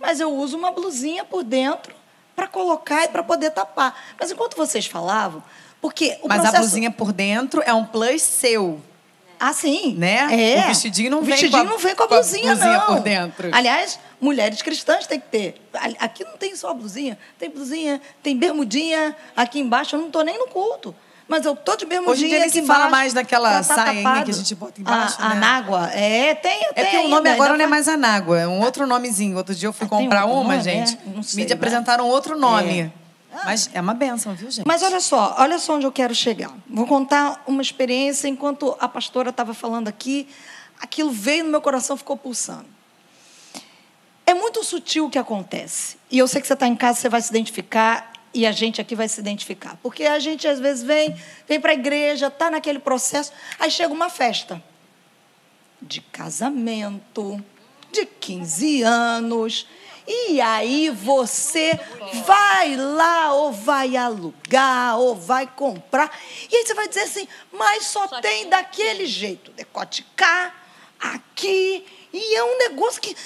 mas 0.00 0.20
eu 0.20 0.32
uso 0.34 0.56
uma 0.56 0.70
blusinha 0.70 1.24
por 1.24 1.44
dentro 1.44 1.94
para 2.34 2.46
colocar 2.46 3.04
e 3.04 3.08
para 3.08 3.22
poder 3.22 3.50
tapar. 3.50 3.94
Mas 4.18 4.30
enquanto 4.30 4.56
vocês 4.56 4.86
falavam, 4.86 5.42
Porque 5.80 6.18
o 6.22 6.28
Mas 6.28 6.40
processo... 6.40 6.56
a 6.56 6.60
blusinha 6.60 6.90
por 6.90 7.12
dentro 7.12 7.62
é 7.64 7.72
um 7.72 7.84
plus 7.84 8.22
seu. 8.22 8.80
Ah, 9.40 9.54
sim. 9.54 9.94
Né? 9.96 10.28
É. 10.30 10.64
O 10.64 10.68
vestidinho 10.68 11.10
não 11.10 11.18
O 11.18 11.22
vem 11.22 11.30
vestidinho 11.30 11.62
com 11.62 11.66
a- 11.68 11.70
não 11.70 11.78
vem 11.78 11.94
com 11.96 12.02
a 12.02 12.08
com 12.08 12.14
a 12.14 12.16
blusinha, 12.18 12.54
blusinha 12.54 12.78
não. 12.78 12.86
por 12.86 13.00
dentro. 13.00 13.48
Aliás, 13.52 13.98
mulheres 14.20 14.60
cristãs 14.60 15.06
têm 15.06 15.18
que 15.18 15.28
ter. 15.28 15.54
Aqui 15.98 16.24
não 16.24 16.36
tem 16.36 16.54
só 16.54 16.74
blusinha. 16.74 17.16
Tem 17.38 17.48
blusinha, 17.48 18.00
tem 18.22 18.36
bermudinha. 18.36 19.16
Aqui 19.34 19.58
embaixo 19.58 19.96
eu 19.96 20.00
não 20.00 20.10
tô 20.10 20.20
nem 20.22 20.38
no 20.38 20.46
culto. 20.48 20.94
Mas 21.26 21.46
eu 21.46 21.54
tô 21.54 21.76
de 21.76 21.86
bermudinha 21.86 22.12
Hoje 22.12 22.24
em 22.24 22.28
dia 22.28 22.40
nem 22.40 22.48
se 22.48 22.60
fala 22.62 22.90
mais 22.90 23.12
daquela 23.14 23.62
tá 23.62 23.76
tapado. 23.76 24.24
que 24.24 24.30
a 24.32 24.34
gente 24.34 24.52
bota 24.56 24.80
embaixo, 24.80 25.16
A, 25.20 25.28
né? 25.28 25.36
anágua. 25.36 25.88
É, 25.94 26.34
tem, 26.34 26.50
É 26.52 26.72
tem 26.72 26.84
porque 26.84 26.96
o 26.96 27.00
ainda, 27.02 27.08
nome 27.16 27.30
agora 27.30 27.52
ainda 27.52 27.58
não 27.58 27.64
é 27.64 27.68
mais 27.68 27.86
Anágua, 27.86 28.40
é 28.40 28.48
um 28.48 28.60
outro 28.60 28.84
nomezinho. 28.84 29.36
Outro 29.36 29.54
dia 29.54 29.68
eu 29.68 29.72
fui 29.72 29.86
Ah, 29.86 29.90
comprar 29.90 30.24
uma, 30.26 30.42
nome? 30.54 30.60
gente. 30.60 30.94
É, 31.06 31.10
não 31.14 31.22
sei, 31.22 31.44
Me 31.44 31.48
né? 31.48 31.54
apresentaram 31.54 32.04
outro 32.08 32.36
nome. 32.36 32.80
É. 32.80 32.90
Mas 33.44 33.70
é 33.72 33.80
uma 33.80 33.94
benção, 33.94 34.34
viu, 34.34 34.50
gente? 34.50 34.66
Mas 34.66 34.82
olha 34.82 35.00
só, 35.00 35.36
olha 35.38 35.58
só 35.58 35.76
onde 35.76 35.86
eu 35.86 35.92
quero 35.92 36.14
chegar. 36.14 36.52
Vou 36.68 36.86
contar 36.86 37.42
uma 37.46 37.62
experiência 37.62 38.28
enquanto 38.28 38.76
a 38.80 38.88
pastora 38.88 39.30
estava 39.30 39.54
falando 39.54 39.88
aqui, 39.88 40.28
aquilo 40.80 41.10
veio 41.10 41.44
no 41.44 41.50
meu 41.50 41.60
coração, 41.60 41.96
ficou 41.96 42.16
pulsando. 42.16 42.66
É 44.26 44.34
muito 44.34 44.62
sutil 44.62 45.06
o 45.06 45.10
que 45.10 45.18
acontece. 45.18 45.96
E 46.10 46.18
eu 46.18 46.28
sei 46.28 46.40
que 46.40 46.46
você 46.46 46.54
está 46.54 46.66
em 46.66 46.76
casa, 46.76 47.00
você 47.00 47.08
vai 47.08 47.20
se 47.20 47.30
identificar 47.30 48.12
e 48.32 48.46
a 48.46 48.52
gente 48.52 48.80
aqui 48.80 48.94
vai 48.94 49.08
se 49.08 49.20
identificar. 49.20 49.76
Porque 49.82 50.04
a 50.04 50.18
gente 50.18 50.46
às 50.46 50.60
vezes 50.60 50.82
vem, 50.82 51.16
vem 51.48 51.60
para 51.60 51.72
a 51.72 51.74
igreja, 51.74 52.28
está 52.28 52.50
naquele 52.50 52.78
processo, 52.78 53.32
aí 53.58 53.70
chega 53.70 53.92
uma 53.92 54.08
festa 54.08 54.62
de 55.82 56.00
casamento, 56.00 57.42
de 57.90 58.06
15 58.06 58.82
anos. 58.82 59.66
E 60.12 60.40
aí 60.40 60.90
você 60.90 61.78
vai 62.26 62.74
lá, 62.74 63.32
ou 63.32 63.52
vai 63.52 63.96
alugar, 63.96 64.98
ou 64.98 65.14
vai 65.14 65.46
comprar. 65.46 66.10
E 66.50 66.56
aí 66.56 66.66
você 66.66 66.74
vai 66.74 66.88
dizer 66.88 67.02
assim, 67.02 67.28
mas 67.52 67.84
só, 67.86 68.08
tem 68.20 68.48
daquele 68.48 69.06
jeito. 69.06 69.52
Decote 69.52 70.04
cá, 70.16 70.52
aqui. 70.98 71.84
E 72.12 72.34
é 72.34 72.42
um 72.42 72.58
negócio 72.58 73.00
que. 73.00 73.16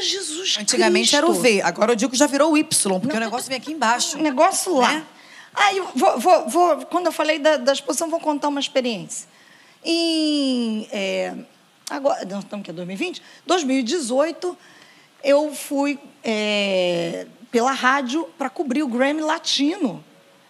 Jesus 0.00 0.56
Antigamente 0.60 1.08
Cristo. 1.08 1.16
era 1.16 1.26
o 1.26 1.32
V, 1.34 1.62
agora 1.62 1.92
eu 1.92 1.96
digo 1.96 2.12
que 2.12 2.18
já 2.18 2.26
virou 2.26 2.52
o 2.52 2.58
Y, 2.58 3.00
porque 3.00 3.16
o 3.16 3.20
negócio 3.20 3.48
vem 3.48 3.56
aqui 3.56 3.72
embaixo. 3.72 4.16
Um 4.18 4.22
negócio 4.22 4.76
lá. 4.76 4.92
Né? 4.92 5.06
Aí, 5.54 5.78
eu 5.78 5.88
vou, 5.94 6.20
vou- 6.20 6.48
vou- 6.48 6.86
quando 6.86 7.06
eu 7.06 7.12
falei 7.12 7.38
da, 7.40 7.56
da 7.56 7.72
exposição, 7.72 8.08
vou 8.08 8.20
contar 8.20 8.46
uma 8.48 8.60
experiência. 8.60 9.26
Em. 9.84 10.86
é, 10.92 11.34
agora, 11.90 12.24
nós 12.26 12.44
estamos 12.44 12.62
aqui 12.62 12.70
em 12.70 12.74
2020? 12.74 13.22
2018, 13.46 14.56
eu 15.22 15.52
fui 15.54 15.98
é, 16.24 17.26
pela 17.50 17.72
rádio 17.72 18.24
para 18.38 18.48
cobrir 18.50 18.82
o 18.82 18.88
Grammy 18.88 19.20
Latino 19.20 20.04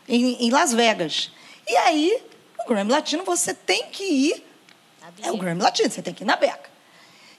em, 0.09 0.47
em 0.47 0.51
Las 0.51 0.73
Vegas. 0.73 1.31
E 1.67 1.77
aí, 1.77 2.23
o 2.65 2.69
Grammy 2.69 2.91
Latino, 2.91 3.25
você 3.25 3.53
tem 3.55 3.87
que 3.87 4.05
ir. 4.05 4.45
É 5.23 5.33
o 5.33 5.37
Grammy 5.37 5.63
Latino, 5.63 5.91
você 5.91 6.03
tem 6.03 6.13
que 6.15 6.23
ir 6.23 6.27
na 6.27 6.37
beca. 6.37 6.69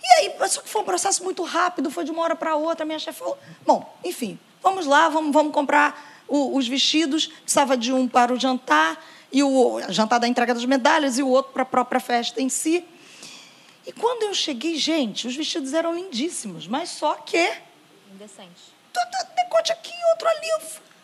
E 0.02 0.08
aí, 0.22 0.50
só 0.50 0.62
que 0.62 0.70
foi 0.70 0.82
um 0.82 0.86
processo 0.86 1.24
muito 1.24 1.44
rápido, 1.44 1.92
foi 1.92 2.04
de 2.04 2.12
uma 2.12 2.22
hora 2.24 2.36
para 2.36 2.56
outra. 2.56 2.86
Minha 2.86 3.00
chefe 3.00 3.20
falou: 3.20 3.38
bom, 3.66 3.98
enfim, 4.04 4.40
vamos 4.62 4.86
lá, 4.86 5.10
vamos, 5.10 5.32
vamos 5.34 5.54
comprar 5.54 6.24
o- 6.28 6.56
os 6.58 6.68
vestidos. 6.68 7.28
Precisava 7.28 7.76
de 7.78 7.92
um 7.94 8.08
para 8.08 8.34
o 8.34 8.40
jantar, 8.40 9.04
e 9.32 9.44
o 9.44 9.80
jantar 9.90 10.20
da 10.20 10.28
entrega 10.28 10.54
das 10.54 10.66
medalhas, 10.66 11.18
e 11.20 11.24
o 11.24 11.28
outro 11.28 11.52
para 11.52 11.64
a 11.64 11.66
própria 11.66 12.00
festa 12.00 12.42
em 12.42 12.50
si. 12.50 12.84
E 13.90 13.92
quando 13.92 14.22
eu 14.22 14.36
cheguei, 14.36 14.78
gente, 14.78 15.26
os 15.26 15.36
vestidos 15.36 15.74
eram 15.74 15.96
lindíssimos, 15.96 16.68
mas 16.68 16.90
só 16.90 17.16
que. 17.16 17.52
Indecente. 18.14 18.52
tu- 18.94 19.00
tu- 19.00 19.28
Decote 19.36 19.72
aqui, 19.72 19.92
outro 20.12 20.28
ali. 20.28 20.48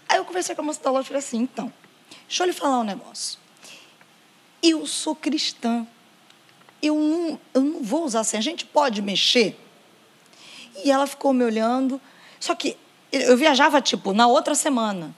Aí 0.08 0.18
eu 0.20 0.26
conversei 0.26 0.54
com 0.54 0.62
a 0.62 0.66
moça 0.66 0.84
da 0.84 0.92
loja 0.92 1.06
e 1.06 1.08
falei 1.08 1.20
assim: 1.20 1.38
então, 1.40 1.74
deixa 2.28 2.44
eu 2.44 2.48
lhe 2.48 2.54
falar 2.54 2.82
um 2.82 2.84
negócio. 2.84 3.40
Eu 4.62 4.86
sou 4.86 5.16
cristã. 5.16 5.88
Eu 6.80 6.94
não, 6.94 7.40
eu 7.56 7.62
não 7.62 7.82
vou 7.82 8.04
usar 8.06 8.20
assim. 8.20 8.38
A 8.38 8.42
gente 8.42 8.66
pode 8.66 9.02
mexer? 9.02 9.60
E 10.84 10.92
ela 10.92 11.08
ficou 11.08 11.34
me 11.34 11.44
olhando. 11.44 12.00
Só 12.40 12.54
que 12.54 12.78
eu 13.12 13.36
viajava, 13.36 13.82
tipo, 13.82 14.14
na 14.14 14.28
outra 14.28 14.54
semana. 14.54 15.16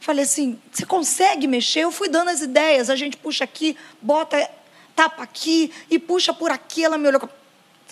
Falei 0.00 0.24
assim: 0.24 0.60
você 0.72 0.84
consegue 0.84 1.46
mexer? 1.46 1.80
Eu 1.84 1.92
fui 1.92 2.08
dando 2.08 2.30
as 2.30 2.40
ideias. 2.40 2.90
A 2.90 2.96
gente 2.96 3.16
puxa 3.16 3.44
aqui, 3.44 3.76
bota, 4.02 4.50
tapa 4.96 5.22
aqui 5.22 5.70
e 5.88 5.98
puxa 5.98 6.32
por 6.32 6.50
aqui. 6.50 6.82
Ela 6.82 6.98
me 6.98 7.06
olhou. 7.06 7.28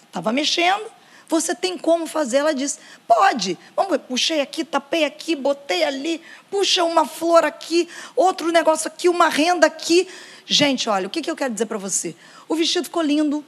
Estava 0.06 0.32
mexendo. 0.32 0.90
Você 1.28 1.54
tem 1.54 1.78
como 1.78 2.06
fazer? 2.06 2.38
Ela 2.38 2.54
disse: 2.54 2.78
pode. 3.06 3.58
Vamos 3.76 3.92
ver. 3.92 3.98
Puxei 4.00 4.40
aqui, 4.40 4.64
tapei 4.64 5.04
aqui, 5.04 5.36
botei 5.36 5.84
ali, 5.84 6.20
puxa 6.50 6.82
uma 6.82 7.06
flor 7.06 7.44
aqui, 7.44 7.88
outro 8.16 8.50
negócio 8.50 8.88
aqui, 8.88 9.08
uma 9.08 9.28
renda 9.28 9.66
aqui. 9.66 10.08
Gente, 10.46 10.88
olha, 10.88 11.06
o 11.06 11.10
que, 11.10 11.22
que 11.22 11.30
eu 11.30 11.36
quero 11.36 11.52
dizer 11.52 11.66
para 11.66 11.78
você? 11.78 12.14
O 12.48 12.54
vestido 12.54 12.84
ficou 12.84 13.02
lindo, 13.02 13.44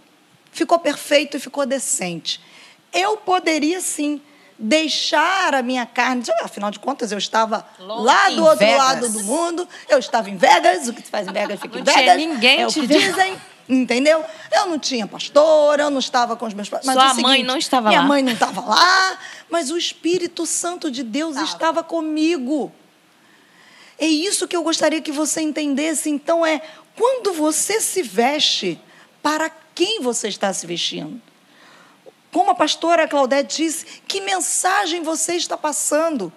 ficou 0.53 0.79
perfeito 0.79 1.37
e 1.37 1.41
ficou 1.41 1.67
decente. 1.67 2.41
Eu 2.93 3.17
poderia 3.19 3.81
sim 3.81 4.21
deixar 4.59 5.55
a 5.55 5.63
minha 5.63 5.85
carne, 5.85 6.23
afinal 6.43 6.71
de 6.71 6.79
contas 6.79 7.13
eu 7.13 7.19
estava 7.19 7.67
lá 7.79 8.29
do 8.31 8.37
Em 8.37 8.41
outro 8.41 8.59
Vegas. 8.59 8.79
lado 8.79 9.09
do 9.11 9.23
mundo, 9.25 9.69
eu 9.89 9.99
estava 9.99 10.31
em 10.31 10.37
Vegas, 10.37 10.89
o 10.89 10.93
que 10.93 11.03
se 11.03 11.11
faz 11.11 11.27
em 11.29 11.33
Vegas 11.33 11.61
fica 11.61 11.79
em 11.79 11.83
Não 11.83 11.93
tinha 11.93 11.99
Vegas. 11.99 12.17
ninguém 12.17 12.61
é 12.63 12.67
o 12.67 12.71
te 12.71 12.81
que 12.81 12.87
dizem, 12.87 13.37
entendeu? 13.69 14.25
Eu 14.53 14.67
não 14.67 14.79
tinha 14.79 15.07
pastor, 15.07 15.79
eu 15.79 15.91
não 15.91 15.99
estava 15.99 16.37
com 16.37 16.47
os 16.47 16.55
meus 16.55 16.69
pais. 16.69 16.87
Mas 16.87 16.95
Sua 16.95 17.15
mãe 17.15 17.33
seguinte, 17.33 17.47
não 17.47 17.57
estava 17.59 17.89
minha 17.89 18.01
lá. 18.01 18.07
mãe 18.07 18.23
não 18.23 18.33
estava 18.33 18.61
lá, 18.63 19.19
mas 19.51 19.71
o 19.71 19.77
Espírito 19.77 20.47
Santo 20.47 20.91
de 20.91 21.03
Deus 21.03 21.37
estava 21.37 21.83
comigo. 21.83 22.73
É 23.99 24.07
isso 24.07 24.47
que 24.49 24.57
eu 24.57 24.63
gostaria 24.63 25.01
que 25.01 25.13
você 25.13 25.41
entendesse. 25.41 26.11
Então, 26.11 26.45
é 26.45 26.61
quando 26.95 27.33
você 27.33 27.81
se 27.81 28.03
veste, 28.03 28.81
para 29.23 29.51
quem 29.75 30.01
você 30.01 30.29
está 30.29 30.53
se 30.53 30.67
vestindo? 30.67 31.21
Como 32.37 32.51
a 32.51 32.55
pastora 32.55 33.09
Claudete 33.09 33.63
disse, 33.63 33.87
que 34.07 34.21
mensagem 34.21 35.03
você 35.03 35.37
está 35.37 35.57
passando? 35.57 36.31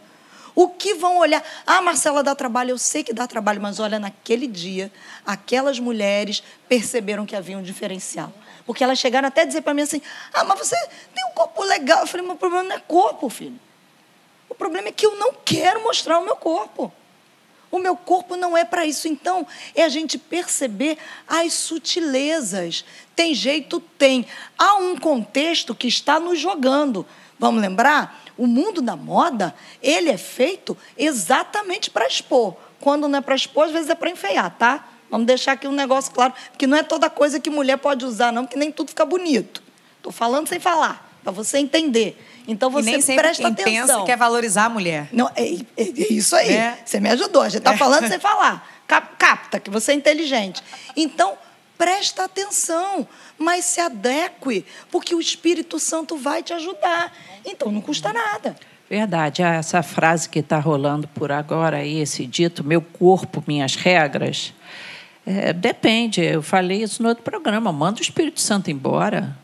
O 0.56 0.70
que 0.70 0.94
vão 0.94 1.18
olhar? 1.18 1.44
Ah, 1.68 1.82
Marcela 1.82 2.24
dá 2.24 2.34
trabalho, 2.34 2.70
eu 2.70 2.78
sei 2.78 3.04
que 3.04 3.12
dá 3.12 3.28
trabalho, 3.28 3.60
mas 3.60 3.82
olha, 3.82 4.00
naquele 4.00 4.48
dia, 4.48 4.90
aquelas 5.26 5.78
mulheres 5.78 6.42
perceberam 6.70 7.26
que 7.26 7.36
havia 7.36 7.58
um 7.58 7.62
diferencial. 7.62 8.32
Porque 8.66 8.82
elas 8.82 8.98
chegaram 8.98 9.28
até 9.28 9.42
a 9.42 9.44
dizer 9.44 9.60
para 9.60 9.74
mim 9.74 9.82
assim: 9.82 10.02
ah, 10.34 10.46
mas 10.46 10.60
você 10.60 10.78
tem 11.14 11.26
um 11.32 11.34
corpo 11.34 11.62
legal. 11.66 12.00
Eu 12.00 12.08
falei, 12.08 12.26
o 12.26 12.36
problema 12.38 12.64
não 12.64 12.76
é 12.78 12.80
corpo, 12.80 13.28
filho. 13.28 13.60
O 14.48 14.56
problema 14.56 14.88
é 14.88 14.94
que 14.94 15.06
eu 15.06 15.18
não 15.18 15.34
quero 15.34 15.84
mostrar 15.84 16.18
o 16.18 16.24
meu 16.24 16.38
corpo. 16.38 16.94
O 17.72 17.80
meu 17.80 17.96
corpo 17.96 18.36
não 18.36 18.58
é 18.58 18.66
para 18.66 18.86
isso. 18.86 19.08
Então, 19.08 19.46
é 19.76 19.84
a 19.84 19.90
gente 19.90 20.18
perceber 20.18 20.98
as 21.28 21.54
sutilezas. 21.54 22.84
Tem 23.16 23.34
jeito? 23.34 23.80
Tem. 23.98 24.26
Há 24.58 24.76
um 24.76 24.98
contexto 24.98 25.76
que 25.76 25.88
está 25.88 26.20
nos 26.20 26.40
jogando. 26.40 27.06
Vamos 27.38 27.62
lembrar? 27.62 28.24
O 28.38 28.48
mundo 28.48 28.82
da 28.82 28.96
moda, 28.96 29.54
ele 29.82 30.10
é 30.10 30.18
feito 30.18 30.78
exatamente 30.98 31.90
para 31.90 32.08
expor. 32.08 32.56
Quando 32.80 33.08
não 33.08 33.20
é 33.20 33.22
para 33.22 33.36
expor, 33.36 33.66
às 33.66 33.72
vezes 33.72 33.90
é 33.90 33.96
para 33.96 34.10
enfeiar, 34.10 34.56
tá? 34.58 34.88
Vamos 35.10 35.28
deixar 35.28 35.54
aqui 35.54 35.68
um 35.68 35.72
negócio 35.72 36.12
claro, 36.14 36.34
porque 36.52 36.68
não 36.68 36.78
é 36.78 36.84
toda 36.84 37.10
coisa 37.10 37.40
que 37.40 37.50
mulher 37.50 37.78
pode 37.78 38.06
usar, 38.06 38.32
não, 38.32 38.46
porque 38.46 38.58
nem 38.58 38.72
tudo 38.72 38.90
fica 38.90 39.06
bonito. 39.06 39.62
Estou 39.98 40.12
falando 40.12 40.48
sem 40.48 40.60
falar, 40.60 41.20
para 41.24 41.32
você 41.32 41.58
entender. 41.58 42.18
Então 42.50 42.70
e 42.70 42.74
você 42.74 42.92
nem 42.92 43.02
sempre 43.02 43.24
presta 43.24 43.44
quem 43.44 43.52
atenção. 43.54 43.88
pensa 44.00 44.06
quer 44.06 44.18
valorizar 44.18 44.66
a 44.66 44.70
mulher. 44.70 45.08
Não, 45.12 45.30
é, 45.36 45.44
é- 45.44 45.60
é 45.78 46.14
isso 46.14 46.36
aí. 46.36 46.50
Né? 46.52 46.78
Você 46.86 47.00
me 47.00 47.10
ajudou. 47.10 47.42
A 47.44 47.50
gente 47.50 47.60
está 47.60 47.78
falando 47.78 48.08
sem 48.10 48.20
falar. 48.20 48.68
Cap- 48.88 49.16
Capta 49.18 49.60
que 49.60 49.70
você 49.70 49.92
é 49.92 49.96
inteligente. 49.96 50.64
Então, 50.96 51.38
presta 51.78 52.24
atenção, 52.26 53.08
mas 53.38 53.66
se 53.66 53.80
adeque, 53.80 54.66
porque 54.92 55.14
o 55.16 55.20
Espírito 55.22 55.80
Santo 55.80 56.18
vai 56.18 56.42
te 56.44 56.52
ajudar. 56.54 57.14
Então, 57.46 57.72
não 57.72 57.80
custa 57.82 58.12
nada. 58.12 58.56
Verdade, 58.90 59.44
ah, 59.44 59.54
essa 59.54 59.84
frase 59.84 60.28
que 60.28 60.40
está 60.40 60.58
rolando 60.60 61.08
por 61.10 61.32
agora 61.32 61.78
aí, 61.78 62.00
esse 62.00 62.26
dito, 62.26 62.64
meu 62.64 62.82
corpo, 62.82 63.44
minhas 63.48 63.76
regras, 63.76 64.52
é, 65.28 65.54
depende. 65.54 66.22
Eu 66.22 66.42
falei 66.42 66.82
isso 66.82 67.04
no 67.04 67.10
outro 67.10 67.24
programa. 67.24 67.72
Manda 67.72 68.00
o 68.00 68.02
Espírito 68.02 68.42
Santo 68.42 68.72
embora. 68.72 69.38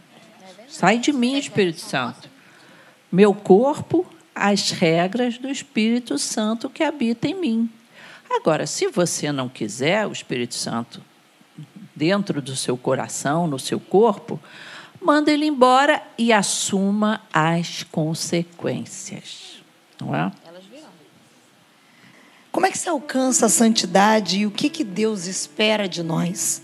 Sai 0.68 0.98
de 0.98 1.14
mim, 1.14 1.38
Espírito 1.38 1.80
Santo. 1.80 2.28
Meu 3.12 3.34
corpo, 3.34 4.06
as 4.34 4.72
regras 4.72 5.38
do 5.38 5.50
Espírito 5.50 6.18
Santo 6.18 6.70
que 6.70 6.84
habita 6.84 7.28
em 7.28 7.40
mim. 7.40 7.70
Agora, 8.30 8.68
se 8.68 8.88
você 8.88 9.32
não 9.32 9.48
quiser 9.48 10.06
o 10.08 10.12
Espírito 10.12 10.56
Santo 10.56 11.02
dentro 11.96 12.42
do 12.42 12.56
seu 12.56 12.76
coração, 12.76 13.48
no 13.48 13.58
seu 13.58 13.80
corpo, 13.80 14.40
manda 15.02 15.32
ele 15.32 15.46
embora 15.46 16.02
e 16.18 16.34
assuma 16.34 17.22
as 17.32 17.84
consequências. 17.84 19.64
Não 20.02 20.14
é? 20.14 20.32
Como 22.52 22.66
é 22.66 22.72
que 22.72 22.78
se 22.78 22.88
alcança 22.88 23.48
a 23.48 23.50
santidade 23.50 24.40
e 24.40 24.46
o 24.46 24.52
que, 24.52 24.70
que 24.70 24.84
Deus 24.84 25.28
espera 25.28 25.90
de 25.90 26.02
nós? 26.02 26.62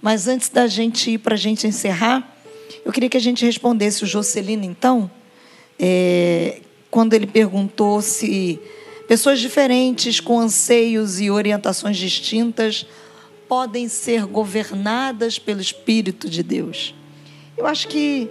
Mas 0.00 0.28
antes 0.28 0.50
da 0.50 0.66
gente 0.66 1.12
ir 1.12 1.18
para 1.18 1.34
a 1.34 1.38
gente 1.38 1.66
encerrar, 1.66 2.36
eu 2.84 2.92
queria 2.92 3.08
que 3.08 3.16
a 3.16 3.20
gente 3.20 3.44
respondesse 3.44 4.04
o 4.04 4.06
Jocelino, 4.06 4.64
então, 4.64 5.10
é, 5.82 6.60
quando 6.90 7.12
ele 7.12 7.26
perguntou 7.26 8.00
se 8.00 8.60
Pessoas 9.12 9.40
diferentes, 9.40 10.20
com 10.20 10.40
anseios 10.40 11.20
e 11.20 11.30
orientações 11.30 11.98
distintas, 11.98 12.86
podem 13.46 13.86
ser 13.86 14.24
governadas 14.24 15.38
pelo 15.38 15.60
Espírito 15.60 16.30
de 16.30 16.42
Deus. 16.42 16.94
Eu 17.54 17.66
acho 17.66 17.88
que 17.88 18.26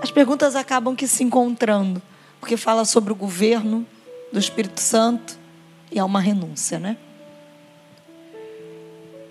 as 0.00 0.10
perguntas 0.10 0.56
acabam 0.56 0.96
que 0.96 1.06
se 1.06 1.22
encontrando, 1.22 2.00
porque 2.40 2.56
fala 2.56 2.86
sobre 2.86 3.12
o 3.12 3.14
governo 3.14 3.86
do 4.32 4.38
Espírito 4.38 4.80
Santo 4.80 5.38
e 5.90 5.98
há 5.98 6.06
uma 6.06 6.22
renúncia, 6.22 6.78
né? 6.78 6.96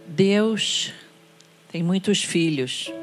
Deus 0.06 0.94
tem 1.72 1.82
muitos 1.82 2.24
filhos. 2.24 2.94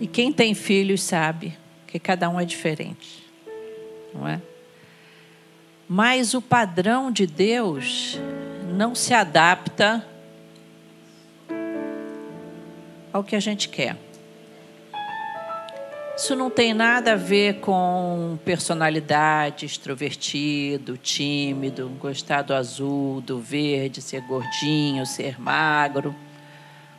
E 0.00 0.06
quem 0.06 0.32
tem 0.32 0.54
filhos 0.54 1.02
sabe 1.02 1.54
que 1.88 1.98
cada 1.98 2.28
um 2.28 2.38
é 2.38 2.44
diferente, 2.44 3.26
não 4.14 4.28
é? 4.28 4.40
Mas 5.88 6.34
o 6.34 6.42
padrão 6.42 7.10
de 7.10 7.26
Deus 7.26 8.18
não 8.74 8.94
se 8.94 9.14
adapta 9.14 10.06
ao 13.10 13.24
que 13.24 13.34
a 13.34 13.40
gente 13.40 13.70
quer. 13.70 13.96
Isso 16.14 16.36
não 16.36 16.50
tem 16.50 16.74
nada 16.74 17.12
a 17.12 17.16
ver 17.16 17.60
com 17.60 18.38
personalidade, 18.44 19.64
extrovertido, 19.64 20.98
tímido, 20.98 21.88
gostar 22.00 22.42
do 22.42 22.52
azul, 22.52 23.22
do 23.22 23.38
verde, 23.38 24.02
ser 24.02 24.20
gordinho, 24.22 25.06
ser 25.06 25.40
magro, 25.40 26.14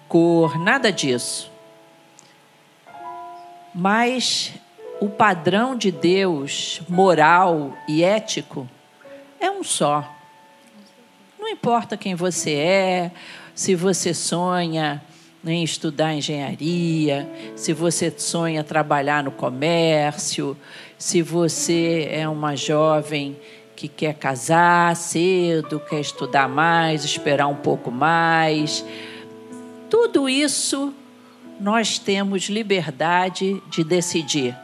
cor, 0.07 0.57
nada 0.57 0.91
disso. 0.91 1.51
Mas 3.75 4.53
o 4.99 5.07
padrão 5.07 5.75
de 5.75 5.91
Deus, 5.91 6.81
moral 6.89 7.73
e 7.87 8.03
ético, 8.03 8.67
é 9.39 9.49
um 9.49 9.63
só. 9.63 10.07
Não 11.39 11.47
importa 11.47 11.95
quem 11.95 12.15
você 12.15 12.53
é, 12.53 13.11
se 13.55 13.75
você 13.75 14.13
sonha 14.13 15.01
em 15.45 15.63
estudar 15.63 16.13
engenharia, 16.13 17.29
se 17.55 17.71
você 17.71 18.13
sonha 18.15 18.63
trabalhar 18.63 19.23
no 19.23 19.31
comércio, 19.31 20.57
se 20.97 21.21
você 21.21 22.09
é 22.11 22.27
uma 22.27 22.57
jovem 22.57 23.37
que 23.75 23.87
quer 23.87 24.15
casar 24.15 24.93
cedo, 24.97 25.79
quer 25.79 26.01
estudar 26.01 26.49
mais, 26.49 27.05
esperar 27.05 27.47
um 27.47 27.55
pouco 27.55 27.89
mais. 27.89 28.83
Tudo 29.89 30.27
isso 30.27 30.93
nós 31.57 31.97
temos 31.97 32.49
liberdade 32.49 33.61
de 33.69 33.83
decidir. 33.83 34.55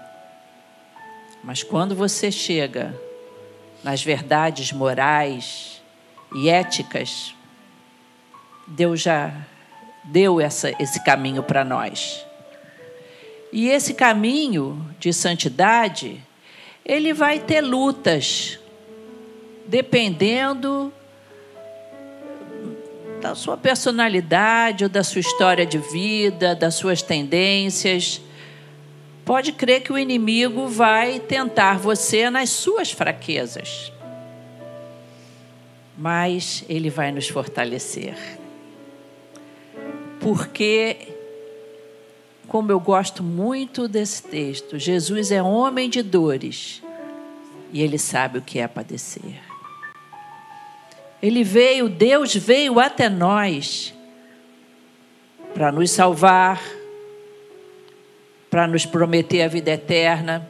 Mas 1.46 1.62
quando 1.62 1.96
você 1.96 2.32
chega 2.32 3.00
nas 3.84 4.04
verdades 4.04 4.72
morais 4.72 5.80
e 6.34 6.50
éticas, 6.50 7.36
Deus 8.66 9.00
já 9.00 9.32
deu 10.06 10.42
essa, 10.42 10.74
esse 10.82 11.04
caminho 11.04 11.44
para 11.44 11.64
nós. 11.64 12.26
E 13.54 13.70
esse 13.70 13.94
caminho 13.94 14.90
de 15.00 15.14
santidade, 15.14 16.20
ele 16.84 17.14
vai 17.14 17.38
ter 17.38 17.62
lutas, 17.62 18.58
dependendo 19.68 20.92
da 23.22 23.36
sua 23.36 23.56
personalidade 23.56 24.84
ou 24.84 24.90
da 24.90 25.04
sua 25.04 25.22
história 25.22 25.66
de 25.66 25.78
vida, 25.78 26.56
das 26.56 26.74
suas 26.74 27.04
tendências. 27.04 28.20
Pode 29.26 29.52
crer 29.52 29.82
que 29.82 29.92
o 29.92 29.98
inimigo 29.98 30.68
vai 30.68 31.20
tentar 31.20 31.80
você 31.80 32.30
nas 32.30 32.52
suas 32.52 32.92
fraquezas, 32.92 33.92
mas 35.98 36.64
ele 36.70 36.90
vai 36.90 37.12
nos 37.12 37.28
fortalecer 37.28 38.16
porque, 40.26 40.98
como 42.48 42.72
eu 42.72 42.80
gosto 42.80 43.22
muito 43.22 43.88
desse 43.88 44.24
texto, 44.24 44.80
Jesus 44.80 45.30
é 45.30 45.40
homem 45.40 45.88
de 45.88 46.02
dores 46.02 46.82
e 47.72 47.80
ele 47.84 48.00
sabe 48.00 48.40
o 48.40 48.42
que 48.42 48.58
é 48.58 48.68
padecer. 48.68 49.40
Ele 51.22 51.44
veio, 51.44 51.88
Deus 51.88 52.34
veio 52.36 52.80
até 52.80 53.08
nós 53.08 53.94
para 55.54 55.72
nos 55.72 55.92
salvar, 55.92 56.60
para 58.56 58.68
nos 58.68 58.86
prometer 58.86 59.42
a 59.42 59.50
vida 59.50 59.72
eterna, 59.72 60.48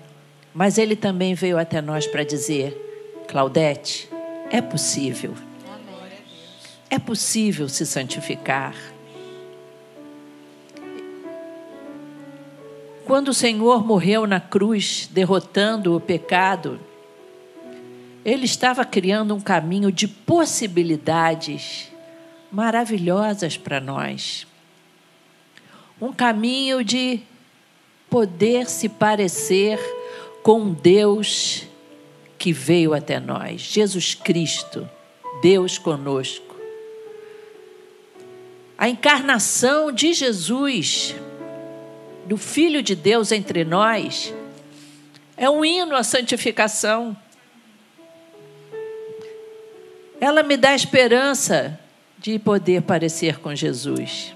mas 0.54 0.78
ele 0.78 0.96
também 0.96 1.34
veio 1.34 1.58
até 1.58 1.82
nós 1.82 2.06
para 2.06 2.24
dizer: 2.24 3.26
Claudete, 3.28 4.08
é 4.52 4.62
possível. 4.62 5.34
É 6.88 7.00
possível 7.00 7.68
se 7.68 7.84
santificar. 7.84 8.76
Quando 13.06 13.30
o 13.30 13.34
Senhor 13.34 13.84
morreu 13.84 14.28
na 14.28 14.40
cruz, 14.40 15.10
derrotando 15.12 15.96
o 15.96 16.00
pecado, 16.00 16.80
ele 18.24 18.46
estava 18.46 18.86
criando 18.86 19.34
um 19.34 19.42
caminho 19.42 19.92
de 19.92 20.08
possibilidades 20.08 21.92
maravilhosas 22.52 23.58
para 23.58 23.80
nós. 23.80 24.46
Um 26.00 26.14
caminho 26.14 26.84
de 26.84 27.24
poder 28.10 28.70
se 28.70 28.88
parecer 28.90 29.80
com 30.44 30.72
Deus 30.72 31.64
que 32.38 32.52
veio 32.52 32.94
até 32.94 33.20
nós, 33.20 33.62
Jesus 33.62 34.14
Cristo, 34.14 34.88
Deus 35.42 35.78
conosco. 35.78 36.56
A 38.78 38.90
encarnação 38.90 39.92
de 39.92 40.14
Jesus 40.14 41.16
do 42.26 42.38
Filho 42.38 42.82
de 42.82 42.96
Deus 42.96 43.32
entre 43.32 43.64
nós, 43.64 44.34
é 45.38 45.50
um 45.50 45.64
hino 45.64 45.96
à 45.96 46.04
santificação. 46.04 47.16
Ela 50.20 50.42
me 50.42 50.58
dá 50.58 50.74
esperança 50.74 51.80
de 52.18 52.40
poder 52.40 52.82
parecer 52.82 53.40
com 53.40 53.54
Jesus. 53.54 54.35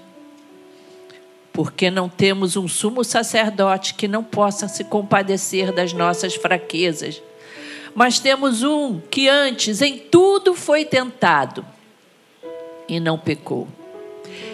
Porque 1.52 1.90
não 1.90 2.08
temos 2.08 2.56
um 2.56 2.68
sumo 2.68 3.04
sacerdote 3.04 3.94
que 3.94 4.06
não 4.06 4.22
possa 4.22 4.68
se 4.68 4.84
compadecer 4.84 5.72
das 5.72 5.92
nossas 5.92 6.34
fraquezas, 6.34 7.20
mas 7.94 8.18
temos 8.20 8.62
um 8.62 9.00
que 9.00 9.28
antes 9.28 9.82
em 9.82 9.98
tudo 9.98 10.54
foi 10.54 10.84
tentado 10.84 11.64
e 12.88 13.00
não 13.00 13.18
pecou. 13.18 13.68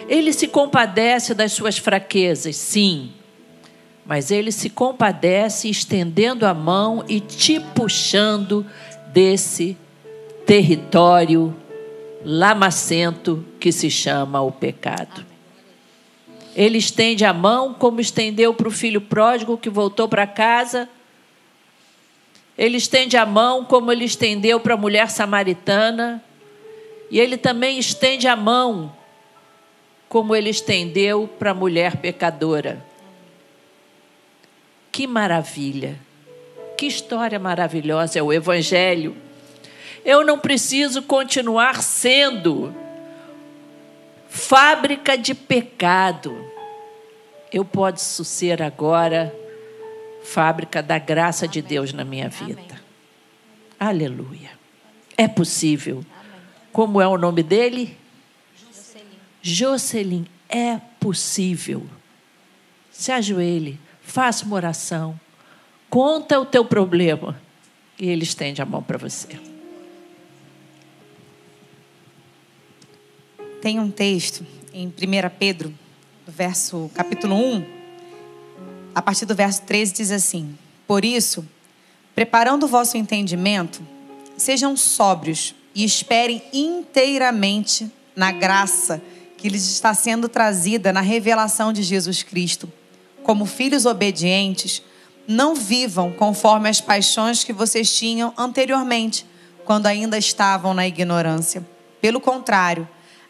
Ele 0.09 0.31
se 0.33 0.47
compadece 0.47 1.33
das 1.33 1.51
suas 1.51 1.77
fraquezas, 1.77 2.55
sim, 2.55 3.11
mas 4.05 4.31
ele 4.31 4.51
se 4.51 4.69
compadece 4.69 5.69
estendendo 5.69 6.45
a 6.45 6.53
mão 6.53 7.03
e 7.09 7.19
te 7.19 7.59
puxando 7.59 8.65
desse 9.11 9.77
território 10.45 11.53
lamacento 12.23 13.45
que 13.59 13.71
se 13.71 13.91
chama 13.91 14.41
o 14.41 14.51
pecado. 14.51 15.25
Ele 16.57 16.79
estende 16.79 17.23
a 17.23 17.31
mão 17.31 17.71
como 17.71 18.01
estendeu 18.01 18.51
para 18.51 18.67
o 18.67 18.71
filho 18.71 18.99
pródigo 18.99 19.59
que 19.59 19.69
voltou 19.69 20.09
para 20.09 20.25
casa. 20.25 20.89
Ele 22.57 22.77
estende 22.77 23.15
a 23.15 23.27
mão 23.27 23.63
como 23.63 23.91
ele 23.91 24.05
estendeu 24.05 24.59
para 24.59 24.73
a 24.73 24.77
mulher 24.77 25.07
samaritana. 25.11 26.23
E 27.11 27.19
ele 27.19 27.37
também 27.37 27.77
estende 27.77 28.27
a 28.27 28.35
mão 28.35 28.91
como 30.09 30.35
ele 30.35 30.49
estendeu 30.49 31.29
para 31.37 31.51
a 31.51 31.53
mulher 31.53 31.97
pecadora. 31.97 32.83
Que 34.91 35.05
maravilha! 35.05 35.99
Que 36.75 36.87
história 36.87 37.37
maravilhosa 37.37 38.17
é 38.17 38.23
o 38.23 38.33
Evangelho. 38.33 39.15
Eu 40.03 40.25
não 40.25 40.39
preciso 40.39 41.03
continuar 41.03 41.83
sendo 41.83 42.73
fábrica 44.37 45.17
de 45.17 45.33
pecado. 45.33 46.37
Eu 47.51 47.65
posso 47.65 48.23
ser 48.23 48.61
agora 48.61 49.35
fábrica 50.23 50.81
da 50.83 50.99
graça 50.99 51.47
de 51.47 51.61
Deus 51.61 51.91
na 51.91 52.05
minha 52.05 52.29
vida. 52.29 52.79
Aleluia. 53.79 54.51
É 55.17 55.27
possível. 55.27 56.05
Como 56.71 57.01
é 57.01 57.07
o 57.07 57.17
nome 57.17 57.41
dele? 57.41 57.97
Jocelyn. 58.55 59.05
Jocelyn. 59.41 60.25
É 60.47 60.79
possível. 60.99 61.85
Se 62.91 63.11
ajoelhe. 63.11 63.79
Faça 64.01 64.45
uma 64.45 64.55
oração. 64.55 65.19
Conta 65.89 66.39
o 66.39 66.45
teu 66.45 66.63
problema. 66.63 67.41
E 67.99 68.07
ele 68.07 68.23
estende 68.23 68.61
a 68.61 68.65
mão 68.65 68.83
para 68.83 68.97
você. 68.97 69.39
Tem 73.61 73.79
um 73.79 73.89
texto 73.89 74.45
em 74.71 74.87
1 74.87 74.91
Pedro, 75.39 75.73
verso, 76.27 76.91
capítulo 76.93 77.35
1, 77.35 77.65
a 78.93 79.01
partir 79.01 79.25
do 79.25 79.33
verso 79.33 79.63
13, 79.63 79.93
diz 79.93 80.11
assim: 80.11 80.55
Por 80.85 81.03
isso, 81.03 81.43
preparando 82.13 82.63
o 82.63 82.67
vosso 82.67 82.97
entendimento, 82.97 83.81
sejam 84.37 84.77
sóbrios 84.77 85.55
e 85.73 85.83
esperem 85.83 86.43
inteiramente 86.53 87.91
na 88.15 88.31
graça 88.31 89.01
que 89.37 89.49
lhes 89.49 89.67
está 89.67 89.91
sendo 89.93 90.29
trazida 90.29 90.93
na 90.93 91.01
revelação 91.01 91.73
de 91.73 91.81
Jesus 91.81 92.21
Cristo. 92.21 92.71
Como 93.23 93.47
filhos 93.47 93.87
obedientes, 93.87 94.83
não 95.27 95.55
vivam 95.55 96.11
conforme 96.11 96.69
as 96.69 96.79
paixões 96.79 97.43
que 97.43 97.51
vocês 97.51 97.91
tinham 97.91 98.31
anteriormente, 98.37 99.25
quando 99.65 99.87
ainda 99.87 100.15
estavam 100.15 100.75
na 100.75 100.87
ignorância. 100.87 101.65
Pelo 101.99 102.21
contrário, 102.21 102.87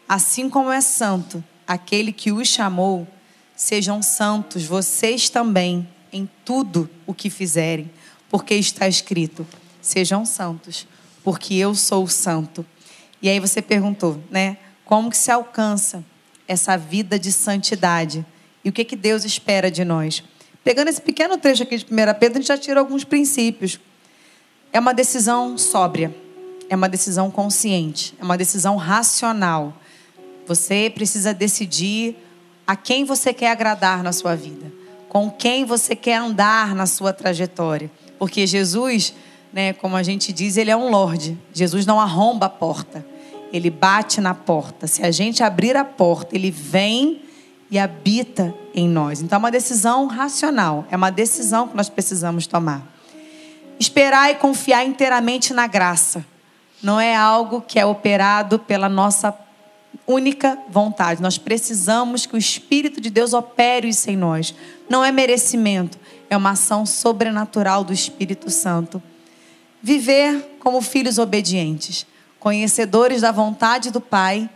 assim 0.08 0.48
como 0.48 0.72
é 0.72 0.80
santo 0.80 1.44
aquele 1.66 2.12
que 2.12 2.32
os 2.32 2.48
chamou, 2.48 3.06
sejam 3.54 4.00
santos 4.02 4.64
vocês 4.64 5.28
também 5.28 5.86
em 6.12 6.28
tudo 6.44 6.88
o 7.06 7.12
que 7.12 7.28
fizerem, 7.28 7.90
porque 8.30 8.54
está 8.54 8.88
escrito: 8.88 9.46
sejam 9.80 10.24
santos, 10.24 10.86
porque 11.22 11.54
eu 11.54 11.74
sou 11.74 12.08
santo. 12.08 12.64
E 13.20 13.28
aí 13.28 13.38
você 13.38 13.60
perguntou, 13.60 14.22
né? 14.30 14.56
Como 14.84 15.10
que 15.10 15.16
se 15.16 15.30
alcança 15.30 16.02
essa 16.46 16.76
vida 16.78 17.18
de 17.18 17.30
santidade? 17.30 18.24
E 18.64 18.70
o 18.70 18.72
que 18.72 18.84
que 18.84 18.96
Deus 18.96 19.24
espera 19.24 19.70
de 19.70 19.84
nós? 19.84 20.22
Pegando 20.64 20.88
esse 20.88 21.00
pequeno 21.00 21.36
trecho 21.36 21.62
aqui 21.62 21.76
de 21.76 21.84
1 21.84 21.88
Pedro, 22.18 22.38
a 22.38 22.40
gente 22.40 22.48
já 22.48 22.56
tira 22.58 22.80
alguns 22.80 23.04
princípios. 23.04 23.78
É 24.72 24.78
uma 24.78 24.92
decisão 24.94 25.58
sóbria, 25.58 26.14
é 26.68 26.76
uma 26.76 26.88
decisão 26.88 27.30
consciente, 27.30 28.14
é 28.20 28.24
uma 28.24 28.36
decisão 28.36 28.76
racional. 28.76 29.76
Você 30.48 30.90
precisa 30.92 31.34
decidir 31.34 32.16
a 32.66 32.74
quem 32.74 33.04
você 33.04 33.34
quer 33.34 33.50
agradar 33.50 34.02
na 34.02 34.12
sua 34.12 34.34
vida, 34.34 34.72
com 35.06 35.30
quem 35.30 35.66
você 35.66 35.94
quer 35.94 36.16
andar 36.16 36.74
na 36.74 36.86
sua 36.86 37.12
trajetória. 37.12 37.90
Porque 38.18 38.46
Jesus, 38.46 39.12
né, 39.52 39.74
como 39.74 39.94
a 39.94 40.02
gente 40.02 40.32
diz, 40.32 40.56
ele 40.56 40.70
é 40.70 40.76
um 40.76 40.90
Lorde. 40.90 41.38
Jesus 41.52 41.84
não 41.84 42.00
arromba 42.00 42.46
a 42.46 42.48
porta, 42.48 43.04
ele 43.52 43.68
bate 43.68 44.22
na 44.22 44.32
porta. 44.32 44.86
Se 44.86 45.02
a 45.04 45.10
gente 45.10 45.42
abrir 45.42 45.76
a 45.76 45.84
porta, 45.84 46.34
ele 46.34 46.50
vem 46.50 47.20
e 47.70 47.78
habita 47.78 48.54
em 48.74 48.88
nós. 48.88 49.20
Então 49.20 49.36
é 49.36 49.40
uma 49.40 49.50
decisão 49.50 50.06
racional, 50.06 50.86
é 50.90 50.96
uma 50.96 51.10
decisão 51.10 51.68
que 51.68 51.76
nós 51.76 51.90
precisamos 51.90 52.46
tomar. 52.46 52.90
Esperar 53.78 54.30
e 54.30 54.36
confiar 54.36 54.82
inteiramente 54.86 55.52
na 55.52 55.66
graça 55.66 56.24
não 56.82 56.98
é 56.98 57.14
algo 57.14 57.60
que 57.60 57.78
é 57.78 57.84
operado 57.84 58.58
pela 58.58 58.88
nossa 58.88 59.30
única 60.06 60.58
vontade. 60.68 61.22
Nós 61.22 61.36
precisamos 61.36 62.24
que 62.24 62.34
o 62.34 62.38
Espírito 62.38 63.00
de 63.00 63.10
Deus 63.10 63.32
opere 63.32 63.88
isso 63.88 64.10
em 64.10 64.16
nós. 64.16 64.54
Não 64.88 65.04
é 65.04 65.12
merecimento, 65.12 65.98
é 66.30 66.36
uma 66.36 66.50
ação 66.50 66.86
sobrenatural 66.86 67.84
do 67.84 67.92
Espírito 67.92 68.50
Santo. 68.50 69.02
Viver 69.82 70.56
como 70.60 70.80
filhos 70.80 71.18
obedientes, 71.18 72.06
conhecedores 72.40 73.20
da 73.20 73.30
vontade 73.30 73.90
do 73.90 74.00
Pai 74.00 74.48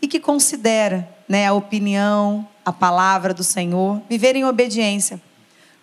e 0.00 0.08
que 0.08 0.18
considera 0.18 1.08
né, 1.28 1.46
a 1.46 1.52
opinião, 1.52 2.46
a 2.64 2.72
palavra 2.72 3.34
do 3.34 3.44
Senhor, 3.44 4.00
viver 4.08 4.34
em 4.34 4.44
obediência. 4.44 5.20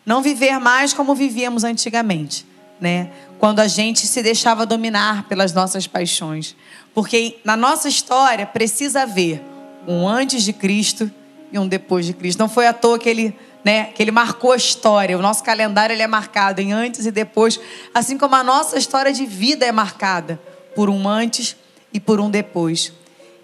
Não 0.05 0.21
viver 0.21 0.59
mais 0.59 0.93
como 0.93 1.15
vivíamos 1.15 1.63
antigamente, 1.63 2.45
né? 2.79 3.09
Quando 3.39 3.59
a 3.59 3.67
gente 3.67 4.05
se 4.05 4.21
deixava 4.21 4.65
dominar 4.65 5.23
pelas 5.29 5.53
nossas 5.53 5.87
paixões. 5.87 6.55
Porque 6.93 7.37
na 7.43 7.57
nossa 7.57 7.87
história 7.87 8.45
precisa 8.45 9.01
haver 9.01 9.41
um 9.87 10.07
antes 10.07 10.43
de 10.43 10.53
Cristo 10.53 11.09
e 11.51 11.59
um 11.59 11.67
depois 11.67 12.05
de 12.05 12.13
Cristo. 12.13 12.39
Não 12.39 12.49
foi 12.49 12.67
à 12.67 12.73
toa 12.73 12.99
que 12.99 13.09
ele, 13.09 13.35
né, 13.63 13.85
que 13.85 14.01
ele 14.01 14.11
marcou 14.11 14.51
a 14.51 14.55
história. 14.55 15.17
O 15.17 15.21
nosso 15.21 15.43
calendário 15.43 15.93
ele 15.93 16.01
é 16.01 16.07
marcado 16.07 16.61
em 16.61 16.71
antes 16.71 17.05
e 17.05 17.11
depois, 17.11 17.59
assim 17.93 18.17
como 18.17 18.35
a 18.35 18.43
nossa 18.43 18.77
história 18.77 19.11
de 19.11 19.25
vida 19.25 19.65
é 19.65 19.71
marcada 19.71 20.39
por 20.75 20.89
um 20.89 21.07
antes 21.07 21.55
e 21.93 21.99
por 21.99 22.19
um 22.19 22.29
depois. 22.29 22.93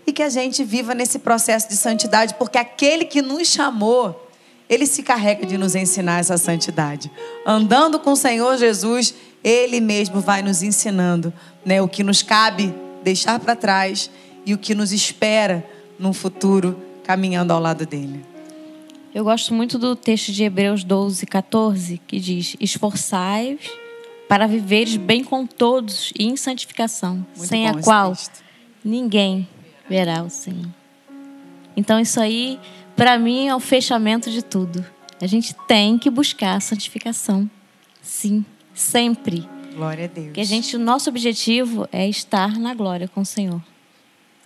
E 0.06 0.14
que 0.14 0.24
a 0.24 0.30
gente 0.30 0.64
viva 0.64 0.96
nesse 0.96 1.20
processo 1.20 1.70
de 1.70 1.76
santidade, 1.76 2.34
porque 2.36 2.58
aquele 2.58 3.06
que 3.06 3.22
nos 3.22 3.48
chamou, 3.48 4.28
ele 4.68 4.86
se 4.86 5.04
carrega 5.04 5.46
de 5.46 5.58
nos 5.58 5.76
ensinar 5.76 6.20
essa 6.20 6.38
santidade. 6.38 7.12
Andando 7.46 8.00
com 8.00 8.14
o 8.14 8.16
Senhor 8.16 8.58
Jesus, 8.58 9.14
ele 9.44 9.80
mesmo 9.80 10.20
vai 10.20 10.42
nos 10.42 10.64
ensinando 10.64 11.32
né, 11.64 11.82
o 11.82 11.88
que 11.88 12.04
nos 12.04 12.24
cabe 12.24 12.74
deixar 13.04 13.40
para 13.40 13.56
trás 13.56 14.10
e 14.46 14.54
o 14.54 14.58
que 14.58 14.74
nos 14.74 14.92
espera 14.92 15.66
num 15.98 16.14
futuro 16.14 16.80
caminhando 17.04 17.52
ao 17.52 17.60
lado 17.60 17.86
dele. 17.86 18.24
Eu 19.14 19.24
gosto 19.24 19.54
muito 19.54 19.80
do 19.80 19.96
texto 19.96 20.32
de 20.32 20.44
Hebreus 20.44 20.84
12, 20.84 21.26
14, 21.26 22.00
que 22.06 22.20
diz: 22.20 22.56
Esforçai-vos 22.60 23.68
para 24.28 24.46
viveres 24.46 24.96
bem 24.96 25.24
com 25.24 25.48
todos 25.48 26.14
e 26.18 26.26
em 26.26 26.38
santificação, 26.38 27.26
muito 27.36 27.48
sem 27.48 27.68
a 27.68 27.82
qual 27.82 28.12
texto. 28.12 28.44
ninguém 28.84 29.48
verá 29.90 30.22
o 30.22 30.30
Senhor. 30.30 30.70
Então, 31.76 32.00
isso 32.00 32.20
aí, 32.20 32.60
para 32.96 33.18
mim, 33.18 33.48
é 33.48 33.56
o 33.56 33.60
fechamento 33.60 34.30
de 34.30 34.44
tudo. 34.44 34.86
A 35.20 35.26
gente 35.26 35.56
tem 35.68 35.98
que 35.98 36.10
buscar 36.10 36.56
a 36.56 36.60
santificação. 36.60 37.50
Sim, 38.02 38.46
sempre. 38.74 39.48
Glória 39.80 40.04
a 40.04 40.08
Deus. 40.10 40.34
Que 40.34 40.42
a 40.42 40.46
gente, 40.46 40.76
o 40.76 40.80
nosso 40.80 41.10
objetivo 41.10 41.88
é 41.90 42.06
estar 42.06 42.60
na 42.60 42.74
glória 42.74 43.08
com 43.08 43.22
o 43.22 43.26
Senhor. 43.26 43.62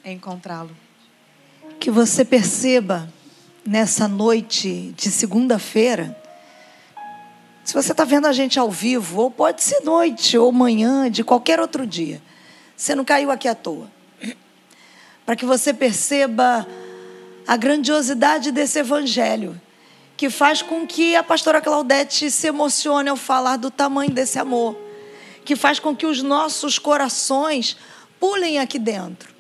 É 0.04 0.12
encontrá-lo. 0.12 0.70
Que 1.80 1.90
você 1.90 2.24
perceba 2.24 3.12
nessa 3.66 4.08
noite 4.08 4.94
de 4.96 5.10
segunda-feira, 5.10 6.16
se 7.64 7.74
você 7.74 7.94
está 7.94 8.06
vendo 8.06 8.28
a 8.28 8.32
gente 8.32 8.60
ao 8.60 8.70
vivo, 8.70 9.22
ou 9.22 9.32
pode 9.32 9.64
ser 9.64 9.80
noite, 9.80 10.38
ou 10.38 10.52
manhã, 10.52 11.10
de 11.10 11.24
qualquer 11.24 11.60
outro 11.60 11.88
dia, 11.88 12.22
você 12.78 12.94
não 12.94 13.04
caiu 13.04 13.32
aqui 13.32 13.48
à 13.48 13.56
toa. 13.56 13.88
Para 15.26 15.36
que 15.36 15.48
você 15.48 15.74
perceba 15.74 16.68
a 17.48 17.58
grandiosidade 17.58 18.52
desse 18.52 18.78
evangelho, 18.78 19.60
que 20.16 20.30
faz 20.30 20.62
com 20.62 20.86
que 20.86 21.16
a 21.16 21.24
pastora 21.24 21.60
Claudete 21.60 22.30
se 22.30 22.46
emocione 22.46 23.10
ao 23.10 23.18
falar 23.18 23.58
do 23.58 23.72
tamanho 23.72 24.12
desse 24.12 24.38
amor 24.38 24.93
que 25.44 25.56
faz 25.56 25.80
com 25.80 25.96
que 25.96 26.06
os 26.06 26.22
nossos 26.22 26.80
corações 26.80 27.78
pulem 28.20 28.60
aqui 28.60 28.80
dentro. 28.80 29.34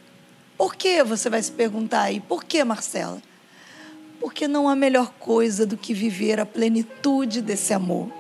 Por 0.58 0.76
que 0.76 1.04
você 1.04 1.30
vai 1.30 1.42
se 1.42 1.52
perguntar 1.52 2.04
aí? 2.04 2.20
Por 2.20 2.44
que, 2.44 2.64
Marcela? 2.64 3.22
Porque 4.20 4.48
não 4.48 4.68
há 4.70 4.76
melhor 4.76 5.12
coisa 5.20 5.66
do 5.66 5.78
que 5.78 5.94
viver 5.94 6.40
a 6.40 6.46
plenitude 6.46 7.42
desse 7.42 7.74
amor. 7.74 8.12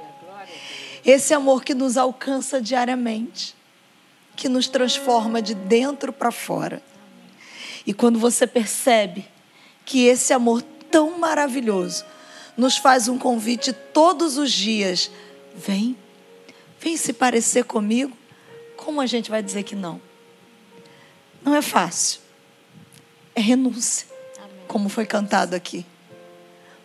Esse 1.05 1.33
amor 1.33 1.63
que 1.63 1.73
nos 1.73 1.97
alcança 1.97 2.61
diariamente, 2.61 3.55
que 4.35 4.47
nos 4.47 4.67
transforma 4.67 5.41
de 5.41 5.53
dentro 5.53 6.11
para 6.11 6.31
fora. 6.31 6.81
E 7.85 7.93
quando 7.93 8.17
você 8.17 8.47
percebe 8.47 9.25
que 9.85 10.05
esse 10.05 10.33
amor 10.33 10.61
tão 10.89 11.19
maravilhoso 11.19 12.05
nos 12.55 12.77
faz 12.77 13.07
um 13.07 13.17
convite 13.17 13.73
todos 13.73 14.37
os 14.37 14.51
dias, 14.51 15.11
vem 15.55 15.97
Vem 16.83 16.97
se 16.97 17.13
parecer 17.13 17.63
comigo. 17.63 18.11
Como 18.75 18.99
a 18.99 19.05
gente 19.05 19.31
vai 19.31 19.41
dizer 19.41 19.63
que 19.63 19.73
não? 19.73 20.01
Não 21.41 21.55
é 21.55 21.61
fácil. 21.61 22.19
É 23.33 23.39
renúncia, 23.39 24.05
como 24.67 24.89
foi 24.89 25.05
cantado 25.05 25.55
aqui. 25.55 25.85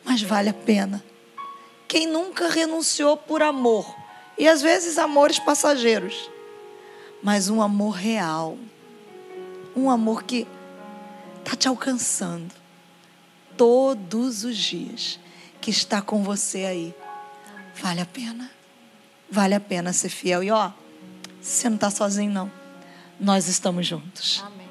Mas 0.04 0.22
vale 0.22 0.50
a 0.50 0.54
pena. 0.54 1.04
Quem 1.88 2.06
nunca 2.06 2.48
renunciou 2.48 3.16
por 3.16 3.42
amor, 3.42 3.92
e 4.38 4.46
às 4.46 4.62
vezes 4.62 4.98
amores 4.98 5.40
passageiros, 5.40 6.30
mas 7.20 7.48
um 7.48 7.60
amor 7.60 7.96
real, 7.96 8.56
um 9.74 9.90
amor 9.90 10.22
que 10.22 10.46
está 11.40 11.56
te 11.56 11.66
alcançando 11.66 12.54
todos 13.56 14.44
os 14.44 14.56
dias, 14.56 15.18
que 15.60 15.70
está 15.70 16.00
com 16.00 16.22
você 16.22 16.66
aí, 16.66 16.94
vale 17.80 18.00
a 18.00 18.06
pena 18.06 18.57
vale 19.30 19.54
a 19.54 19.60
pena 19.60 19.92
ser 19.92 20.08
fiel. 20.08 20.42
E 20.42 20.50
ó, 20.50 20.70
você 21.40 21.68
não 21.68 21.76
está 21.76 21.90
sozinho, 21.90 22.32
não. 22.32 22.50
Nós 23.20 23.48
estamos 23.48 23.86
juntos. 23.86 24.42
Amém. 24.46 24.68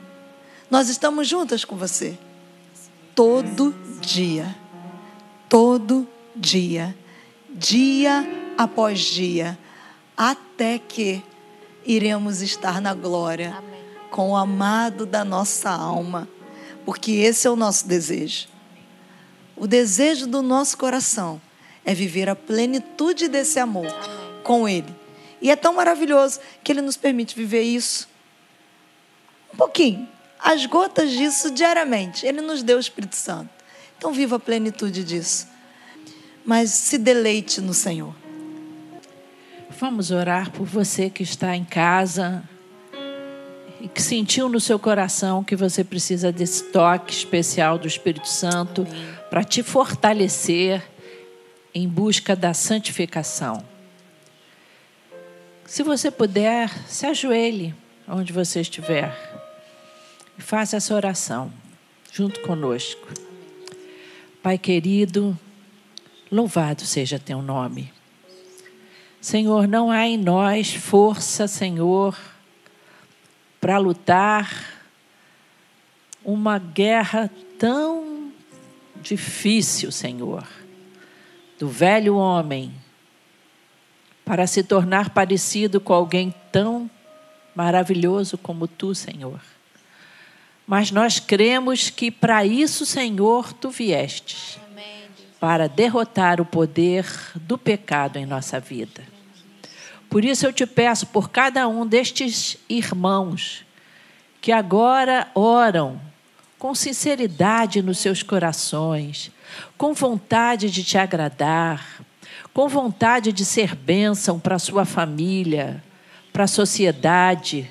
Nós 0.70 0.90
estamos 0.90 1.28
juntas 1.28 1.64
com 1.64 1.76
você. 1.76 2.18
Todo 3.16 3.74
dia. 4.02 4.56
Todo 5.50 6.08
dia. 6.36 6.96
Dia 7.50 8.26
após 8.58 9.00
dia. 9.00 9.58
Até 10.16 10.78
que 10.80 11.24
iremos 11.86 12.42
estar 12.42 12.82
na 12.82 12.94
glória 12.94 13.56
Amém. 13.58 13.82
com 14.12 14.32
o 14.32 14.36
amado 14.36 15.06
da 15.06 15.24
nossa 15.24 15.70
alma. 15.70 16.28
Porque 16.86 17.12
esse 17.12 17.48
é 17.48 17.50
o 17.50 17.56
nosso 17.56 17.88
desejo. 17.88 18.48
O 19.56 19.68
desejo 19.68 20.28
do 20.28 20.42
nosso 20.42 20.78
coração 20.78 21.42
é 21.84 21.94
viver 21.94 22.30
a 22.30 22.36
plenitude 22.36 23.28
desse 23.28 23.60
amor. 23.60 23.88
Com 24.48 24.68
Ele. 24.68 24.96
E 25.42 25.52
é 25.52 25.56
tão 25.58 25.74
maravilhoso 25.74 26.40
que 26.64 26.72
Ele 26.72 26.82
nos 26.82 26.96
permite 26.96 27.36
viver 27.36 27.62
isso 27.62 28.08
um 29.54 29.58
pouquinho, 29.58 30.08
as 30.40 30.66
gotas 30.66 31.12
disso 31.12 31.52
diariamente. 31.52 32.26
Ele 32.26 32.40
nos 32.40 32.64
deu 32.64 32.78
o 32.78 32.80
Espírito 32.80 33.16
Santo. 33.16 33.50
Então, 33.98 34.14
viva 34.14 34.38
a 34.38 34.40
plenitude 34.40 35.04
disso. 35.04 35.48
Mas 36.46 36.70
se 36.70 36.98
deleite 36.98 37.60
no 37.60 37.74
Senhor. 37.74 38.16
Vamos 39.80 40.12
orar 40.12 40.52
por 40.52 40.66
você 40.66 41.10
que 41.10 41.24
está 41.24 41.56
em 41.56 41.66
casa, 41.66 42.48
e 43.80 43.88
que 43.88 44.02
sentiu 44.02 44.50
no 44.50 44.60
seu 44.60 44.80
coração 44.80 45.44
que 45.44 45.56
você 45.56 45.84
precisa 45.84 46.32
desse 46.32 46.64
toque 46.66 47.14
especial 47.14 47.78
do 47.78 47.88
Espírito 47.88 48.28
Santo 48.28 48.88
para 49.30 49.44
te 49.44 49.62
fortalecer 49.62 50.84
em 51.74 51.88
busca 51.88 52.36
da 52.36 52.54
santificação. 52.54 53.64
Se 55.68 55.84
você 55.84 56.10
puder, 56.10 56.70
se 56.88 57.06
ajoelhe 57.06 57.76
onde 58.08 58.32
você 58.32 58.62
estiver 58.62 59.14
e 60.38 60.42
faça 60.42 60.78
essa 60.78 60.96
oração 60.96 61.52
junto 62.10 62.40
conosco. 62.40 63.06
Pai 64.42 64.58
querido, 64.58 65.38
louvado 66.32 66.84
seja 66.84 67.20
teu 67.20 67.42
nome. 67.42 67.92
Senhor, 69.20 69.68
não 69.68 69.92
há 69.92 70.08
em 70.08 70.18
nós 70.18 70.74
força, 70.74 71.50
Senhor, 71.50 72.18
para 73.60 73.78
lutar 73.78 74.82
uma 76.24 76.58
guerra 76.60 77.30
tão 77.60 78.32
difícil, 79.02 79.92
Senhor, 79.92 80.48
do 81.60 81.68
velho 81.68 82.16
homem 82.16 82.74
para 84.28 84.46
se 84.46 84.62
tornar 84.62 85.12
parecido 85.12 85.80
com 85.80 85.94
alguém 85.94 86.36
tão 86.52 86.92
maravilhoso 87.56 88.38
como 88.38 88.68
tu, 88.68 88.94
Senhor. 88.94 89.40
Mas 90.68 90.92
nós 90.92 91.18
cremos 91.18 91.90
que 91.90 92.12
para 92.12 92.46
isso, 92.46 92.86
Senhor, 92.86 93.54
tu 93.54 93.70
viestes 93.70 94.60
para 95.40 95.70
derrotar 95.70 96.42
o 96.42 96.46
poder 96.46 97.06
do 97.36 97.58
pecado 97.58 98.18
em 98.18 98.26
nossa 98.26 98.60
vida. 98.60 99.02
Por 100.10 100.26
isso 100.26 100.46
eu 100.46 100.52
te 100.52 100.66
peço 100.66 101.08
por 101.08 101.30
cada 101.30 101.66
um 101.70 101.88
destes 101.88 102.58
irmãos 102.68 103.64
que 104.42 104.52
agora 104.52 105.32
oram 105.34 106.02
com 106.60 106.76
sinceridade 106.76 107.82
nos 107.82 108.00
seus 108.00 108.24
corações, 108.24 109.32
com 109.78 109.94
vontade 109.94 110.70
de 110.70 110.84
te 110.84 110.98
agradar, 110.98 112.02
com 112.54 112.68
vontade 112.68 113.32
de 113.32 113.46
ser 113.46 113.76
bênção 113.76 114.40
para 114.40 114.56
a 114.56 114.60
sua 114.60 114.86
família, 114.86 115.84
para 116.34 116.46
a 116.46 116.48
sociedade. 116.48 117.70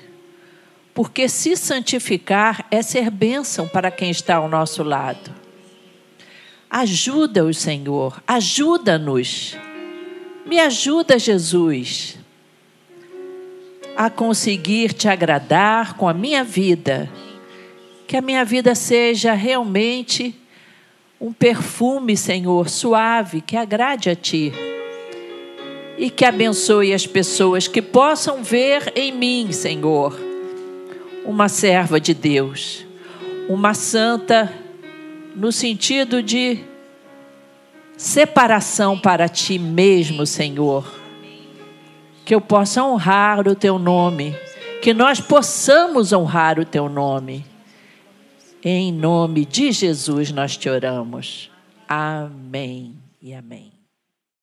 Porque 0.93 1.29
se 1.29 1.55
santificar 1.55 2.65
é 2.71 2.81
ser 2.81 3.09
bênção 3.09 3.67
para 3.67 3.91
quem 3.91 4.09
está 4.09 4.37
ao 4.37 4.49
nosso 4.49 4.83
lado. 4.83 5.31
Ajuda-os, 6.69 7.57
Senhor, 7.57 8.21
ajuda-nos. 8.27 9.57
Me 10.45 10.59
ajuda, 10.59 11.19
Jesus, 11.19 12.17
a 13.95 14.09
conseguir 14.09 14.93
te 14.93 15.07
agradar 15.07 15.95
com 15.95 16.07
a 16.07 16.13
minha 16.13 16.43
vida. 16.43 17.09
Que 18.07 18.17
a 18.17 18.21
minha 18.21 18.45
vida 18.45 18.73
seja 18.73 19.33
realmente 19.33 20.33
um 21.19 21.33
perfume, 21.33 22.15
Senhor, 22.15 22.69
suave, 22.69 23.41
que 23.41 23.57
agrade 23.57 24.09
a 24.09 24.15
Ti. 24.15 24.53
E 25.97 26.11
que 26.11 26.23
abençoe 26.23 26.93
as 26.93 27.07
pessoas 27.07 27.67
que 27.67 27.81
possam 27.81 28.43
ver 28.43 28.93
em 28.95 29.11
mim, 29.11 29.51
Senhor, 29.51 30.15
uma 31.25 31.49
serva 31.49 31.99
de 31.99 32.13
Deus, 32.13 32.85
uma 33.49 33.73
santa 33.73 34.53
no 35.35 35.51
sentido 35.51 36.21
de 36.21 36.59
separação 37.97 38.97
para 38.97 39.27
ti 39.27 39.57
mesmo, 39.57 40.25
Senhor. 40.25 40.85
Que 42.23 42.35
eu 42.35 42.41
possa 42.41 42.83
honrar 42.83 43.47
o 43.47 43.55
teu 43.55 43.79
nome, 43.79 44.35
que 44.83 44.93
nós 44.93 45.19
possamos 45.19 46.13
honrar 46.13 46.59
o 46.59 46.65
teu 46.65 46.87
nome. 46.87 47.43
Em 48.69 48.91
nome 48.91 49.45
de 49.45 49.71
Jesus 49.71 50.29
nós 50.29 50.57
te 50.57 50.69
oramos. 50.69 51.49
Amém 51.87 52.95
e 53.21 53.33
amém. 53.33 53.76